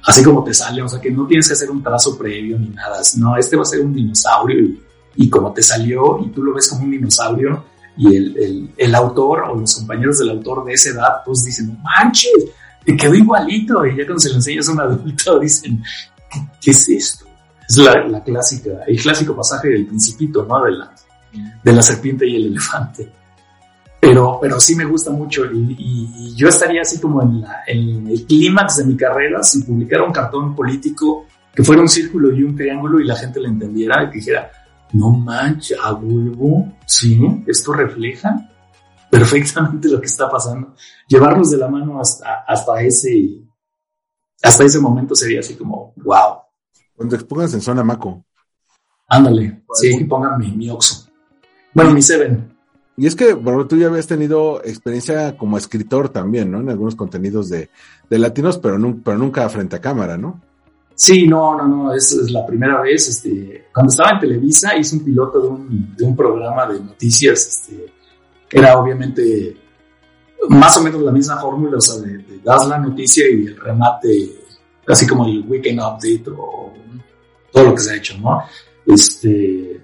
así 0.09 0.23
como 0.23 0.43
te 0.43 0.53
sale, 0.53 0.81
o 0.81 0.89
sea 0.89 0.99
que 0.99 1.11
no 1.11 1.27
tienes 1.27 1.47
que 1.47 1.53
hacer 1.53 1.69
un 1.69 1.83
trazo 1.83 2.17
previo 2.17 2.57
ni 2.57 2.69
nada, 2.69 2.99
no, 3.17 3.37
este 3.37 3.55
va 3.55 3.61
a 3.61 3.65
ser 3.65 3.81
un 3.81 3.93
dinosaurio 3.93 4.69
y, 5.15 5.29
como 5.29 5.53
te 5.53 5.61
salió 5.61 6.19
y 6.25 6.29
tú 6.29 6.43
lo 6.43 6.53
ves 6.53 6.67
como 6.69 6.83
un 6.83 6.91
dinosaurio 6.91 7.63
y 7.97 8.15
el, 8.15 8.73
el, 8.77 8.95
autor 8.95 9.43
o 9.49 9.55
los 9.55 9.75
compañeros 9.75 10.17
del 10.19 10.29
autor 10.29 10.65
de 10.65 10.73
esa 10.73 10.91
edad 10.91 11.21
pues 11.25 11.43
dicen, 11.43 11.77
manches, 11.83 12.31
te 12.85 12.95
quedó 12.95 13.13
igualito 13.13 13.85
y 13.85 13.97
ya 13.97 14.05
cuando 14.05 14.19
se 14.19 14.29
lo 14.29 14.35
enseñas 14.35 14.69
a 14.69 14.71
un 14.71 14.79
adulto 14.81 15.39
dicen, 15.41 15.83
¿qué, 16.61 16.71
es 16.71 16.89
esto? 16.89 17.25
Es 17.67 17.77
la, 17.77 18.07
la, 18.07 18.23
clásica, 18.23 18.71
el 18.87 18.99
clásico 19.01 19.35
pasaje 19.35 19.67
del 19.67 19.85
principito, 19.85 20.45
¿no? 20.45 20.63
De 20.63 20.71
la, 20.71 20.91
de 21.63 21.73
la 21.73 21.81
serpiente 21.81 22.27
y 22.27 22.35
el 22.37 22.45
elefante 22.47 23.11
pero, 23.99 24.39
pero 24.41 24.59
sí 24.59 24.75
me 24.75 24.85
gusta 24.85 25.11
mucho 25.11 25.45
y, 25.45 26.33
yo 26.35 26.47
estaría 26.47 26.81
así 26.81 26.99
como 26.99 27.21
en, 27.21 28.07
el 28.07 28.25
clímax 28.25 28.77
de 28.77 28.85
mi 28.85 28.95
carrera 28.95 29.43
si 29.43 29.61
publicara 29.63 30.03
un 30.03 30.13
cartón 30.13 30.55
político 30.55 31.25
que 31.53 31.63
fuera 31.63 31.81
un 31.81 31.89
círculo 31.89 32.33
y 32.33 32.43
un 32.43 32.55
triángulo 32.55 32.99
y 32.99 33.05
la 33.05 33.15
gente 33.15 33.41
le 33.41 33.49
entendiera 33.49 34.03
y 34.03 34.09
que 34.09 34.19
dijera, 34.19 34.49
no 34.93 35.09
manches, 35.09 35.77
a 35.81 35.93
huevo, 35.93 36.71
sí, 36.85 37.43
esto 37.45 37.73
refleja 37.73 38.49
perfectamente 39.09 39.89
lo 39.89 39.99
que 39.99 40.05
está 40.05 40.29
pasando. 40.29 40.75
Llevarlos 41.07 41.51
de 41.51 41.57
la 41.57 41.67
mano 41.67 41.99
hasta, 41.99 42.45
hasta 42.47 42.81
ese, 42.81 43.41
hasta 44.41 44.63
ese 44.63 44.79
momento 44.79 45.15
sería 45.15 45.39
así 45.39 45.55
como, 45.55 45.93
wow. 45.97 46.37
Cuando 46.95 47.15
expongas 47.15 47.53
en 47.53 47.61
zona 47.61 47.83
Maco. 47.83 48.23
Ándale, 49.07 49.63
sí, 49.73 50.03
pónganme 50.05 50.49
mi 50.49 50.69
Oxo. 50.69 51.09
Bueno, 51.73 51.91
mi 51.91 52.01
Seven. 52.01 52.58
Y 52.99 53.07
es 53.07 53.15
que, 53.15 53.31
bueno, 53.31 53.65
tú 53.65 53.77
ya 53.77 53.87
habías 53.87 54.07
tenido 54.07 54.61
experiencia 54.61 55.37
como 55.37 55.57
escritor 55.57 56.09
también, 56.09 56.51
¿no? 56.51 56.59
En 56.59 56.69
algunos 56.69 56.97
contenidos 56.97 57.47
de, 57.47 57.69
de 58.09 58.19
latinos, 58.19 58.57
pero, 58.57 58.77
nunca 58.77 59.47
frente 59.47 59.77
a 59.77 59.79
cámara, 59.79 60.17
¿no? 60.17 60.41
Sí, 60.95 61.25
no, 61.25 61.55
no, 61.55 61.65
no, 61.65 61.93
es, 61.93 62.11
es 62.11 62.29
la 62.29 62.45
primera 62.45 62.81
vez. 62.81 63.07
Este, 63.07 63.67
cuando 63.73 63.91
estaba 63.91 64.11
en 64.11 64.19
Televisa 64.19 64.75
hice 64.75 64.97
un 64.97 65.05
piloto 65.05 65.39
de 65.39 65.47
un, 65.47 65.95
de 65.95 66.13
programa 66.13 66.65
de 66.65 66.81
noticias. 66.81 67.47
Este, 67.47 67.85
era 68.51 68.77
obviamente 68.77 69.55
más 70.49 70.75
o 70.75 70.83
menos 70.83 71.01
la 71.01 71.13
misma 71.13 71.37
fórmula, 71.39 71.77
o 71.77 71.81
sea, 71.81 72.01
de, 72.01 72.41
das 72.43 72.67
la 72.67 72.79
noticia 72.79 73.23
y 73.29 73.45
el 73.45 73.55
remate, 73.55 74.41
casi 74.83 75.07
como 75.07 75.25
el 75.25 75.45
weekend 75.47 75.79
update 75.79 76.25
o 76.37 76.73
todo 77.49 77.63
lo 77.63 77.75
que 77.75 77.81
se 77.81 77.93
ha 77.93 77.95
hecho, 77.95 78.17
¿no? 78.17 78.43
Este, 78.85 79.81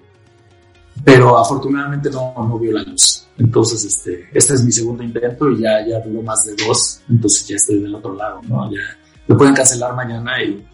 pero 1.05 1.37
afortunadamente 1.37 2.09
no, 2.09 2.33
no 2.35 2.59
vio 2.59 2.73
la 2.73 2.83
luz. 2.83 3.27
Entonces, 3.37 3.85
este, 3.85 4.27
este 4.33 4.53
es 4.55 4.63
mi 4.65 4.71
segundo 4.73 5.03
intento 5.03 5.49
y 5.49 5.61
ya, 5.61 5.85
ya 5.87 5.99
duró 6.01 6.21
más 6.21 6.43
de 6.45 6.55
dos, 6.65 7.01
entonces 7.09 7.47
ya 7.47 7.55
estoy 7.55 7.79
del 7.79 7.95
otro 7.95 8.13
lado, 8.13 8.41
¿no? 8.47 8.69
Ya 8.69 8.81
lo 9.27 9.37
pueden 9.37 9.53
cancelar 9.53 9.95
mañana 9.95 10.43
y 10.43 10.65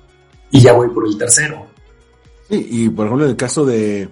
y 0.52 0.60
ya 0.60 0.74
voy 0.74 0.90
por 0.90 1.08
el 1.08 1.18
tercero. 1.18 1.66
Sí, 2.50 2.68
y 2.70 2.90
por 2.90 3.08
ejemplo, 3.08 3.26
en 3.26 3.32
el 3.32 3.38
caso 3.38 3.66
de, 3.66 4.10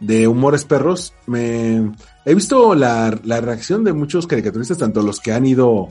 de 0.00 0.28
Humores 0.28 0.64
Perros, 0.64 1.14
me 1.26 1.92
he 2.24 2.34
visto 2.34 2.74
la, 2.74 3.18
la, 3.24 3.40
reacción 3.40 3.82
de 3.82 3.94
muchos 3.94 4.26
caricaturistas, 4.26 4.78
tanto 4.78 5.02
los 5.02 5.18
que 5.18 5.32
han 5.32 5.46
ido 5.46 5.88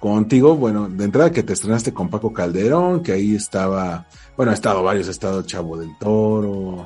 contigo, 0.00 0.56
bueno, 0.56 0.88
de 0.88 1.04
entrada 1.04 1.30
que 1.30 1.42
te 1.42 1.52
estrenaste 1.52 1.92
con 1.92 2.08
Paco 2.08 2.32
Calderón, 2.32 3.02
que 3.02 3.12
ahí 3.12 3.34
estaba, 3.34 4.06
bueno, 4.36 4.52
ha 4.52 4.54
estado 4.54 4.82
varios, 4.82 5.08
ha 5.08 5.12
estado 5.12 5.42
Chavo 5.42 5.76
del 5.76 5.96
Toro, 5.98 6.84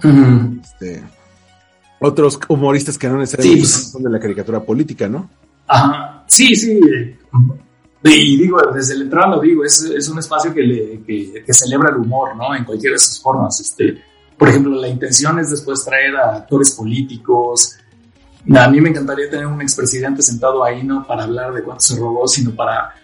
este, 0.63 1.03
otros 2.01 2.39
humoristas 2.49 2.97
que 2.97 3.09
no 3.09 3.19
necesariamente 3.19 3.67
son 3.67 4.03
de 4.03 4.11
la 4.11 4.21
caricatura 4.21 4.61
política, 4.61 5.09
¿no? 5.09 5.29
Ajá, 5.67 6.25
sí, 6.27 6.55
sí, 6.55 6.81
y 8.05 8.37
digo, 8.37 8.61
desde 8.73 8.97
la 8.97 9.05
entrada 9.05 9.37
lo 9.37 9.41
digo, 9.41 9.65
es, 9.65 9.83
es 9.83 10.09
un 10.09 10.19
espacio 10.19 10.55
que, 10.55 10.63
le, 10.63 11.03
que, 11.05 11.43
que, 11.45 11.53
celebra 11.53 11.91
el 11.91 11.97
humor, 11.97 12.37
¿no? 12.37 12.55
En 12.55 12.65
cualquiera 12.65 12.95
de 12.95 13.01
sus 13.01 13.21
formas. 13.21 13.61
Este, 13.61 14.03
por 14.37 14.49
ejemplo, 14.49 14.75
la 14.81 14.89
intención 14.89 15.39
es 15.39 15.51
después 15.51 15.85
traer 15.85 16.17
a 16.17 16.37
actores 16.37 16.71
políticos. 16.73 17.77
A 18.55 18.69
mí 18.69 18.81
me 18.81 18.91
encantaría 18.91 19.29
tener 19.29 19.47
un 19.47 19.61
expresidente 19.61 20.23
sentado 20.23 20.63
ahí, 20.65 20.85
no 20.85 21.07
para 21.07 21.25
hablar 21.25 21.53
de 21.53 21.63
cuánto 21.63 21.83
se 21.83 21.97
robó, 21.97 22.27
sino 22.29 22.55
para, 22.55 22.95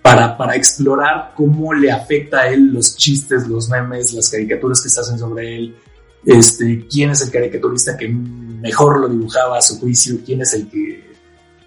para, 0.00 0.36
para 0.36 0.56
explorar 0.56 1.32
cómo 1.36 1.74
le 1.74 1.92
afecta 1.92 2.40
a 2.40 2.48
él 2.48 2.72
los 2.72 2.96
chistes, 2.96 3.46
los 3.46 3.68
memes, 3.68 4.14
las 4.14 4.30
caricaturas 4.30 4.80
que 4.82 4.88
se 4.88 5.00
hacen 5.00 5.18
sobre 5.18 5.56
él. 5.56 5.76
Este, 6.24 6.86
quién 6.88 7.10
es 7.10 7.20
el 7.22 7.30
caricaturista 7.30 7.96
que 7.96 8.08
mejor 8.08 9.00
lo 9.00 9.08
dibujaba 9.08 9.58
a 9.58 9.62
su 9.62 9.78
juicio, 9.80 10.18
quién 10.24 10.42
es 10.42 10.54
el 10.54 10.68
que 10.68 11.12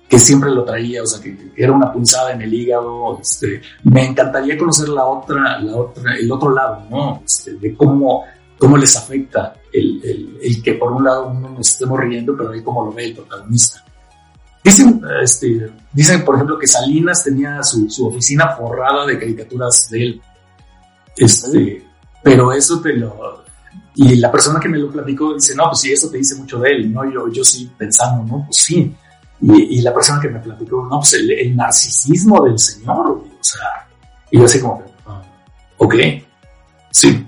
que 0.07 0.19
siempre 0.19 0.51
lo 0.51 0.63
traía, 0.63 1.01
o 1.01 1.05
sea, 1.05 1.21
que, 1.21 1.35
era 1.55 1.71
una 1.71 1.91
punzada 1.91 2.31
en 2.33 2.41
el 2.41 2.53
hígado. 2.53 3.19
Este, 3.19 3.61
me 3.83 4.05
encantaría 4.05 4.57
conocer 4.57 4.89
la 4.89 5.03
otra, 5.05 5.59
la 5.59 5.75
otra, 5.75 6.15
el 6.15 6.31
otro 6.31 6.51
lado, 6.51 6.85
¿no? 6.89 7.21
Este, 7.25 7.53
de 7.55 7.75
cómo, 7.75 8.23
cómo 8.57 8.77
les 8.77 8.95
afecta 8.95 9.55
el, 9.73 10.01
el, 10.03 10.37
el, 10.41 10.63
que 10.63 10.73
por 10.75 10.91
un 10.91 11.03
lado 11.03 11.27
uno 11.27 11.49
nos 11.49 11.69
estemos 11.69 11.99
riendo, 11.99 12.35
pero 12.37 12.51
ahí 12.51 12.61
cómo 12.61 12.85
lo 12.85 12.93
ve 12.93 13.05
el 13.05 13.15
protagonista. 13.15 13.83
Dicen, 14.63 15.01
este, 15.21 15.71
dicen, 15.91 16.25
por 16.25 16.35
ejemplo, 16.35 16.57
que 16.57 16.67
Salinas 16.67 17.23
tenía 17.23 17.63
su, 17.63 17.89
su 17.89 18.07
oficina 18.07 18.55
forrada 18.55 19.05
de 19.05 19.19
caricaturas 19.19 19.89
de 19.89 20.03
él. 20.03 20.21
Este, 21.17 21.85
pero 22.23 22.51
eso 22.51 22.81
te 22.81 22.93
lo, 22.93 23.44
y 23.95 24.15
la 24.17 24.31
persona 24.31 24.59
que 24.59 24.69
me 24.69 24.77
lo 24.77 24.91
platicó 24.91 25.33
dice, 25.33 25.55
no, 25.55 25.65
pues 25.67 25.79
sí, 25.79 25.91
eso 25.93 26.09
te 26.09 26.17
dice 26.17 26.35
mucho 26.35 26.59
de 26.59 26.71
él, 26.71 26.93
¿no? 26.93 27.09
Yo, 27.09 27.29
yo 27.29 27.43
sí 27.43 27.71
pensando, 27.77 28.23
¿no? 28.23 28.45
Pues 28.45 28.57
sí, 28.57 28.93
y, 29.41 29.81
la 29.81 29.93
persona 29.93 30.19
que 30.21 30.29
me 30.29 30.39
platicó, 30.39 30.87
no, 30.89 30.99
pues 30.99 31.13
el, 31.13 31.55
narcisismo 31.55 32.43
del 32.45 32.57
Señor, 32.57 33.07
o 33.07 33.43
sea, 33.43 33.87
y 34.31 34.39
yo 34.39 34.45
así 34.45 34.59
como, 34.59 34.83
ah, 35.05 35.21
ok, 35.77 35.95
sí, 36.91 37.25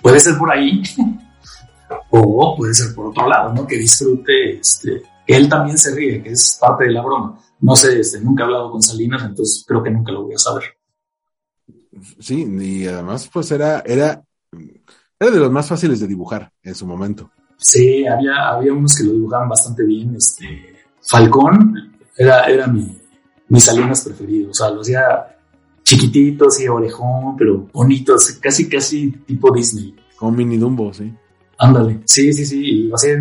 puede 0.00 0.20
ser 0.20 0.38
por 0.38 0.50
ahí, 0.50 0.82
o 2.10 2.56
puede 2.56 2.74
ser 2.74 2.94
por 2.94 3.06
otro 3.06 3.28
lado, 3.28 3.52
¿no? 3.52 3.66
Que 3.66 3.76
disfrute, 3.76 4.58
este, 4.58 5.02
él 5.26 5.48
también 5.48 5.76
se 5.76 5.94
ríe, 5.94 6.22
que 6.22 6.30
es 6.30 6.58
parte 6.60 6.84
de 6.84 6.92
la 6.92 7.02
broma. 7.02 7.38
No 7.60 7.74
sé, 7.74 8.00
este, 8.00 8.20
nunca 8.20 8.44
he 8.44 8.46
hablado 8.46 8.70
con 8.70 8.82
Salinas, 8.82 9.22
entonces 9.24 9.64
creo 9.66 9.82
que 9.82 9.90
nunca 9.90 10.12
lo 10.12 10.24
voy 10.24 10.34
a 10.34 10.38
saber. 10.38 10.64
Sí, 12.18 12.46
y 12.46 12.86
además, 12.86 13.28
pues 13.32 13.50
era, 13.50 13.80
era, 13.80 14.22
era 15.18 15.30
de 15.30 15.38
los 15.38 15.50
más 15.50 15.68
fáciles 15.68 16.00
de 16.00 16.06
dibujar 16.06 16.52
en 16.62 16.74
su 16.74 16.86
momento. 16.86 17.30
Sí, 17.56 18.06
había, 18.06 18.50
había 18.50 18.72
unos 18.72 18.96
que 18.96 19.04
lo 19.04 19.12
dibujaban 19.12 19.48
bastante 19.48 19.84
bien, 19.84 20.14
este, 20.16 20.76
Falcón 21.02 21.92
era, 22.16 22.44
era 22.44 22.66
mi, 22.66 22.96
mis 23.48 23.64
Salinas 23.64 24.04
preferido. 24.04 24.50
O 24.50 24.54
sea, 24.54 24.70
lo 24.70 24.82
hacía 24.82 25.36
chiquitito, 25.82 26.48
así 26.48 26.68
orejón, 26.68 27.36
pero 27.36 27.68
bonito, 27.72 28.14
casi, 28.40 28.68
casi 28.68 29.10
tipo 29.10 29.52
Disney. 29.52 29.94
Como 30.16 30.32
mini 30.32 30.58
Dumbo, 30.58 30.92
sí. 30.92 31.12
Ándale, 31.58 32.00
sí, 32.04 32.32
sí, 32.32 32.44
sí. 32.44 32.60
Y 32.62 32.82
lo 32.88 32.96
hacía, 32.96 33.18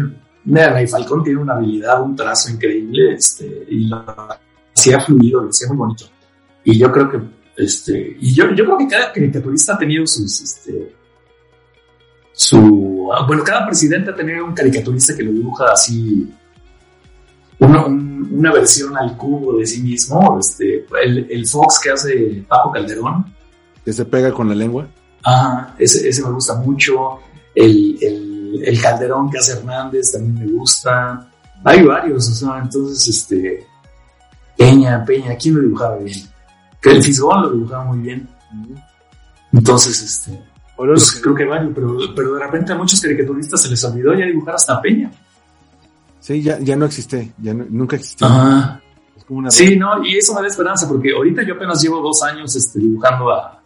y 0.83 0.87
Falcón 0.87 1.23
tiene 1.23 1.39
una 1.39 1.53
habilidad, 1.53 2.01
un 2.03 2.15
trazo 2.15 2.51
increíble, 2.51 3.13
este, 3.13 3.65
y 3.69 3.87
lo 3.87 4.03
hacía 4.75 4.99
fluido, 4.99 5.43
lo 5.43 5.49
hacía 5.49 5.67
muy 5.69 5.77
bonito. 5.77 6.05
Y 6.63 6.77
yo 6.77 6.91
creo 6.91 7.09
que, 7.09 7.19
este, 7.57 8.17
y 8.19 8.33
yo, 8.33 8.51
yo 8.53 8.65
creo 8.65 8.77
que 8.77 8.87
cada 8.87 9.13
caricaturista 9.13 9.75
ha 9.75 9.77
tenido 9.77 10.05
sus, 10.05 10.41
este, 10.41 10.95
su, 12.37 13.09
bueno, 13.25 13.43
cada 13.43 13.65
presidente 13.65 14.11
ha 14.11 14.15
tenido 14.15 14.45
un 14.45 14.53
caricaturista 14.53 15.15
que 15.15 15.23
lo 15.23 15.31
dibuja 15.31 15.71
así 15.73 16.31
una, 17.57 18.51
versión 18.53 18.95
al 18.95 19.17
cubo 19.17 19.57
de 19.57 19.65
sí 19.65 19.81
mismo, 19.81 20.37
este, 20.39 20.85
el, 21.03 21.47
Fox 21.47 21.79
que 21.79 21.89
hace 21.89 22.45
Paco 22.47 22.71
Calderón. 22.71 23.33
Que 23.83 23.91
se 23.91 24.05
pega 24.05 24.31
con 24.31 24.49
la 24.49 24.53
lengua. 24.53 24.87
Ajá, 25.23 25.73
ese, 25.79 26.07
ese 26.07 26.21
me 26.21 26.29
gusta 26.29 26.53
mucho. 26.55 27.17
El, 27.55 27.97
el, 28.01 28.61
el, 28.63 28.81
Calderón 28.81 29.31
que 29.31 29.39
hace 29.39 29.53
Hernández 29.53 30.11
también 30.11 30.45
me 30.45 30.51
gusta. 30.59 31.27
Hay 31.63 31.81
varios, 31.83 32.29
o 32.29 32.33
sea, 32.33 32.59
entonces, 32.61 33.07
este, 33.07 33.65
Peña, 34.55 35.03
Peña, 35.03 35.35
¿quién 35.35 35.55
lo 35.55 35.61
dibujaba 35.61 35.97
bien? 35.97 36.19
Que 36.79 36.91
el 36.91 37.03
Fisgón 37.03 37.41
lo 37.41 37.49
dibujaba 37.49 37.85
muy 37.85 37.99
bien. 37.99 38.29
Entonces, 39.51 40.03
este, 40.03 40.39
pues, 40.77 41.19
creo 41.21 41.35
que 41.35 41.45
varios, 41.45 41.71
pero, 41.73 41.97
pero 42.15 42.35
de 42.35 42.43
repente 42.43 42.71
a 42.71 42.75
muchos 42.75 43.01
caricaturistas 43.01 43.61
se 43.61 43.69
les 43.69 43.83
olvidó 43.83 44.13
ya 44.13 44.25
dibujar 44.25 44.55
hasta 44.55 44.79
Peña. 44.79 45.11
Sí, 46.19 46.41
ya, 46.41 46.59
ya 46.59 46.75
no 46.75 46.85
existe, 46.85 47.33
ya 47.41 47.53
nunca 47.53 47.95
existió. 47.95 48.27
sí, 49.49 49.75
no, 49.75 50.05
y 50.05 50.17
eso 50.17 50.33
me 50.35 50.41
da 50.41 50.47
esperanza, 50.47 50.87
porque 50.87 51.11
ahorita 51.11 51.43
yo 51.43 51.55
apenas 51.55 51.81
llevo 51.81 52.01
dos 52.01 52.21
años 52.23 52.55
este, 52.55 52.79
dibujando 52.79 53.31
a, 53.31 53.61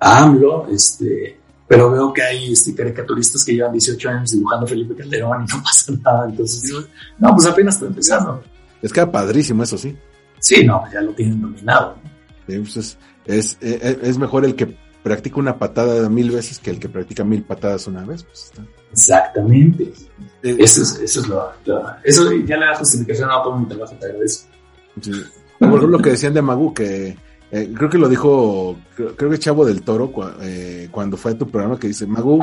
AMLO, 0.00 0.68
este, 0.70 1.38
pero 1.66 1.90
veo 1.90 2.12
que 2.12 2.22
hay 2.22 2.52
este, 2.52 2.74
caricaturistas 2.74 3.44
que 3.44 3.52
llevan 3.52 3.72
18 3.72 4.08
años 4.08 4.30
dibujando 4.30 4.64
a 4.64 4.68
Felipe 4.68 4.94
Calderón 4.94 5.44
y 5.44 5.52
no 5.52 5.62
pasa 5.64 5.92
nada. 6.02 6.28
Entonces, 6.28 6.72
no, 7.18 7.34
pues 7.34 7.46
apenas 7.46 7.74
está 7.74 7.86
empezando. 7.86 8.42
Es 8.80 8.92
que 8.92 9.00
era 9.00 9.10
padrísimo, 9.10 9.62
eso 9.62 9.76
sí. 9.76 9.96
Sí, 10.40 10.64
no, 10.64 10.84
ya 10.92 11.00
lo 11.00 11.12
tienen 11.12 11.40
dominado. 11.40 11.96
Pues 12.46 12.76
es, 12.76 12.98
es, 13.26 13.58
es, 13.60 14.18
mejor 14.18 14.44
el 14.44 14.54
que 14.54 14.74
practica 15.08 15.40
una 15.40 15.58
patada 15.58 16.08
mil 16.10 16.30
veces 16.30 16.58
que 16.58 16.70
el 16.70 16.78
que 16.78 16.88
practica 16.90 17.24
mil 17.24 17.42
patadas 17.42 17.86
una 17.86 18.04
vez. 18.04 18.24
Pues 18.24 18.44
está. 18.44 18.62
Exactamente. 18.92 19.84
Eh, 20.42 20.56
eso 20.58 20.82
es, 20.82 21.00
eso 21.00 21.20
es 21.20 21.28
lo, 21.28 21.50
Eso 22.04 22.30
ya 22.32 22.56
le 22.58 22.66
da 22.66 22.74
justificación 22.76 23.30
a 23.30 23.42
todo 23.42 23.56
mi 23.56 23.66
trabajo, 23.66 23.94
te 23.98 24.06
agradezco. 24.06 24.48
Sí. 25.00 25.12
Por 25.58 25.82
lo 25.82 25.98
que 25.98 26.10
decían 26.10 26.34
de 26.34 26.42
Magu, 26.42 26.74
que 26.74 27.16
eh, 27.50 27.72
creo 27.74 27.88
que 27.88 27.98
lo 27.98 28.08
dijo, 28.08 28.76
creo, 28.94 29.30
que 29.30 29.38
Chavo 29.38 29.64
del 29.64 29.80
Toro, 29.82 30.12
eh, 30.42 30.88
cuando 30.90 31.16
fue 31.16 31.32
a 31.32 31.38
tu 31.38 31.48
programa, 31.48 31.78
que 31.78 31.88
dice, 31.88 32.06
Magu 32.06 32.40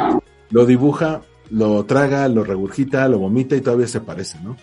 lo 0.49 0.65
dibuja, 0.65 1.21
lo 1.51 1.85
traga, 1.85 2.27
lo 2.27 2.43
regurgita, 2.43 3.07
lo 3.07 3.19
vomita 3.19 3.55
y 3.55 3.61
todavía 3.61 3.87
se 3.87 4.01
parece, 4.01 4.39
¿no? 4.41 4.57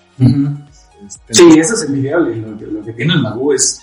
Este, 1.07 1.35
sí, 1.35 1.59
eso 1.59 1.75
es 1.75 1.85
envidiable. 1.85 2.37
Lo 2.37 2.59
que, 2.59 2.67
lo 2.67 2.83
que 2.83 2.93
tiene 2.93 3.15
el 3.15 3.23
Magu 3.23 3.53
es... 3.53 3.81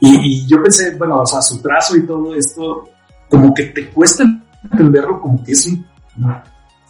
Y, 0.00 0.42
y, 0.42 0.46
yo 0.46 0.62
pensé, 0.62 0.96
bueno, 0.96 1.20
o 1.20 1.26
sea, 1.26 1.40
su 1.40 1.62
trazo 1.62 1.96
y 1.96 2.04
todo 2.06 2.34
esto, 2.34 2.88
como 3.28 3.52
que 3.54 3.64
te 3.64 3.88
cuesta 3.88 4.24
entenderlo 4.62 5.20
como 5.20 5.42
que 5.44 5.52
es 5.52 5.66
un 5.66 5.84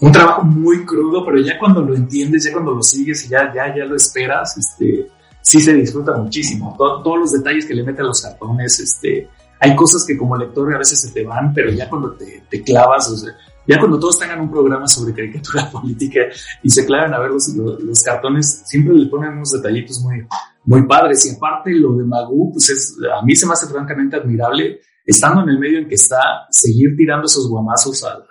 un 0.00 0.12
trabajo 0.12 0.42
muy 0.42 0.84
crudo, 0.84 1.24
pero 1.24 1.40
ya 1.40 1.58
cuando 1.58 1.80
lo 1.80 1.94
entiendes, 1.94 2.44
ya 2.44 2.52
cuando 2.52 2.74
lo 2.74 2.82
sigues 2.82 3.24
y 3.24 3.28
ya, 3.28 3.52
ya, 3.54 3.74
ya 3.74 3.84
lo 3.84 3.96
esperas, 3.96 4.56
este, 4.58 5.08
sí 5.40 5.60
se 5.60 5.72
disfruta 5.74 6.14
muchísimo. 6.16 6.74
todos 6.76 7.18
los 7.18 7.32
detalles 7.32 7.64
que 7.64 7.74
le 7.74 7.84
mete 7.84 8.02
a 8.02 8.04
los 8.04 8.20
cartones, 8.20 8.80
este, 8.80 9.28
hay 9.60 9.74
cosas 9.76 10.04
que 10.04 10.16
como 10.16 10.36
lector 10.36 10.74
a 10.74 10.78
veces 10.78 11.00
se 11.00 11.12
te 11.12 11.24
van, 11.24 11.54
pero 11.54 11.70
ya 11.70 11.88
cuando 11.88 12.12
te, 12.12 12.42
te 12.50 12.62
clavas, 12.62 13.08
o 13.10 13.16
sea, 13.16 13.32
ya 13.66 13.78
cuando 13.78 13.98
todos 13.98 14.18
tengan 14.18 14.40
un 14.40 14.50
programa 14.50 14.86
sobre 14.86 15.14
caricatura 15.14 15.70
política 15.72 16.20
y 16.62 16.68
se 16.68 16.84
claven 16.84 17.14
a 17.14 17.18
ver 17.18 17.30
los, 17.30 17.48
los, 17.48 18.02
cartones, 18.02 18.62
siempre 18.66 18.94
le 18.94 19.06
ponen 19.06 19.32
unos 19.32 19.52
detallitos 19.52 20.00
muy, 20.00 20.26
muy 20.64 20.86
padres. 20.86 21.24
Y 21.24 21.34
aparte 21.34 21.70
lo 21.70 21.94
de 21.94 22.04
Magoo, 22.04 22.52
pues 22.52 22.68
es, 22.68 22.96
a 23.18 23.24
mí 23.24 23.34
se 23.34 23.46
me 23.46 23.54
hace 23.54 23.66
francamente 23.66 24.16
admirable, 24.16 24.80
estando 25.04 25.42
en 25.42 25.50
el 25.50 25.58
medio 25.58 25.78
en 25.78 25.88
que 25.88 25.94
está, 25.94 26.46
seguir 26.50 26.96
tirando 26.96 27.26
esos 27.26 27.48
guamazos 27.48 28.04
al, 28.04 28.24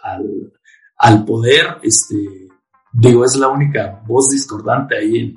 al, 0.98 1.26
poder, 1.26 1.78
este, 1.84 2.50
digo, 2.92 3.24
es 3.26 3.36
la 3.36 3.50
única 3.50 4.02
voz 4.08 4.30
discordante 4.30 4.98
ahí 4.98 5.36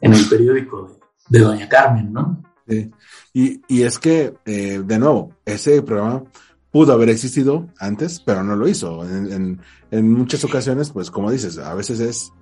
en, 0.00 0.12
el 0.12 0.28
periódico 0.28 1.00
de, 1.28 1.38
de 1.38 1.44
Doña 1.44 1.68
Carmen, 1.68 2.12
¿no? 2.12 2.42
Sí. 2.66 2.90
Y, 3.34 3.60
y 3.68 3.82
es 3.82 3.98
que, 3.98 4.34
eh, 4.44 4.82
de 4.84 4.98
nuevo, 4.98 5.34
ese 5.44 5.82
programa 5.82 6.24
pudo 6.70 6.94
haber 6.94 7.10
existido 7.10 7.68
antes, 7.78 8.20
pero 8.20 8.42
no 8.42 8.56
lo 8.56 8.66
hizo. 8.66 9.04
En, 9.04 9.60
en, 9.90 10.12
muchas 10.12 10.42
ocasiones, 10.44 10.90
pues 10.90 11.10
como 11.10 11.30
dices, 11.30 11.58
a 11.58 11.74
veces 11.74 12.00
es 12.00 12.32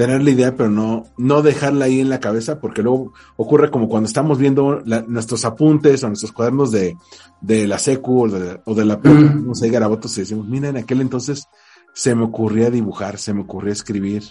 tener 0.00 0.22
la 0.22 0.30
idea, 0.30 0.56
pero 0.56 0.70
no, 0.70 1.04
no 1.18 1.42
dejarla 1.42 1.84
ahí 1.84 2.00
en 2.00 2.08
la 2.08 2.20
cabeza, 2.20 2.58
porque 2.58 2.82
luego 2.82 3.12
ocurre 3.36 3.70
como 3.70 3.86
cuando 3.86 4.06
estamos 4.06 4.38
viendo 4.38 4.80
nuestros 5.08 5.44
apuntes 5.44 6.02
o 6.02 6.06
nuestros 6.06 6.32
cuadernos 6.32 6.70
de, 6.70 6.96
de 7.42 7.66
la 7.66 7.78
secu 7.78 8.24
o 8.24 8.28
de, 8.30 8.62
o 8.64 8.74
de 8.74 8.86
la 8.86 8.96
no 8.96 9.54
sé, 9.54 9.68
garabotos 9.68 10.16
y 10.16 10.22
decimos, 10.22 10.48
mira, 10.48 10.70
en 10.70 10.78
aquel 10.78 11.02
entonces 11.02 11.48
se 11.92 12.14
me 12.14 12.24
ocurría 12.24 12.70
dibujar, 12.70 13.18
se 13.18 13.34
me 13.34 13.42
ocurría 13.42 13.74
escribir, 13.74 14.22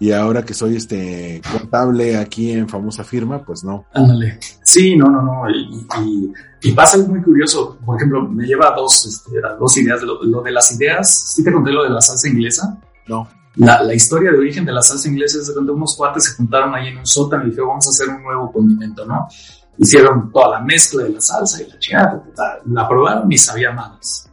y 0.00 0.12
ahora 0.12 0.46
que 0.46 0.54
soy 0.54 0.76
este 0.76 1.42
contable 1.52 2.16
aquí 2.16 2.50
en 2.50 2.66
famosa 2.66 3.04
firma, 3.04 3.44
pues 3.44 3.62
no. 3.64 3.84
Ándale. 3.92 4.38
Sí, 4.62 4.96
no, 4.96 5.10
no, 5.10 5.20
no. 5.20 5.50
Y, 5.50 6.32
y, 6.62 6.72
pasa 6.72 6.96
algo 6.96 7.10
muy 7.10 7.22
curioso. 7.22 7.76
Por 7.84 7.98
ejemplo, 7.98 8.26
me 8.26 8.46
lleva 8.46 8.68
a 8.68 8.74
dos, 8.74 9.06
este, 9.06 9.30
dos 9.60 9.76
ideas. 9.76 10.02
Lo, 10.02 10.22
lo, 10.24 10.40
de 10.40 10.52
las 10.52 10.72
ideas, 10.74 11.34
¿sí 11.34 11.44
te 11.44 11.52
conté 11.52 11.70
lo 11.70 11.84
de 11.84 11.90
la 11.90 12.00
salsa 12.00 12.28
inglesa? 12.28 12.80
No. 13.06 13.28
La, 13.56 13.82
la 13.82 13.94
historia 13.94 14.30
de 14.32 14.38
origen 14.38 14.64
de 14.64 14.72
la 14.72 14.82
salsa 14.82 15.08
inglesa 15.08 15.38
es 15.38 15.48
de 15.48 15.52
cuando 15.52 15.74
unos 15.74 15.96
cuates 15.96 16.24
se 16.24 16.34
juntaron 16.34 16.74
ahí 16.74 16.88
en 16.88 16.98
un 16.98 17.06
sótano 17.06 17.44
y 17.44 17.50
dijeron, 17.50 17.68
vamos 17.68 17.86
a 17.86 17.90
hacer 17.90 18.08
un 18.08 18.22
nuevo 18.22 18.50
condimento, 18.50 19.04
¿no? 19.04 19.28
Hicieron 19.76 20.30
toda 20.32 20.58
la 20.58 20.60
mezcla 20.60 21.04
de 21.04 21.10
la 21.10 21.20
salsa 21.20 21.62
y 21.62 21.68
la 21.68 21.78
chingada, 21.78 22.24
la 22.66 22.88
probaron 22.88 23.30
y 23.30 23.38
sabía 23.38 23.72
más. 23.72 24.30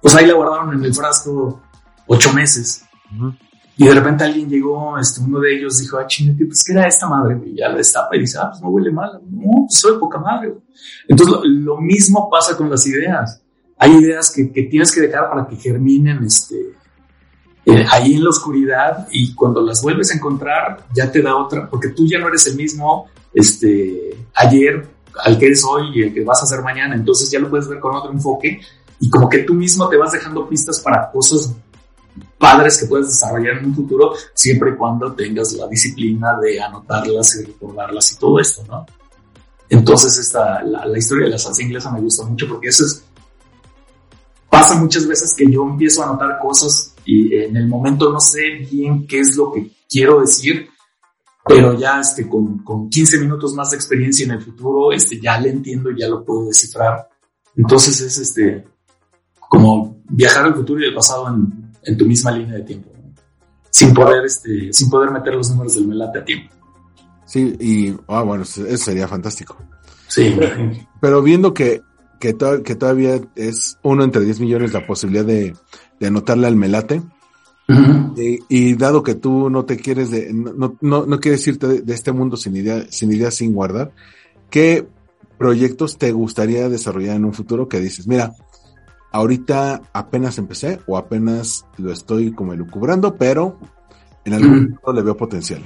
Pues 0.00 0.14
ahí 0.16 0.26
la 0.26 0.34
guardaron 0.34 0.74
en 0.74 0.84
el 0.84 0.94
frasco 0.94 1.62
ocho 2.06 2.32
meses. 2.32 2.84
Y 3.76 3.86
de 3.86 3.94
repente 3.94 4.24
alguien 4.24 4.48
llegó, 4.48 4.98
este, 4.98 5.20
uno 5.20 5.40
de 5.40 5.56
ellos 5.56 5.78
dijo, 5.78 5.98
ah, 5.98 6.06
chingate, 6.06 6.44
pues, 6.44 6.62
¿qué 6.62 6.72
era 6.72 6.86
esta 6.86 7.08
madre? 7.08 7.40
Y 7.46 7.56
ya 7.56 7.68
la 7.68 7.76
destapa 7.76 8.14
y 8.16 8.20
dice, 8.20 8.38
ah, 8.40 8.50
pues 8.50 8.62
no 8.62 8.68
huele 8.68 8.90
mal. 8.90 9.20
No, 9.30 9.66
pues 9.66 9.78
soy 9.78 9.98
poca 9.98 10.18
madre. 10.18 10.54
Entonces, 11.08 11.36
lo, 11.44 11.80
mismo 11.80 12.28
pasa 12.30 12.56
con 12.56 12.68
las 12.68 12.86
ideas. 12.86 13.42
Hay 13.78 13.92
ideas 13.92 14.30
que, 14.30 14.52
que 14.52 14.64
tienes 14.64 14.92
que 14.92 15.00
dejar 15.00 15.30
para 15.30 15.46
que 15.46 15.56
germinen, 15.56 16.22
este, 16.24 16.74
eh, 17.64 17.86
ahí 17.90 18.14
en 18.14 18.24
la 18.24 18.30
oscuridad 18.30 19.06
y 19.10 19.34
cuando 19.34 19.62
las 19.62 19.82
vuelves 19.82 20.10
a 20.10 20.16
encontrar, 20.16 20.86
ya 20.94 21.10
te 21.10 21.22
da 21.22 21.36
otra, 21.36 21.68
porque 21.68 21.88
tú 21.88 22.06
ya 22.06 22.18
no 22.18 22.28
eres 22.28 22.46
el 22.46 22.56
mismo, 22.56 23.06
este, 23.32 24.16
ayer 24.34 24.88
al 25.24 25.38
que 25.38 25.46
eres 25.46 25.64
hoy 25.64 25.90
y 25.94 26.02
el 26.02 26.14
que 26.14 26.24
vas 26.24 26.42
a 26.42 26.46
ser 26.46 26.62
mañana. 26.62 26.94
Entonces 26.94 27.30
ya 27.30 27.38
lo 27.38 27.50
puedes 27.50 27.68
ver 27.68 27.80
con 27.80 27.94
otro 27.94 28.10
enfoque 28.10 28.60
y 28.98 29.10
como 29.10 29.28
que 29.28 29.38
tú 29.38 29.54
mismo 29.54 29.88
te 29.88 29.96
vas 29.96 30.12
dejando 30.12 30.48
pistas 30.48 30.80
para 30.80 31.10
cosas 31.10 31.54
padres 32.38 32.78
que 32.78 32.86
puedes 32.86 33.06
desarrollar 33.08 33.58
en 33.58 33.66
un 33.66 33.74
futuro, 33.74 34.12
siempre 34.34 34.72
y 34.72 34.76
cuando 34.76 35.12
tengas 35.12 35.52
la 35.52 35.66
disciplina 35.68 36.36
de 36.38 36.60
anotarlas 36.60 37.36
y 37.36 37.44
recordarlas 37.44 38.12
y 38.12 38.16
todo 38.16 38.40
esto, 38.40 38.64
¿no? 38.68 38.84
Entonces, 39.68 40.18
esta, 40.18 40.62
la, 40.62 40.84
la 40.84 40.98
historia 40.98 41.26
de 41.26 41.30
la 41.30 41.38
salsa 41.38 41.62
inglesa 41.62 41.90
me 41.90 42.00
gusta 42.00 42.24
mucho 42.24 42.46
porque 42.48 42.68
eso 42.68 42.84
es, 42.84 43.04
pasa 44.50 44.74
muchas 44.74 45.06
veces 45.06 45.34
que 45.34 45.50
yo 45.50 45.62
empiezo 45.62 46.02
a 46.02 46.10
anotar 46.10 46.38
cosas 46.40 46.91
y 47.04 47.34
en 47.36 47.56
el 47.56 47.68
momento 47.68 48.12
no 48.12 48.20
sé 48.20 48.66
bien 48.70 49.06
qué 49.06 49.20
es 49.20 49.36
lo 49.36 49.52
que 49.52 49.70
quiero 49.88 50.20
decir, 50.20 50.68
pero 51.44 51.74
ya 51.78 52.00
este, 52.00 52.28
con, 52.28 52.58
con 52.58 52.88
15 52.88 53.18
minutos 53.18 53.54
más 53.54 53.70
de 53.70 53.76
experiencia 53.76 54.24
en 54.24 54.32
el 54.32 54.40
futuro, 54.40 54.92
este, 54.92 55.20
ya 55.20 55.40
le 55.40 55.50
entiendo 55.50 55.90
y 55.90 56.00
ya 56.00 56.08
lo 56.08 56.24
puedo 56.24 56.46
descifrar. 56.46 57.08
Entonces 57.56 58.00
es 58.00 58.18
este, 58.18 58.64
como 59.48 60.02
viajar 60.08 60.44
al 60.44 60.54
futuro 60.54 60.80
y 60.82 60.88
al 60.88 60.94
pasado 60.94 61.28
en, 61.28 61.72
en 61.82 61.96
tu 61.96 62.06
misma 62.06 62.30
línea 62.30 62.54
de 62.54 62.62
tiempo, 62.62 62.90
sin 63.70 63.92
poder, 63.92 64.24
este, 64.24 64.72
sin 64.72 64.88
poder 64.88 65.10
meter 65.10 65.34
los 65.34 65.50
números 65.50 65.74
del 65.74 65.88
melate 65.88 66.18
a 66.20 66.24
tiempo. 66.24 66.54
Sí, 67.26 67.56
y 67.60 67.96
ah, 68.08 68.22
bueno, 68.22 68.44
eso 68.44 68.76
sería 68.76 69.08
fantástico. 69.08 69.56
Sí. 70.06 70.36
Pero 71.00 71.22
viendo 71.22 71.54
que, 71.54 71.82
que, 72.20 72.36
que 72.62 72.74
todavía 72.76 73.20
es 73.34 73.78
uno 73.82 74.04
entre 74.04 74.22
10 74.22 74.40
millones 74.40 74.72
la 74.72 74.86
posibilidad 74.86 75.24
de, 75.24 75.54
de 76.02 76.08
anotarle 76.08 76.48
al 76.48 76.56
melate, 76.56 77.00
y, 78.48 78.74
dado 78.74 79.02
que 79.02 79.14
tú 79.14 79.48
no 79.48 79.64
te 79.64 79.78
quieres 79.78 80.10
de, 80.10 80.30
no, 80.34 80.76
no, 80.80 81.06
no 81.06 81.20
quieres 81.20 81.46
irte 81.46 81.66
de, 81.66 81.80
de, 81.80 81.94
este 81.94 82.12
mundo 82.12 82.36
sin 82.36 82.54
idea, 82.56 82.84
sin 82.90 83.10
idea, 83.12 83.30
sin 83.30 83.54
guardar, 83.54 83.92
¿qué 84.50 84.86
proyectos 85.38 85.96
te 85.96 86.12
gustaría 86.12 86.68
desarrollar 86.68 87.16
en 87.16 87.24
un 87.24 87.32
futuro 87.32 87.68
que 87.68 87.80
dices, 87.80 88.06
mira, 88.06 88.34
Ahorita 89.12 89.82
apenas 89.92 90.38
empecé 90.38 90.80
o 90.86 90.96
apenas 90.96 91.66
lo 91.76 91.92
estoy 91.92 92.32
como 92.32 92.54
elucubrando, 92.54 93.14
pero 93.14 93.58
en 94.24 94.32
algún 94.32 94.50
momento 94.50 94.92
le 94.94 95.02
veo 95.02 95.16
potencial. 95.18 95.62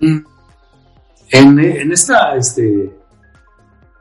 Mm. 0.00 0.18
En, 1.32 1.58
en, 1.58 1.92
esta 1.92 2.34
este, 2.36 2.90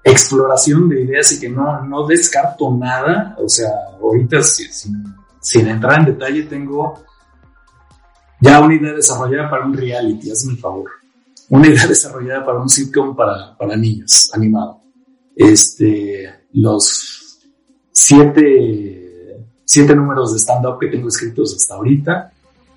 exploración 0.05 0.87
de 0.87 1.01
ideas 1.01 1.31
y 1.31 1.39
que 1.39 1.49
no, 1.49 1.83
no 1.83 2.05
descarto 2.05 2.71
nada, 2.71 3.35
o 3.39 3.49
sea, 3.49 3.69
ahorita 3.99 4.41
sin, 4.43 5.03
sin 5.41 5.67
entrar 5.67 5.99
en 5.99 6.05
detalle 6.05 6.43
tengo 6.43 7.03
ya 8.39 8.61
una 8.61 8.75
idea 8.75 8.93
desarrollada 8.93 9.49
para 9.49 9.65
un 9.65 9.73
reality, 9.73 10.29
hazme 10.29 10.53
el 10.53 10.59
favor. 10.59 10.91
Una 11.49 11.67
idea 11.67 11.87
desarrollada 11.89 12.45
para 12.45 12.59
un 12.59 12.69
sitcom 12.69 13.15
para, 13.15 13.57
para 13.57 13.75
niños, 13.75 14.29
animado. 14.33 14.81
Este, 15.35 16.31
los 16.53 17.39
siete, 17.91 19.41
siete 19.65 19.95
números 19.95 20.33
de 20.33 20.39
stand-up 20.39 20.77
que 20.79 20.87
tengo 20.87 21.07
escritos 21.07 21.55
hasta 21.55 21.73
ahorita. 21.73 22.31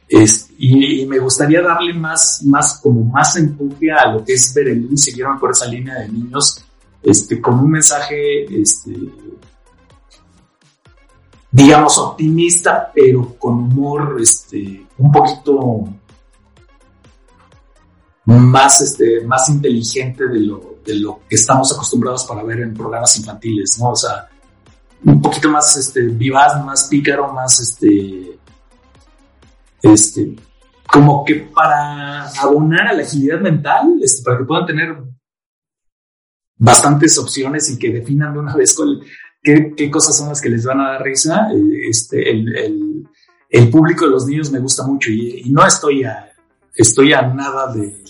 Es, 0.09 0.49
y, 0.59 1.05
me 1.05 1.19
gustaría 1.19 1.61
darle 1.61 1.93
más, 1.93 2.43
más, 2.45 2.81
como 2.83 3.05
más 3.05 3.37
empuje 3.37 3.93
a 3.93 4.13
lo 4.13 4.25
que 4.25 4.33
es 4.33 4.55
Berelú, 4.55 4.97
siguieron 4.97 5.39
por 5.39 5.51
esa 5.51 5.67
línea 5.67 5.97
de 5.97 6.09
niños, 6.09 6.65
este, 7.09 7.41
con 7.41 7.59
un 7.61 7.71
mensaje, 7.71 8.45
este, 8.61 8.95
digamos, 11.51 11.97
optimista, 11.99 12.93
pero 12.95 13.35
con 13.39 13.55
humor, 13.55 14.19
este, 14.21 14.87
un 14.99 15.11
poquito 15.11 15.89
más, 18.27 18.83
este, 18.83 19.25
más 19.25 19.49
inteligente 19.49 20.29
de 20.29 20.41
lo, 20.41 20.81
de 20.85 20.97
lo 20.97 21.21
que 21.27 21.37
estamos 21.37 21.73
acostumbrados 21.73 22.25
para 22.25 22.43
ver 22.43 22.61
en 22.61 22.75
programas 22.75 23.17
infantiles, 23.19 23.79
¿no? 23.79 23.93
O 23.93 23.97
sea, 23.97 24.29
un 25.05 25.23
poquito 25.23 25.49
más 25.49 25.79
este, 25.79 26.03
vivaz, 26.03 26.63
más 26.63 26.89
pícaro, 26.89 27.33
más 27.33 27.59
este, 27.59 28.39
este, 29.81 30.37
como 30.87 31.25
que 31.25 31.37
para 31.37 32.29
abonar 32.41 32.89
a 32.89 32.93
la 32.93 33.03
agilidad 33.03 33.41
mental, 33.41 33.99
este, 34.03 34.23
para 34.23 34.39
que 34.39 34.45
puedan 34.45 34.67
tener 34.67 35.18
bastantes 36.59 37.19
opciones 37.19 37.71
y 37.71 37.79
que 37.79 37.93
definan 37.93 38.33
de 38.33 38.41
una 38.41 38.55
vez 38.57 38.77
qué, 39.43 39.75
qué, 39.77 39.91
cosas 39.91 40.17
son 40.17 40.29
las 40.29 40.41
que 40.41 40.51
les 40.51 40.65
van 40.65 40.81
a 40.81 40.91
dar 40.91 41.03
risa. 41.03 41.49
Eh, 41.53 41.89
este, 41.89 42.31
el, 42.31 43.71
público 43.71 44.05
de 44.05 44.11
los 44.11 44.27
niños 44.27 44.51
me 44.51 44.59
gusta 44.59 44.87
mucho 44.87 45.11
y, 45.11 45.43
y 45.47 45.51
no 45.51 45.65
estoy 45.67 46.05
a, 46.05 46.31
estoy 46.75 47.13
a 47.13 47.23
nada 47.23 47.73
de, 47.73 48.03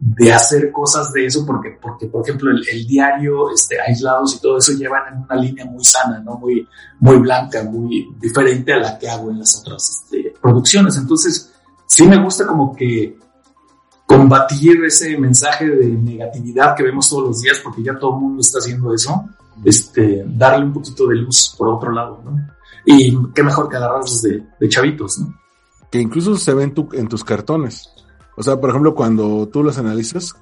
de 0.00 0.32
hacer 0.32 0.72
cosas 0.72 1.12
de 1.12 1.26
eso, 1.26 1.44
porque, 1.44 1.76
porque 1.80 2.06
por 2.06 2.22
ejemplo, 2.22 2.50
el, 2.50 2.86
diario, 2.86 3.52
este, 3.52 3.78
aislados 3.78 4.34
y 4.34 4.40
todo 4.40 4.56
eso 4.56 4.72
llevan 4.72 5.12
en 5.12 5.22
una 5.22 5.36
línea 5.36 5.66
muy 5.66 5.84
sana, 5.84 6.20
¿no? 6.20 6.38
Muy, 6.38 6.66
muy 7.00 7.18
blanca, 7.18 7.62
muy 7.64 8.08
diferente 8.18 8.72
a 8.72 8.78
la 8.78 8.98
que 8.98 9.10
hago 9.10 9.30
en 9.30 9.40
las 9.40 9.60
otras 9.60 9.90
este, 9.90 10.32
producciones. 10.40 10.96
Entonces, 10.96 11.52
sí 11.86 12.06
me 12.06 12.22
gusta 12.22 12.46
como 12.46 12.74
que 12.74 13.18
combatir 14.10 14.84
ese 14.84 15.16
mensaje 15.16 15.68
de 15.68 15.86
negatividad 15.86 16.74
que 16.74 16.82
vemos 16.82 17.08
todos 17.08 17.28
los 17.28 17.42
días, 17.42 17.60
porque 17.62 17.80
ya 17.80 17.96
todo 17.96 18.16
el 18.16 18.20
mundo 18.20 18.40
está 18.40 18.58
haciendo 18.58 18.92
eso, 18.92 19.24
este, 19.64 20.24
darle 20.26 20.64
un 20.64 20.72
poquito 20.72 21.06
de 21.06 21.14
luz 21.14 21.54
por 21.56 21.68
otro 21.68 21.92
lado, 21.92 22.20
¿no? 22.24 22.36
Y 22.84 23.16
qué 23.32 23.44
mejor 23.44 23.68
que 23.68 23.76
agarrarlos 23.76 24.20
de, 24.22 24.42
de 24.58 24.68
chavitos, 24.68 25.20
¿no? 25.20 25.38
Que 25.92 26.00
incluso 26.00 26.36
se 26.36 26.52
ven 26.54 26.74
tu, 26.74 26.88
en 26.92 27.06
tus 27.06 27.22
cartones. 27.22 27.88
O 28.36 28.42
sea, 28.42 28.60
por 28.60 28.70
ejemplo, 28.70 28.96
cuando 28.96 29.46
tú 29.46 29.62
los 29.62 29.78
analizas, 29.78 30.34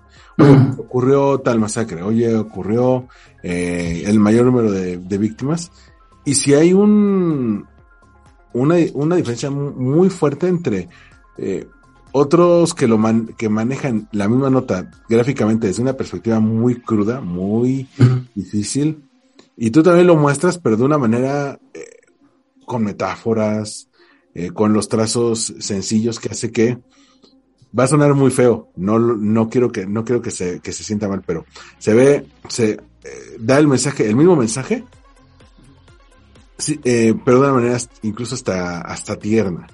ocurrió 0.79 1.39
tal 1.41 1.59
masacre, 1.59 2.03
oye, 2.03 2.35
ocurrió 2.37 3.07
eh, 3.43 4.05
el 4.07 4.19
mayor 4.19 4.47
número 4.47 4.73
de, 4.73 5.19
víctimas. 5.19 5.71
Y 6.25 6.35
si 6.37 6.55
hay 6.55 6.73
un, 6.73 7.67
una, 8.55 8.77
una 8.95 9.17
diferencia 9.17 9.51
muy 9.51 10.09
fuerte 10.09 10.49
entre 10.49 10.89
eh, 11.37 11.69
otros 12.13 12.75
que 12.75 12.89
lo 12.89 12.99
que 13.37 13.49
manejan 13.49 14.09
la 14.13 14.29
misma 14.29 14.51
nota 14.51 14.91
gráficamente 15.09 15.67
desde 15.67 15.83
una 15.83 15.95
perspectiva 15.95 16.41
muy 16.41 16.81
cruda, 16.81 17.21
muy 17.21 17.89
difícil, 18.35 19.05
Y 19.57 19.71
tú 19.71 19.83
también 19.83 20.07
lo 20.07 20.17
muestras, 20.17 20.59
pero 20.59 20.77
de 20.77 20.85
una 20.85 20.99
manera 20.99 21.59
eh, 21.75 21.85
con 22.65 22.85
metáforas, 22.85 23.89
eh, 24.35 24.51
con 24.53 24.73
los 24.73 24.89
trazos 24.89 25.55
sencillos 25.59 26.21
que 26.21 26.29
hace 26.29 26.53
que 26.53 26.79
va 27.77 27.85
a 27.85 27.89
sonar 27.89 28.15
muy 28.15 28.31
feo. 28.31 28.71
No, 28.77 28.99
no 28.99 29.49
quiero 29.49 29.73
que, 29.73 29.87
no 29.87 30.05
quiero 30.05 30.23
que 30.23 30.31
se, 30.31 30.61
que 30.61 30.73
se 30.73 30.85
sienta 30.85 31.09
mal, 31.09 31.23
pero 31.27 31.45
se 31.79 31.95
ve, 31.95 32.27
se 32.49 32.71
eh, 32.71 33.37
da 33.39 33.59
el 33.59 33.67
mensaje, 33.67 34.09
el 34.09 34.17
mismo 34.17 34.37
mensaje, 34.37 34.85
sí, 36.57 36.79
eh, 36.85 37.15
pero 37.25 37.39
de 37.41 37.45
una 37.45 37.55
manera 37.55 37.79
incluso 38.03 38.35
hasta, 38.35 38.81
hasta 38.81 39.17
tierna. 39.17 39.67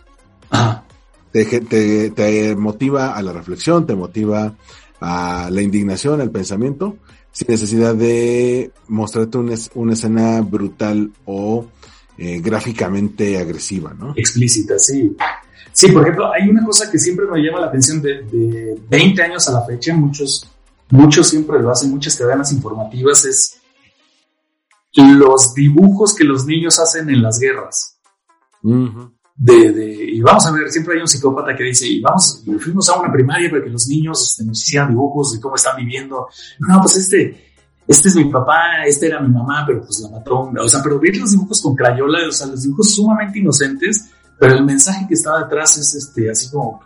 Te, 1.34 1.44
te, 1.62 2.10
te 2.10 2.54
motiva 2.54 3.16
a 3.16 3.20
la 3.20 3.32
reflexión, 3.32 3.84
te 3.86 3.96
motiva 3.96 4.54
a 5.00 5.48
la 5.50 5.62
indignación, 5.62 6.20
al 6.20 6.30
pensamiento, 6.30 6.96
sin 7.32 7.48
necesidad 7.48 7.96
de 7.96 8.70
mostrarte 8.86 9.38
una, 9.38 9.56
una 9.74 9.94
escena 9.94 10.40
brutal 10.42 11.10
o 11.24 11.66
eh, 12.18 12.40
gráficamente 12.40 13.36
agresiva, 13.36 13.92
¿no? 13.92 14.12
Explícita, 14.14 14.78
sí. 14.78 15.16
Sí, 15.72 15.88
por 15.88 16.02
ejemplo, 16.02 16.32
hay 16.32 16.48
una 16.48 16.64
cosa 16.64 16.88
que 16.88 17.00
siempre 17.00 17.26
me 17.26 17.40
llama 17.40 17.58
la 17.58 17.66
atención 17.66 18.00
de, 18.00 18.22
de 18.22 18.78
20 18.88 19.20
años 19.20 19.48
a 19.48 19.52
la 19.54 19.66
fecha, 19.66 19.92
muchos, 19.92 20.48
muchos 20.90 21.28
siempre 21.28 21.60
lo 21.60 21.72
hacen, 21.72 21.90
muchas 21.90 22.14
cadenas 22.14 22.52
informativas, 22.52 23.24
es 23.24 23.60
los 24.94 25.52
dibujos 25.52 26.14
que 26.14 26.22
los 26.22 26.46
niños 26.46 26.78
hacen 26.78 27.10
en 27.10 27.20
las 27.20 27.40
guerras. 27.40 27.96
Ujú. 28.62 29.10
De, 29.36 30.10
y 30.12 30.20
vamos 30.20 30.46
a 30.46 30.52
ver, 30.52 30.70
siempre 30.70 30.94
hay 30.94 31.00
un 31.00 31.08
psicópata 31.08 31.56
que 31.56 31.64
dice, 31.64 31.88
y 31.88 32.00
vamos, 32.00 32.42
fuimos 32.60 32.88
a 32.88 33.00
una 33.00 33.12
primaria 33.12 33.50
para 33.50 33.64
que 33.64 33.70
los 33.70 33.88
niños 33.88 34.22
este, 34.22 34.44
nos 34.44 34.62
hicieran 34.62 34.90
dibujos 34.90 35.32
de 35.32 35.40
cómo 35.40 35.56
están 35.56 35.76
viviendo. 35.76 36.28
No, 36.60 36.80
pues 36.80 36.96
este, 36.96 37.52
este 37.86 38.08
es 38.08 38.16
mi 38.16 38.26
papá, 38.26 38.84
este 38.86 39.06
era 39.06 39.20
mi 39.20 39.32
mamá, 39.32 39.64
pero 39.66 39.80
pues 39.80 40.00
la 40.00 40.10
mató. 40.10 40.50
O 40.56 40.68
sea, 40.68 40.82
pero 40.82 41.00
ver 41.00 41.16
los 41.16 41.32
dibujos 41.32 41.60
con 41.60 41.74
crayola, 41.74 42.28
o 42.28 42.32
sea, 42.32 42.46
los 42.46 42.62
dibujos 42.62 42.94
sumamente 42.94 43.40
inocentes, 43.40 44.08
pero 44.38 44.54
el 44.54 44.64
mensaje 44.64 45.06
que 45.08 45.14
está 45.14 45.38
detrás 45.38 45.76
es 45.78 45.94
este, 45.94 46.30
así 46.30 46.50
como 46.50 46.80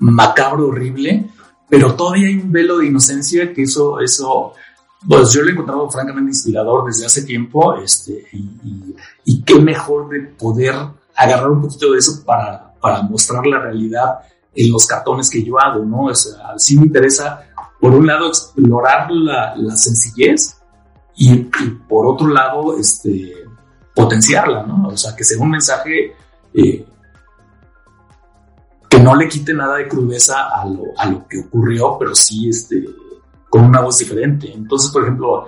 macabro, 0.00 0.68
horrible, 0.68 1.30
pero 1.68 1.94
todavía 1.94 2.28
hay 2.28 2.36
un 2.36 2.50
velo 2.50 2.78
de 2.78 2.86
inocencia 2.86 3.52
que 3.52 3.62
eso, 3.62 4.00
eso, 4.00 4.52
pues 5.08 5.32
yo 5.32 5.42
lo 5.42 5.48
he 5.48 5.52
encontrado 5.52 5.90
francamente 5.90 6.30
inspirador 6.30 6.86
desde 6.86 7.06
hace 7.06 7.22
tiempo, 7.22 7.76
este, 7.76 8.26
y 9.24 9.42
qué 9.42 9.58
mejor 9.60 10.08
de 10.08 10.20
poder 10.20 10.74
agarrar 11.18 11.50
un 11.50 11.62
poquito 11.62 11.92
de 11.92 11.98
eso 11.98 12.22
para, 12.24 12.72
para 12.80 13.02
mostrar 13.02 13.44
la 13.44 13.58
realidad 13.58 14.20
en 14.54 14.72
los 14.72 14.86
cartones 14.86 15.28
que 15.28 15.42
yo 15.42 15.60
hago, 15.60 15.84
¿no? 15.84 16.04
O 16.04 16.14
sea, 16.14 16.54
sí 16.56 16.76
me 16.78 16.86
interesa, 16.86 17.42
por 17.80 17.92
un 17.92 18.06
lado, 18.06 18.28
explorar 18.28 19.10
la, 19.10 19.54
la 19.56 19.76
sencillez 19.76 20.56
y, 21.16 21.36
por 21.88 22.06
otro 22.06 22.28
lado, 22.28 22.78
este, 22.78 23.34
potenciarla, 23.94 24.62
¿no? 24.62 24.88
O 24.88 24.96
sea, 24.96 25.16
que 25.16 25.24
sea 25.24 25.38
un 25.42 25.50
mensaje 25.50 26.12
eh, 26.54 26.86
que 28.88 29.00
no 29.00 29.16
le 29.16 29.28
quite 29.28 29.52
nada 29.52 29.76
de 29.76 29.88
crudeza 29.88 30.48
a 30.54 30.64
lo, 30.64 30.84
a 30.96 31.06
lo 31.06 31.26
que 31.26 31.40
ocurrió, 31.40 31.96
pero 31.98 32.14
sí, 32.14 32.48
este, 32.48 32.84
con 33.50 33.64
una 33.64 33.80
voz 33.80 33.98
diferente. 33.98 34.52
Entonces, 34.52 34.90
por 34.92 35.02
ejemplo, 35.02 35.46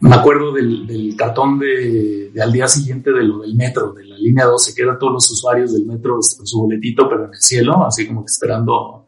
me 0.00 0.14
acuerdo 0.14 0.52
del, 0.52 0.86
del 0.86 1.16
cartón 1.16 1.58
de, 1.58 2.30
de, 2.32 2.42
al 2.42 2.52
día 2.52 2.68
siguiente 2.68 3.10
de 3.10 3.22
lo 3.22 3.40
del 3.40 3.54
metro, 3.54 3.92
de 3.92 4.04
la 4.04 4.16
línea 4.16 4.44
12, 4.44 4.74
que 4.74 4.82
eran 4.82 4.98
todos 4.98 5.12
los 5.12 5.30
usuarios 5.30 5.72
del 5.72 5.86
metro 5.86 6.20
este, 6.20 6.36
con 6.36 6.46
su 6.46 6.60
boletito, 6.60 7.08
pero 7.08 7.24
en 7.24 7.34
el 7.34 7.40
cielo, 7.40 7.84
así 7.84 8.06
como 8.06 8.24
que 8.24 8.30
esperando 8.30 9.06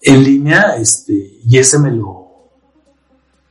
en 0.00 0.24
línea, 0.24 0.76
este, 0.76 1.38
y 1.44 1.58
ese 1.58 1.78
me 1.78 1.90
lo... 1.90 2.30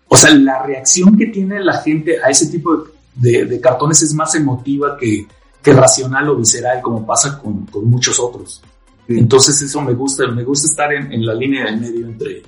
O 0.08 0.18
sea, 0.18 0.34
la 0.34 0.64
reacción 0.64 1.18
que 1.18 1.28
tiene 1.28 1.64
la 1.64 1.82
gente 1.82 2.18
a 2.22 2.30
ese 2.30 2.48
tipo 2.48 2.76
de, 2.76 2.92
de, 3.16 3.46
de 3.46 3.62
cartones 3.62 4.02
es 4.02 4.14
más 4.14 4.34
emotiva 4.36 4.98
que, 4.98 5.26
que, 5.62 5.74
racional 5.74 6.30
o 6.30 6.36
visceral, 6.36 6.82
como 6.82 7.06
pasa 7.06 7.38
con, 7.38 7.66
con 7.68 7.86
muchos 7.86 8.20
otros. 8.20 8.62
Sí. 9.08 9.18
Entonces 9.18 9.62
eso 9.62 9.82
me 9.82 9.94
gusta, 9.94 10.28
me 10.28 10.44
gusta 10.44 10.68
estar 10.68 10.92
en, 10.92 11.14
en 11.14 11.26
la 11.26 11.34
línea 11.34 11.66
del 11.66 11.80
medio 11.80 12.08
entre, 12.08 12.44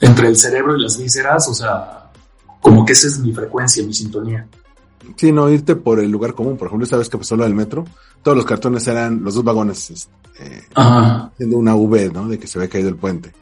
entre 0.00 0.28
el 0.28 0.36
cerebro 0.36 0.76
y 0.76 0.82
las 0.82 0.98
vísceras, 0.98 1.46
o 1.48 1.54
sea, 1.54 2.05
como 2.66 2.84
que 2.84 2.94
esa 2.94 3.06
es 3.06 3.20
mi 3.20 3.32
frecuencia, 3.32 3.84
mi 3.86 3.94
sintonía. 3.94 4.48
Sí, 5.14 5.30
no 5.30 5.48
irte 5.48 5.76
por 5.76 6.00
el 6.00 6.10
lugar 6.10 6.34
común. 6.34 6.56
Por 6.56 6.66
ejemplo, 6.66 6.82
esta 6.82 6.96
vez 6.96 7.08
que 7.08 7.16
pasó 7.16 7.36
lo 7.36 7.44
del 7.44 7.54
metro, 7.54 7.84
todos 8.24 8.36
los 8.36 8.44
cartones 8.44 8.84
eran 8.88 9.22
los 9.22 9.36
dos 9.36 9.44
vagones, 9.44 10.08
eh, 10.40 10.62
haciendo 10.74 11.58
una 11.58 11.76
V, 11.76 12.10
¿no? 12.12 12.28
De 12.28 12.40
que 12.40 12.48
se 12.48 12.58
había 12.58 12.68
caído 12.68 12.88
el 12.88 12.96
puente. 12.96 13.32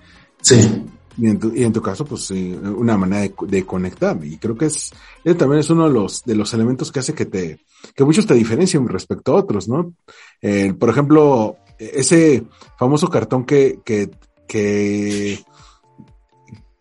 Sí. 0.42 0.84
Y 1.16 1.26
en 1.26 1.38
tu, 1.38 1.54
y 1.54 1.64
en 1.64 1.72
tu 1.72 1.80
caso, 1.80 2.04
pues 2.04 2.26
sí, 2.26 2.54
una 2.54 2.98
manera 2.98 3.22
de, 3.22 3.34
de, 3.46 3.64
conectar. 3.64 4.22
Y 4.22 4.36
creo 4.36 4.58
que 4.58 4.66
es, 4.66 4.92
ese 5.24 5.34
también 5.36 5.60
es 5.60 5.70
uno 5.70 5.88
de 5.88 5.94
los, 5.94 6.22
de 6.24 6.34
los 6.34 6.52
elementos 6.52 6.92
que 6.92 7.00
hace 7.00 7.14
que 7.14 7.24
te, 7.24 7.60
que 7.96 8.04
muchos 8.04 8.26
te 8.26 8.34
diferencien 8.34 8.86
respecto 8.86 9.32
a 9.32 9.36
otros, 9.36 9.68
¿no? 9.68 9.94
Eh, 10.42 10.74
por 10.78 10.90
ejemplo, 10.90 11.56
ese 11.78 12.44
famoso 12.78 13.08
cartón 13.08 13.44
que, 13.44 13.78
que, 13.82 14.10
que, 14.46 15.42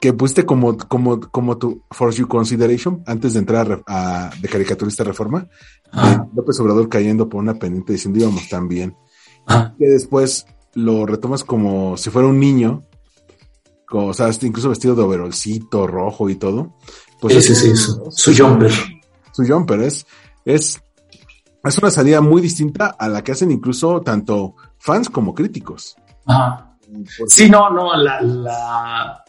que 0.03 0.11
pusiste 0.11 0.45
como, 0.45 0.77
como, 0.77 1.17
como 1.17 1.57
tu 1.57 1.85
For 1.89 2.11
Your 2.11 2.27
Consideration 2.27 3.01
antes 3.07 3.31
de 3.31 3.39
entrar 3.39 3.83
a, 3.87 4.25
a 4.25 4.31
de 4.35 4.49
caricaturista 4.49 5.01
reforma, 5.05 5.47
ah. 5.93 6.27
López 6.35 6.59
Obrador 6.59 6.89
cayendo 6.89 7.29
por 7.29 7.39
una 7.39 7.53
pendiente 7.53 7.93
diciendo 7.93 8.19
íbamos 8.19 8.49
tan 8.49 8.67
bien, 8.67 8.97
ah. 9.47 9.73
que 9.79 9.85
después 9.85 10.45
lo 10.73 11.05
retomas 11.05 11.45
como 11.45 11.95
si 11.95 12.09
fuera 12.09 12.27
un 12.27 12.37
niño, 12.37 12.83
como, 13.87 14.07
o 14.07 14.13
sea, 14.13 14.29
incluso 14.41 14.67
vestido 14.67 14.93
de 14.93 15.03
overolcito 15.03 15.87
rojo 15.87 16.29
y 16.29 16.35
todo. 16.35 16.75
Pues 17.21 17.37
Ese 17.37 17.53
es 17.53 17.63
eso, 17.63 18.11
su 18.11 18.35
jumper. 18.35 18.73
Su 19.31 19.47
jumper 19.47 19.83
es, 19.83 20.05
es, 20.43 20.81
es 21.63 21.77
una 21.77 21.91
salida 21.91 22.19
muy 22.19 22.41
distinta 22.41 22.87
a 22.99 23.07
la 23.07 23.23
que 23.23 23.31
hacen 23.31 23.51
incluso 23.51 24.01
tanto 24.01 24.55
fans 24.79 25.09
como 25.09 25.33
críticos. 25.33 25.95
Ajá. 26.25 26.75
Sí, 27.25 27.49
no, 27.49 27.69
no, 27.69 27.95
la, 27.95 28.21
la 28.21 29.22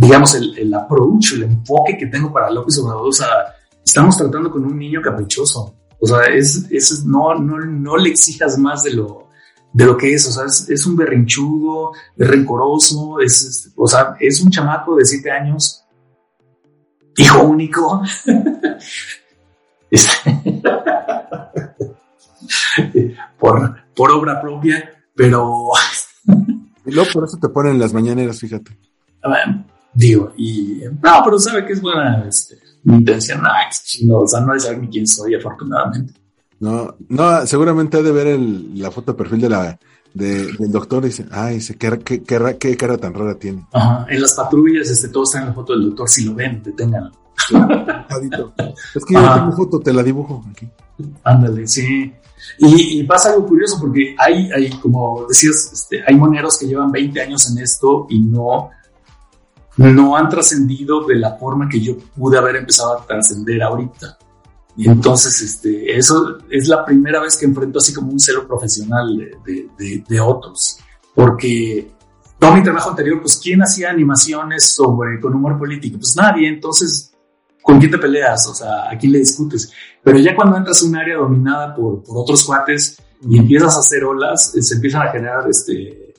digamos, 0.00 0.34
el, 0.34 0.56
el, 0.56 0.72
approach, 0.72 1.34
el 1.34 1.42
enfoque 1.42 1.98
que 1.98 2.06
tengo 2.06 2.32
para 2.32 2.50
López 2.50 2.78
Obrador, 2.78 3.08
o 3.08 3.12
sea, 3.12 3.28
estamos 3.84 4.16
tratando 4.16 4.50
con 4.50 4.64
un 4.64 4.78
niño 4.78 5.02
caprichoso. 5.02 5.74
O 6.00 6.06
sea, 6.06 6.24
es, 6.24 6.66
es 6.70 7.04
no, 7.04 7.34
no, 7.34 7.58
no 7.58 7.98
le 7.98 8.08
exijas 8.08 8.56
más 8.56 8.82
de 8.82 8.94
lo, 8.94 9.28
de 9.74 9.84
lo 9.84 9.98
que 9.98 10.14
es. 10.14 10.26
O 10.26 10.32
sea, 10.32 10.46
es, 10.46 10.70
es 10.70 10.86
un 10.86 10.96
berrinchudo, 10.96 11.92
es 12.16 12.26
rencoroso, 12.26 13.20
es, 13.20 13.42
es, 13.42 13.72
o 13.76 13.86
sea, 13.86 14.14
es 14.18 14.40
un 14.40 14.48
chamaco 14.48 14.96
de 14.96 15.04
siete 15.04 15.30
años, 15.30 15.84
hijo 17.18 17.42
único. 17.42 18.02
por, 23.38 23.84
por 23.94 24.12
obra 24.12 24.40
propia, 24.40 24.94
pero. 25.14 25.72
y 26.86 26.90
luego 26.90 27.10
por 27.12 27.24
eso 27.24 27.36
te 27.36 27.50
ponen 27.50 27.78
las 27.78 27.92
mañaneras, 27.92 28.40
fíjate. 28.40 28.78
Digo, 29.92 30.32
y 30.36 30.82
no, 31.02 31.22
pero 31.24 31.38
sabe 31.38 31.66
que 31.66 31.72
es 31.72 31.80
buena 31.80 32.24
este, 32.28 32.56
intención. 32.84 33.42
No, 33.42 33.48
no, 34.06 34.18
o 34.20 34.26
sea, 34.26 34.40
no 34.40 34.58
saber 34.58 34.80
ni 34.80 34.88
quién 34.88 35.06
soy, 35.06 35.34
afortunadamente. 35.34 36.14
No, 36.60 36.94
no, 37.08 37.46
seguramente 37.46 37.96
ha 37.98 38.02
de 38.02 38.12
ver 38.12 38.26
el, 38.28 38.78
la 38.78 38.90
foto 38.90 39.12
de 39.12 39.18
perfil 39.18 39.40
de 39.40 39.48
la, 39.48 39.78
de, 40.14 40.52
del 40.52 40.70
doctor 40.70 41.04
y 41.04 41.06
dice, 41.06 41.26
ay, 41.30 41.56
dice, 41.56 41.76
¿qué, 41.76 41.98
qué, 41.98 42.22
qué, 42.22 42.56
qué, 42.58 42.76
cara 42.76 42.98
tan 42.98 43.14
rara 43.14 43.34
tiene. 43.34 43.66
Ajá, 43.72 44.06
en 44.08 44.20
las 44.20 44.34
patrullas, 44.34 44.88
este, 44.90 45.08
todos 45.08 45.30
están 45.30 45.42
en 45.42 45.48
la 45.48 45.54
foto 45.54 45.72
del 45.72 45.86
doctor, 45.86 46.08
si 46.08 46.24
lo 46.24 46.34
ven, 46.34 46.62
deténganlo. 46.62 47.12
es 48.94 49.04
que 49.04 49.14
yo 49.14 49.20
Ajá. 49.20 49.40
tengo 49.40 49.52
foto, 49.56 49.80
te 49.80 49.92
la 49.92 50.02
dibujo 50.02 50.44
aquí. 50.50 50.68
Ándale, 51.24 51.66
sí. 51.66 52.12
Y, 52.58 53.00
y, 53.00 53.04
pasa 53.04 53.30
algo 53.30 53.46
curioso 53.46 53.78
porque 53.80 54.14
hay, 54.18 54.50
hay 54.52 54.70
como 54.80 55.26
decías, 55.28 55.70
este, 55.72 56.02
hay 56.06 56.14
moneros 56.14 56.58
que 56.58 56.66
llevan 56.66 56.90
20 56.90 57.20
años 57.20 57.50
en 57.50 57.62
esto 57.62 58.06
y 58.08 58.20
no, 58.20 58.70
no 59.76 60.16
han 60.16 60.28
trascendido 60.28 61.06
de 61.06 61.16
la 61.16 61.36
forma 61.36 61.68
que 61.68 61.80
yo 61.80 61.96
pude 61.98 62.38
haber 62.38 62.56
empezado 62.56 62.98
a 62.98 63.06
trascender 63.06 63.62
ahorita. 63.62 64.18
Y 64.76 64.88
entonces, 64.88 65.40
este, 65.42 65.96
eso 65.96 66.38
es 66.48 66.68
la 66.68 66.84
primera 66.84 67.20
vez 67.20 67.36
que 67.36 67.44
enfrento 67.44 67.78
así 67.78 67.92
como 67.92 68.12
un 68.12 68.20
celo 68.20 68.46
profesional 68.46 69.16
de, 69.16 69.36
de, 69.44 69.68
de, 69.78 70.04
de 70.08 70.20
otros. 70.20 70.78
Porque 71.14 71.90
todo 72.38 72.54
mi 72.54 72.62
trabajo 72.62 72.90
anterior, 72.90 73.20
pues, 73.20 73.38
¿quién 73.42 73.62
hacía 73.62 73.90
animaciones 73.90 74.72
sobre, 74.72 75.20
con 75.20 75.34
humor 75.34 75.58
político? 75.58 75.98
Pues 75.98 76.16
nadie. 76.16 76.48
Entonces, 76.48 77.12
¿con 77.62 77.78
quién 77.78 77.90
te 77.90 77.98
peleas? 77.98 78.46
O 78.48 78.54
sea, 78.54 78.90
¿a 78.90 78.96
quién 78.96 79.12
le 79.12 79.18
discutes? 79.18 79.70
Pero 80.02 80.18
ya 80.18 80.34
cuando 80.34 80.56
entras 80.56 80.82
a 80.82 80.86
un 80.86 80.96
área 80.96 81.16
dominada 81.16 81.74
por, 81.74 82.02
por 82.02 82.18
otros 82.18 82.42
cuates 82.44 82.96
y 83.22 83.38
empiezas 83.38 83.76
a 83.76 83.80
hacer 83.80 84.04
olas, 84.04 84.52
se 84.52 84.74
empiezan 84.74 85.06
a 85.06 85.10
generar, 85.10 85.48
este, 85.50 86.09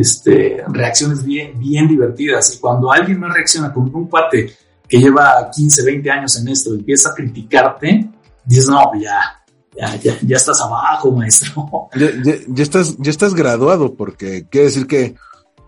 este, 0.00 0.62
reacciones 0.68 1.24
bien, 1.24 1.58
bien 1.58 1.88
divertidas. 1.88 2.54
Y 2.54 2.58
cuando 2.58 2.90
alguien 2.90 3.20
más 3.20 3.32
reacciona 3.34 3.72
con 3.72 3.94
un 3.94 4.06
cuate 4.06 4.52
que 4.88 4.98
lleva 4.98 5.50
15, 5.54 5.84
20 5.84 6.10
años 6.10 6.38
en 6.38 6.48
esto, 6.48 6.74
empieza 6.74 7.10
a 7.10 7.14
criticarte, 7.14 8.08
dices, 8.44 8.68
no, 8.68 8.90
ya, 9.00 9.44
ya, 9.76 9.96
ya, 9.96 10.18
ya 10.22 10.36
estás 10.36 10.60
abajo, 10.60 11.12
maestro. 11.12 11.88
Ya, 11.94 12.10
ya, 12.24 12.34
ya, 12.46 12.62
estás, 12.62 12.96
ya 12.98 13.10
estás 13.10 13.34
graduado, 13.34 13.94
porque 13.94 14.46
quiere 14.48 14.66
decir 14.66 14.86
que 14.86 15.14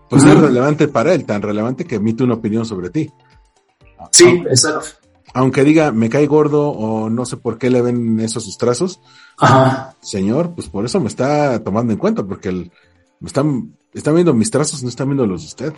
pues, 0.09 0.23
uh 0.23 0.27
-huh. 0.27 0.33
es 0.33 0.39
relevante 0.41 0.87
para 0.87 1.13
él, 1.13 1.25
tan 1.25 1.41
relevante 1.41 1.85
que 1.85 1.95
emite 1.95 2.23
una 2.23 2.35
opinión 2.35 2.65
sobre 2.65 2.89
ti. 2.89 3.11
Sí, 4.11 4.25
exacto. 4.49 4.97
aunque 5.33 5.63
diga 5.63 5.91
me 5.91 6.09
cae 6.09 6.25
gordo 6.25 6.69
o 6.69 7.09
no 7.09 7.25
sé 7.25 7.37
por 7.37 7.57
qué 7.57 7.69
le 7.69 7.81
ven 7.81 8.19
esos 8.19 8.43
sus 8.43 8.57
trazos, 8.57 8.99
Ajá. 9.37 9.95
señor, 10.01 10.53
pues 10.55 10.67
por 10.67 10.83
eso 10.85 10.99
me 10.99 11.07
está 11.07 11.63
tomando 11.63 11.93
en 11.93 11.99
cuenta, 11.99 12.23
porque 12.23 12.49
el, 12.49 12.71
me 13.19 13.27
están, 13.27 13.77
están 13.93 14.15
viendo 14.15 14.33
mis 14.33 14.49
trazos, 14.51 14.81
no 14.83 14.89
están 14.89 15.07
viendo 15.07 15.25
los 15.25 15.41
de 15.41 15.47
usted. 15.47 15.73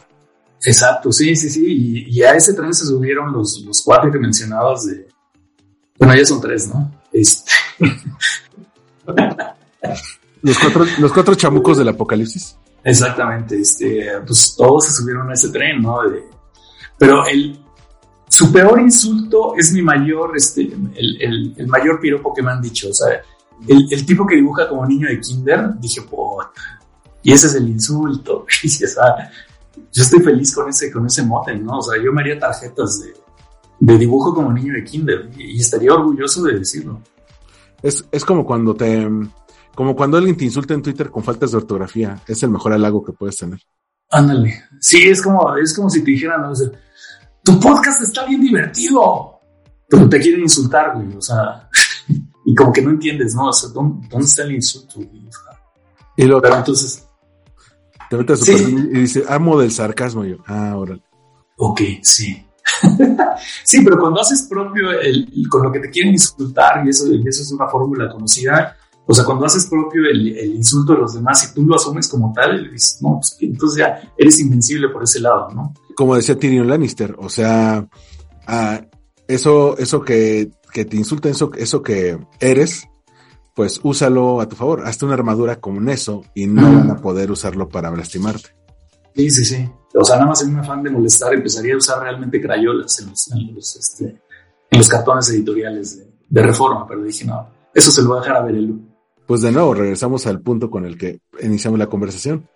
Exacto, 0.65 1.11
sí, 1.11 1.35
sí, 1.35 1.49
sí. 1.49 1.65
Y, 1.65 2.19
y 2.19 2.23
a 2.23 2.35
ese 2.35 2.53
tren 2.53 2.73
se 2.73 2.85
subieron 2.85 3.33
los, 3.33 3.61
los 3.61 3.81
cuatro 3.81 4.11
que 4.11 4.19
mencionabas 4.19 4.85
de. 4.85 5.07
Bueno, 5.97 6.15
ya 6.15 6.25
son 6.25 6.39
tres, 6.41 6.67
¿no? 6.67 6.91
Este. 7.11 7.51
Los 10.41 10.59
cuatro, 10.59 10.85
los 10.99 11.13
cuatro 11.13 11.35
chamucos 11.35 11.77
del 11.77 11.87
apocalipsis. 11.89 12.57
Exactamente, 12.83 13.59
este, 13.61 14.07
pues 14.25 14.55
todos 14.57 14.85
se 14.87 14.91
subieron 14.93 15.29
a 15.29 15.33
ese 15.33 15.49
tren, 15.49 15.81
¿no? 15.81 16.01
De- 16.09 16.23
pero 16.97 17.25
el, 17.27 17.57
su 18.27 18.51
peor 18.51 18.81
insulto 18.81 19.53
es 19.57 19.71
mi 19.71 19.81
mayor, 19.81 20.35
este, 20.35 20.63
el, 20.63 21.21
el- 21.21 21.53
el 21.57 21.67
mayor 21.67 21.99
piropo 22.01 22.33
que 22.33 22.41
me 22.41 22.51
han 22.51 22.61
dicho. 22.61 22.89
O 22.89 22.93
sea, 22.93 23.21
el, 23.67 23.87
el 23.89 24.05
tipo 24.05 24.25
que 24.25 24.35
dibuja 24.35 24.67
como 24.67 24.85
niño 24.85 25.07
de 25.07 25.19
kinder, 25.21 25.79
dije, 25.79 26.01
puta, 26.01 26.51
y 27.23 27.31
ese 27.33 27.47
es 27.47 27.55
el 27.55 27.69
insulto. 27.69 28.45
Y, 28.63 28.67
o 28.67 28.87
sea, 28.87 29.31
yo 29.91 30.03
estoy 30.03 30.19
feliz 30.19 30.53
con 30.53 30.69
ese, 30.69 30.91
con 30.91 31.05
ese 31.05 31.23
mote, 31.23 31.55
¿no? 31.55 31.79
O 31.79 31.81
sea, 31.81 32.01
yo 32.01 32.11
me 32.13 32.21
haría 32.21 32.37
tarjetas 32.37 33.01
de, 33.01 33.13
de 33.79 33.97
dibujo 33.97 34.33
como 34.33 34.53
niño 34.53 34.73
de 34.73 34.83
kinder 34.83 35.29
y, 35.37 35.57
y 35.57 35.59
estaría 35.59 35.93
orgulloso 35.93 36.43
de 36.43 36.59
decirlo. 36.59 37.01
Es, 37.81 38.05
es 38.11 38.23
como 38.23 38.45
cuando 38.45 38.73
te, 38.73 39.07
como 39.75 39.95
cuando 39.95 40.17
alguien 40.17 40.37
te 40.37 40.45
insulta 40.45 40.73
en 40.73 40.81
Twitter 40.81 41.09
con 41.09 41.23
faltas 41.23 41.51
de 41.51 41.57
ortografía. 41.57 42.19
Es 42.27 42.43
el 42.43 42.49
mejor 42.49 42.73
halago 42.73 43.03
que 43.03 43.13
puedes 43.13 43.37
tener. 43.37 43.59
Ándale. 44.09 44.63
Sí, 44.79 45.09
es 45.09 45.21
como, 45.21 45.55
es 45.57 45.73
como 45.75 45.89
si 45.89 46.03
te 46.03 46.11
dijeran, 46.11 46.41
¿no? 46.41 46.51
O 46.51 46.55
sea, 46.55 46.69
tu 47.43 47.59
podcast 47.59 48.01
está 48.01 48.25
bien 48.25 48.41
divertido, 48.41 49.39
pero 49.89 50.07
te 50.07 50.19
quieren 50.19 50.41
insultar, 50.41 50.93
güey. 50.95 51.17
O 51.17 51.21
sea, 51.21 51.69
y 52.45 52.53
como 52.53 52.71
que 52.71 52.81
no 52.81 52.91
entiendes, 52.91 53.33
¿no? 53.33 53.47
O 53.47 53.53
sea, 53.53 53.69
¿dónde, 53.69 54.07
dónde 54.07 54.27
está 54.27 54.43
el 54.43 54.53
insulto? 54.53 54.95
güey? 54.95 55.27
O 55.27 55.31
sea, 55.31 55.59
Y 56.15 56.23
luego 56.25 56.41
pero 56.41 56.57
entonces, 56.57 57.03
te 58.09 58.17
metes 58.17 58.41
a 58.41 58.45
su 58.45 58.57
Sí. 58.57 58.63
y 58.91 58.99
dice, 58.99 59.23
amo 59.27 59.59
del 59.59 59.71
sarcasmo. 59.71 60.25
Y 60.25 60.31
yo, 60.31 60.37
ah, 60.47 60.75
órale. 60.77 61.01
ok, 61.57 61.81
sí. 62.01 62.45
sí, 63.63 63.83
pero 63.83 63.99
cuando 63.99 64.21
haces 64.21 64.43
propio 64.49 64.91
el, 64.91 65.27
el- 65.33 65.49
con 65.49 65.63
lo 65.63 65.71
que 65.71 65.79
te 65.79 65.89
quieren 65.89 66.13
insultar, 66.13 66.85
y 66.85 66.89
eso, 66.89 67.07
y 67.11 67.21
eso 67.27 67.41
es 67.41 67.51
una 67.51 67.67
fórmula 67.67 68.09
conocida, 68.11 68.75
o 69.05 69.13
sea, 69.13 69.25
cuando 69.25 69.45
haces 69.45 69.65
propio 69.67 70.01
el, 70.09 70.37
el 70.37 70.55
insulto 70.55 70.93
de 70.93 70.99
los 70.99 71.13
demás 71.13 71.49
y 71.51 71.53
tú 71.53 71.65
lo 71.65 71.75
asumes 71.75 72.07
como 72.07 72.31
tal, 72.33 72.71
dices, 72.71 72.99
no, 73.01 73.15
pues 73.19 73.35
entonces 73.41 73.79
ya 73.79 74.13
eres 74.17 74.39
invencible 74.39 74.87
por 74.89 75.03
ese 75.03 75.19
lado, 75.19 75.49
¿no? 75.53 75.73
Como 75.95 76.15
decía 76.15 76.37
Tyrion 76.39 76.67
Lannister, 76.69 77.13
o 77.19 77.27
sea, 77.29 77.85
ah, 78.47 78.81
eso, 79.27 79.77
eso 79.77 80.01
que, 80.01 80.51
que 80.71 80.85
te 80.85 80.95
insulta, 80.95 81.27
eso, 81.29 81.51
eso 81.57 81.81
que 81.83 82.17
eres, 82.39 82.85
pues 83.53 83.79
úsalo 83.83 84.41
a 84.41 84.47
tu 84.49 84.55
favor. 84.55 84.85
Hazte 84.85 85.05
una 85.05 85.13
armadura 85.13 85.57
con 85.59 85.87
eso 85.89 86.23
y 86.33 86.47
no 86.47 86.63
van 86.63 86.91
a 86.91 86.95
poder 86.97 87.31
usarlo 87.31 87.69
para 87.69 87.91
lastimarte. 87.95 88.49
Sí, 89.15 89.29
sí, 89.29 89.45
sí. 89.45 89.69
O 89.95 90.03
sea, 90.03 90.15
nada 90.15 90.29
más 90.29 90.41
en 90.41 90.49
un 90.49 90.59
afán 90.59 90.81
de 90.81 90.89
molestar, 90.89 91.33
empezaría 91.33 91.75
a 91.75 91.77
usar 91.77 92.01
realmente 92.01 92.41
crayolas 92.41 92.99
en 92.99 93.09
los, 93.11 93.31
en 93.31 93.53
los, 93.53 93.75
este, 93.75 94.05
en 94.71 94.77
los 94.79 94.89
cartones 94.89 95.29
editoriales 95.29 95.99
de, 95.99 96.07
de 96.29 96.41
reforma, 96.41 96.87
pero 96.87 97.03
dije, 97.03 97.25
no, 97.25 97.47
eso 97.73 97.91
se 97.91 98.01
lo 98.01 98.09
voy 98.09 98.17
a 98.17 98.21
dejar 98.21 98.37
a 98.37 98.41
ver 98.45 98.55
el 98.55 98.73
Pues 99.27 99.41
de 99.41 99.51
nuevo, 99.51 99.75
regresamos 99.75 100.25
al 100.25 100.41
punto 100.41 100.71
con 100.71 100.85
el 100.85 100.97
que 100.97 101.19
iniciamos 101.43 101.77
la 101.77 101.87
conversación. 101.87 102.47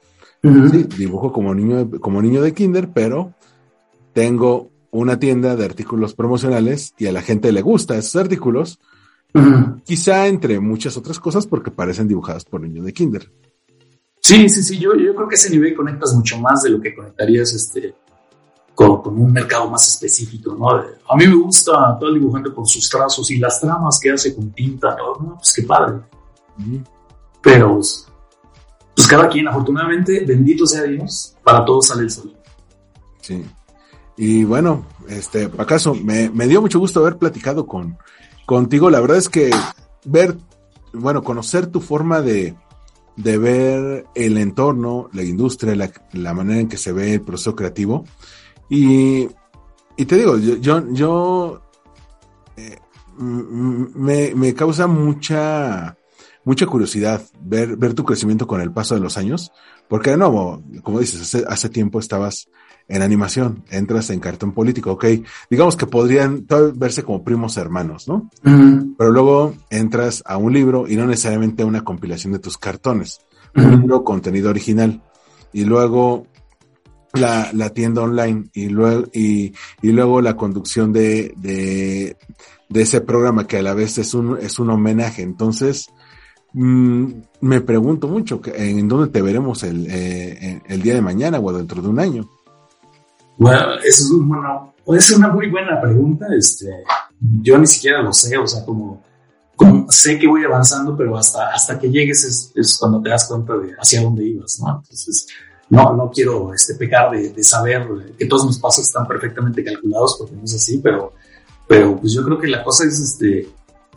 Sí, 0.42 0.88
dibujo 0.98 1.32
como 1.32 1.54
niño, 1.54 1.86
de- 1.86 2.00
como 2.00 2.22
niño 2.24 2.42
de 2.42 2.54
kinder, 2.54 2.90
pero 2.92 3.34
tengo 4.14 4.72
una 4.92 5.20
tienda 5.20 5.56
de 5.56 5.66
artículos 5.66 6.16
promocionales 6.16 6.94
y 6.98 7.06
a 7.08 7.12
la 7.12 7.22
gente 7.22 7.52
le 7.52 7.62
gusta 7.62 7.98
esos 7.98 8.16
artículos, 8.16 8.80
quizá 9.84 10.28
entre 10.28 10.60
muchas 10.60 10.98
otras 10.98 11.20
cosas 11.20 11.48
porque 11.48 11.72
parecen 11.72 12.08
dibujados 12.08 12.46
por 12.46 12.62
niños 12.62 12.86
de 12.86 12.94
kinder. 12.94 13.32
Sí, 14.22 14.50
sí, 14.50 14.64
sí, 14.64 14.78
yo, 14.78 14.94
yo 14.96 15.16
creo 15.16 15.28
que 15.28 15.36
ese 15.36 15.50
nivel 15.50 15.76
conectas 15.76 16.14
mucho 16.14 16.38
más 16.40 16.64
de 16.64 16.72
lo 16.72 16.82
que 16.82 16.94
conectarías 16.94 17.54
este, 17.54 17.96
con, 18.76 19.02
con 19.02 19.20
un 19.20 19.32
mercado 19.32 19.70
más 19.70 19.88
específico, 19.88 20.54
¿no? 20.54 20.70
A 20.70 21.16
mí 21.16 21.28
me 21.28 21.36
gusta 21.36 21.98
todo 22.00 22.10
el 22.10 22.20
dibujante 22.20 22.50
por 22.50 22.68
sus 22.68 22.90
trazos 22.90 23.32
y 23.32 23.38
las 23.38 23.62
tramas 23.62 24.00
que 24.00 24.12
hace 24.12 24.36
con 24.36 24.52
tinta, 24.52 24.96
¿no? 24.98 25.16
No, 25.16 25.38
pues 25.38 25.54
qué 25.54 25.64
padre. 25.64 26.00
Pero, 27.42 27.76
pues, 27.76 28.08
pues 28.96 29.08
cada 29.08 29.30
quien, 29.30 29.48
afortunadamente, 29.48 30.26
bendito 30.26 30.66
sea 30.66 30.84
Dios, 30.84 31.36
para 31.44 31.64
todos 31.64 31.88
sale 31.88 32.04
el 32.04 32.12
sol. 32.12 32.34
Sí. 33.22 33.46
Y 34.18 34.44
bueno, 34.44 34.86
este, 35.08 35.50
acaso 35.58 35.94
me, 35.94 36.30
me 36.30 36.48
dio 36.48 36.62
mucho 36.62 36.80
gusto 36.80 37.00
haber 37.00 37.18
platicado 37.18 37.66
con 37.66 37.98
contigo. 38.48 38.90
La 38.90 39.02
verdad 39.02 39.18
es 39.18 39.30
que 39.30 39.52
ver, 40.06 40.38
bueno, 40.94 41.22
conocer 41.22 41.68
tu 41.68 41.82
forma 41.82 42.22
de, 42.22 42.56
de 43.16 43.38
ver 43.38 44.06
el 44.16 44.38
entorno, 44.40 45.10
la 45.14 45.22
industria, 45.22 45.76
la, 45.76 45.92
la 46.14 46.34
manera 46.34 46.62
en 46.62 46.70
que 46.70 46.78
se 46.78 46.92
ve 46.92 47.14
el 47.14 47.22
proceso 47.22 47.56
creativo. 47.56 48.06
Y, 48.70 49.28
y 49.98 50.06
te 50.06 50.16
digo, 50.16 50.38
yo, 50.40 50.56
yo, 50.56 50.92
yo 50.92 51.62
eh, 52.56 52.80
me, 53.18 54.34
me 54.34 54.54
causa 54.54 54.88
mucha, 54.88 55.98
mucha 56.44 56.66
curiosidad 56.66 57.22
ver, 57.42 57.76
ver 57.76 57.94
tu 57.94 58.04
crecimiento 58.04 58.48
con 58.48 58.62
el 58.62 58.72
paso 58.72 58.96
de 58.96 59.02
los 59.02 59.18
años, 59.18 59.52
porque 59.90 60.12
de 60.12 60.18
nuevo, 60.18 60.64
como 60.84 61.00
dices, 61.00 61.22
hace, 61.22 61.44
hace 61.48 61.70
tiempo 61.70 62.00
estabas 62.00 62.50
en 62.90 63.02
animación, 63.02 63.64
entras 63.70 64.10
en 64.10 64.20
cartón 64.20 64.54
político, 64.54 64.94
ok, 64.94 65.06
digamos 65.50 65.76
que 65.76 65.88
podrían 65.88 66.46
verse 66.76 67.04
como 67.04 67.24
primos 67.24 67.58
hermanos, 67.58 68.08
¿no? 68.08 68.30
Pero 68.98 69.12
luego 69.12 69.54
entras 69.70 70.24
a 70.26 70.38
un 70.38 70.54
libro 70.54 70.88
y 70.88 70.96
no 70.96 71.06
necesariamente 71.06 71.64
a 71.64 71.66
una 71.66 71.84
compilación 71.84 72.34
de 72.34 72.40
tus 72.40 72.58
cartones, 72.58 73.20
un 73.56 73.82
libro 73.82 74.04
contenido 74.04 74.50
original, 74.50 75.02
y 75.52 75.66
luego 75.66 76.28
la, 77.14 77.50
la 77.54 77.72
tienda 77.72 78.04
online, 78.04 78.46
y 78.54 78.70
luego, 78.70 79.06
y, 79.14 79.54
y 79.82 79.92
luego 79.92 80.22
la 80.22 80.38
conducción 80.38 80.94
de, 80.94 81.34
de, 81.38 82.16
de 82.70 82.82
ese 82.82 83.02
programa 83.02 83.48
que 83.48 83.58
a 83.58 83.62
la 83.62 83.74
vez 83.74 83.98
es 83.98 84.14
un, 84.14 84.38
es 84.40 84.60
un 84.60 84.70
homenaje. 84.70 85.24
Entonces, 85.24 85.90
mm, 86.54 87.06
me 87.42 87.62
pregunto 87.62 88.08
mucho 88.08 88.42
en 88.46 88.88
dónde 88.88 89.10
te 89.10 89.22
veremos 89.22 89.64
el, 89.64 89.88
eh, 89.90 90.62
el 90.68 90.82
día 90.82 90.94
de 90.94 91.02
mañana 91.02 91.40
o 91.40 91.52
dentro 91.52 91.82
de 91.82 91.88
un 91.88 92.00
año. 92.00 92.30
Bueno, 93.38 93.74
es, 93.84 94.10
bueno, 94.12 94.74
es 94.88 95.12
una 95.12 95.28
muy 95.30 95.50
buena 95.50 95.80
pregunta. 95.80 96.26
Este, 96.38 96.84
yo 97.42 97.58
ni 97.58 97.68
siquiera 97.68 98.02
lo 98.02 98.14
sé, 98.14 98.38
o 98.38 98.48
sea, 98.48 98.66
como, 98.66 99.04
como 99.56 99.90
sé 99.92 100.18
que 100.18 100.28
voy 100.28 100.44
avanzando, 100.44 100.96
pero 100.98 101.18
hasta, 101.18 101.50
hasta 101.52 101.78
que 101.80 101.90
llegues 101.90 102.24
es, 102.24 102.52
es 102.56 102.78
cuando 102.78 103.02
te 103.02 103.10
das 103.10 103.28
cuenta 103.28 103.56
de 103.58 103.74
hacia 103.80 104.02
dónde 104.02 104.26
ibas, 104.26 104.60
¿no? 104.60 104.78
Entonces, 104.82 105.28
no, 105.70 105.94
no 105.94 106.10
quiero 106.10 106.54
este, 106.54 106.76
pecar 106.76 107.12
de, 107.12 107.30
de 107.30 107.44
saber 107.44 107.88
que 108.18 108.26
todos 108.26 108.46
mis 108.46 108.58
pasos 108.58 108.86
están 108.86 109.08
perfectamente 109.08 109.64
calculados, 109.64 110.16
porque 110.18 110.36
no 110.36 110.44
es 110.44 110.56
así, 110.56 110.78
pero, 110.80 111.14
pero 111.68 111.98
pues 112.00 112.14
yo 112.14 112.24
creo 112.24 112.40
que 112.40 112.48
la 112.48 112.64
cosa 112.64 112.86
es, 112.86 113.00
este, 113.00 113.50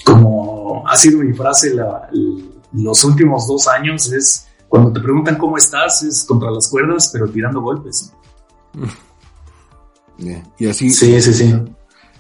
como 0.05 0.83
ha 0.89 0.97
sido 0.97 1.19
mi 1.21 1.33
frase 1.33 1.75
la- 1.75 2.09
los 2.73 3.05
últimos 3.05 3.47
dos 3.47 3.69
años, 3.69 4.13
es 4.13 4.47
cuando 4.69 4.93
te 4.93 5.01
preguntan 5.01 5.37
cómo 5.39 5.57
estás, 5.57 6.03
es 6.03 6.25
contra 6.25 6.51
las 6.51 6.69
cuerdas, 6.69 7.11
pero 7.13 7.29
tirando 7.29 7.61
golpes. 7.61 8.13
Eh, 8.75 8.87
Y 10.59 10.67
así, 10.69 10.91
Sí, 10.91 11.21
sí, 11.21 11.33
sí. 11.35 11.55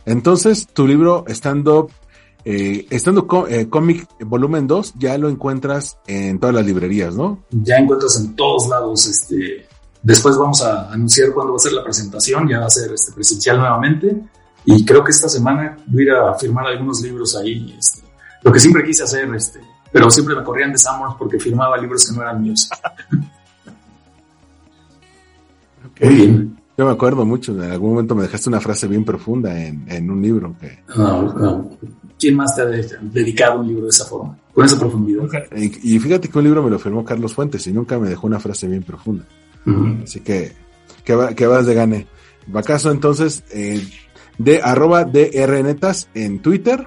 Entonces, 0.06 0.66
tu 0.72 0.86
libro 0.86 1.24
Stand-Up, 1.28 1.90
eh, 2.44 2.86
Stand-Up 2.90 3.26
Co- 3.26 3.46
eh, 3.48 3.68
Comic 3.68 4.08
Volumen 4.20 4.66
2, 4.66 4.94
ya 4.98 5.16
lo 5.18 5.28
encuentras 5.28 5.98
en 6.06 6.38
todas 6.40 6.54
las 6.54 6.64
librerías, 6.64 7.14
¿no? 7.14 7.44
ya 7.50 7.76
encuentras 7.76 8.16
en 8.18 8.34
todos 8.34 8.66
lados. 8.68 9.06
Este, 9.06 9.66
después 10.02 10.36
vamos 10.38 10.62
a 10.62 10.90
anunciar 10.90 11.32
cuándo 11.32 11.52
va 11.52 11.56
a 11.56 11.60
ser 11.60 11.72
la 11.72 11.84
presentación, 11.84 12.48
ya 12.48 12.60
va 12.60 12.66
a 12.66 12.70
ser 12.70 12.90
este, 12.92 13.12
presencial 13.12 13.58
nuevamente. 13.58 14.16
Y 14.64 14.84
creo 14.84 15.04
que 15.04 15.10
esta 15.12 15.28
semana 15.28 15.76
voy 15.86 16.02
a 16.02 16.04
ir 16.04 16.10
a 16.12 16.34
firmar 16.34 16.66
algunos 16.66 17.00
libros 17.02 17.36
ahí. 17.36 17.74
Este, 17.78 18.00
lo 18.42 18.50
que 18.52 18.58
siempre 18.60 18.84
quise 18.84 19.02
hacer, 19.04 19.32
este, 19.34 19.60
pero 19.92 20.10
siempre 20.10 20.34
me 20.34 20.42
corrían 20.42 20.72
de 20.72 20.78
Summers 20.78 21.14
porque 21.18 21.38
firmaba 21.38 21.76
libros 21.76 22.08
que 22.08 22.14
no 22.16 22.22
eran 22.22 22.42
míos. 22.42 22.68
Muy 26.00 26.14
bien. 26.14 26.59
Yo 26.80 26.86
me 26.86 26.92
acuerdo 26.92 27.26
mucho, 27.26 27.52
en 27.52 27.70
algún 27.70 27.90
momento 27.90 28.14
me 28.14 28.22
dejaste 28.22 28.48
una 28.48 28.58
frase 28.58 28.86
bien 28.88 29.04
profunda 29.04 29.62
en, 29.62 29.84
en 29.86 30.10
un 30.10 30.22
libro 30.22 30.56
que, 30.58 30.78
No, 30.96 31.24
no. 31.34 31.78
¿Quién 32.18 32.36
más 32.36 32.56
te 32.56 32.62
ha 32.62 32.64
de- 32.64 32.88
dedicado 33.02 33.60
un 33.60 33.68
libro 33.68 33.82
de 33.84 33.90
esa 33.90 34.06
forma? 34.06 34.38
Con 34.54 34.64
esa 34.64 34.78
profundidad. 34.78 35.24
y, 35.54 35.96
y 35.96 35.98
fíjate 35.98 36.28
que 36.30 36.38
un 36.38 36.44
libro 36.44 36.62
me 36.62 36.70
lo 36.70 36.78
firmó 36.78 37.04
Carlos 37.04 37.34
Fuentes 37.34 37.66
y 37.66 37.72
nunca 37.74 37.98
me 37.98 38.08
dejó 38.08 38.26
una 38.26 38.40
frase 38.40 38.66
bien 38.66 38.82
profunda. 38.82 39.26
Así 40.02 40.20
que, 40.20 40.52
que, 41.04 41.14
va- 41.14 41.34
que 41.34 41.46
vas 41.46 41.66
de 41.66 41.74
gane. 41.74 42.06
Vacaso 42.46 42.90
entonces, 42.90 43.44
eh, 43.52 43.86
de 44.38 44.62
arroba 44.62 45.04
drnetas 45.04 46.08
en 46.14 46.40
Twitter, 46.40 46.86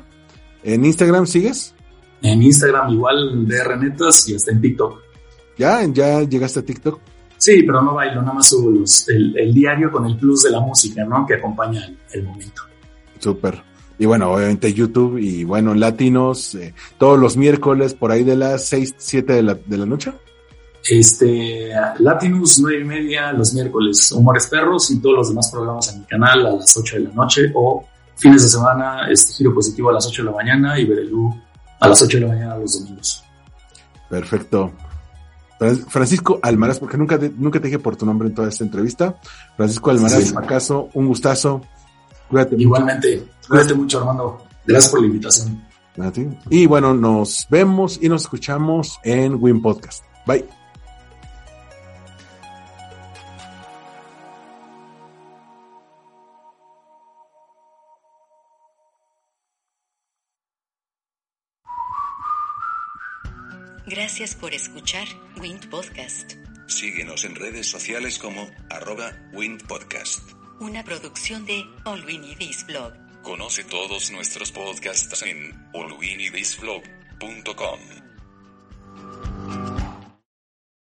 en 0.63 0.85
Instagram 0.85 1.27
sigues, 1.27 1.75
En 2.23 2.41
Instagram 2.41 2.89
igual 2.93 3.47
de 3.47 3.63
Renetas 3.63 4.27
y 4.27 4.33
hasta 4.33 4.51
en 4.53 4.59
TikTok. 4.59 4.99
ya, 5.55 5.85
ya 5.85 6.21
llegaste 6.23 6.61
a 6.61 6.63
TikTok. 6.65 6.99
Sí, 7.43 7.63
pero 7.63 7.81
no 7.81 7.93
bailo, 7.93 8.21
nada 8.21 8.35
más 8.35 8.47
subo 8.47 8.69
los- 8.71 9.09
el, 9.09 9.37
el 9.37 9.53
diario 9.53 9.91
con 9.91 10.05
el 10.05 10.15
plus 10.17 10.43
de 10.43 10.51
la 10.51 10.61
música, 10.61 11.03
¿no? 11.03 11.25
Que 11.25 11.33
acompaña 11.33 11.83
el, 11.85 11.97
el 12.13 12.23
momento. 12.23 12.61
Súper. 13.19 13.61
Y 13.99 14.05
bueno, 14.05 14.31
obviamente 14.31 14.73
YouTube 14.73 15.17
y 15.17 15.43
bueno, 15.43 15.73
Latinos, 15.75 16.55
eh, 16.55 16.73
todos 16.97 17.19
los 17.19 17.35
miércoles 17.35 17.93
por 17.95 18.11
ahí 18.11 18.23
de 18.23 18.37
las 18.37 18.65
6, 18.67 18.95
7 18.97 19.33
de 19.33 19.43
la, 19.43 19.55
de 19.55 19.77
la 19.77 19.85
noche. 19.85 20.13
Este, 20.89 21.69
Latinus, 21.99 22.59
nueve 22.59 22.81
y 22.81 22.83
media 22.85 23.31
los 23.33 23.53
miércoles, 23.53 24.11
Humores 24.13 24.47
Perros 24.47 24.89
y 24.91 24.99
todos 25.01 25.15
los 25.17 25.29
demás 25.29 25.49
programas 25.51 25.93
en 25.93 25.99
mi 26.01 26.05
canal 26.05 26.45
a 26.45 26.51
las 26.51 26.75
8 26.77 26.95
de 26.95 27.01
la 27.03 27.09
noche 27.11 27.41
o 27.55 27.85
fines 28.15 28.43
de 28.43 28.49
semana, 28.49 29.09
este 29.09 29.33
Giro 29.33 29.53
Positivo 29.53 29.89
a 29.89 29.93
las 29.93 30.07
8 30.07 30.23
de 30.23 30.29
la 30.31 30.35
mañana 30.35 30.79
y 30.79 30.85
Berelú 30.85 31.33
a 31.79 31.87
las 31.89 32.01
8 32.01 32.17
de 32.19 32.21
la 32.25 32.33
mañana 32.33 32.57
los 32.57 32.79
domingos. 32.81 33.23
Perfecto. 34.09 34.71
Francisco 35.87 36.39
Almaraz, 36.41 36.79
porque 36.79 36.97
nunca 36.97 37.19
te, 37.19 37.29
nunca 37.29 37.59
te 37.59 37.67
dije 37.67 37.79
por 37.79 37.95
tu 37.95 38.05
nombre 38.05 38.27
en 38.27 38.35
toda 38.35 38.49
esta 38.49 38.63
entrevista. 38.63 39.17
Francisco 39.55 39.91
Almaraz, 39.91 40.29
sí. 40.29 40.33
acaso, 40.37 40.89
un 40.93 41.07
gustazo. 41.07 41.61
Cuídate 42.29 42.55
Igualmente, 42.57 43.17
mucho. 43.17 43.47
cuídate 43.47 43.73
mucho, 43.73 43.99
Armando. 43.99 44.43
Gracias 44.65 44.91
por 44.91 45.01
la 45.01 45.07
invitación. 45.07 45.63
Y 46.49 46.65
bueno, 46.65 46.93
nos 46.93 47.47
vemos 47.49 47.99
y 48.01 48.09
nos 48.09 48.23
escuchamos 48.23 48.99
en 49.03 49.37
Win 49.39 49.61
Podcast. 49.61 50.03
Bye. 50.25 50.62
Gracias 64.15 64.35
por 64.35 64.53
escuchar 64.53 65.07
Wind 65.41 65.71
Podcast. 65.71 66.33
Síguenos 66.67 67.25
en 67.25 67.33
redes 67.33 67.65
sociales 67.65 68.19
como 68.19 68.47
arroba 68.69 69.11
Wind 69.33 69.65
Podcast. 69.65 70.19
Una 70.59 70.83
producción 70.83 71.47
de 71.47 71.65
All 71.83 72.05
We 72.05 72.19
Need 72.19 72.39
Is 72.41 72.63
Blog. 72.67 72.93
Conoce 73.23 73.63
todos 73.63 74.11
nuestros 74.11 74.51
podcasts 74.51 75.23
en 75.23 75.51
allwinidisblog.com. 75.73 78.02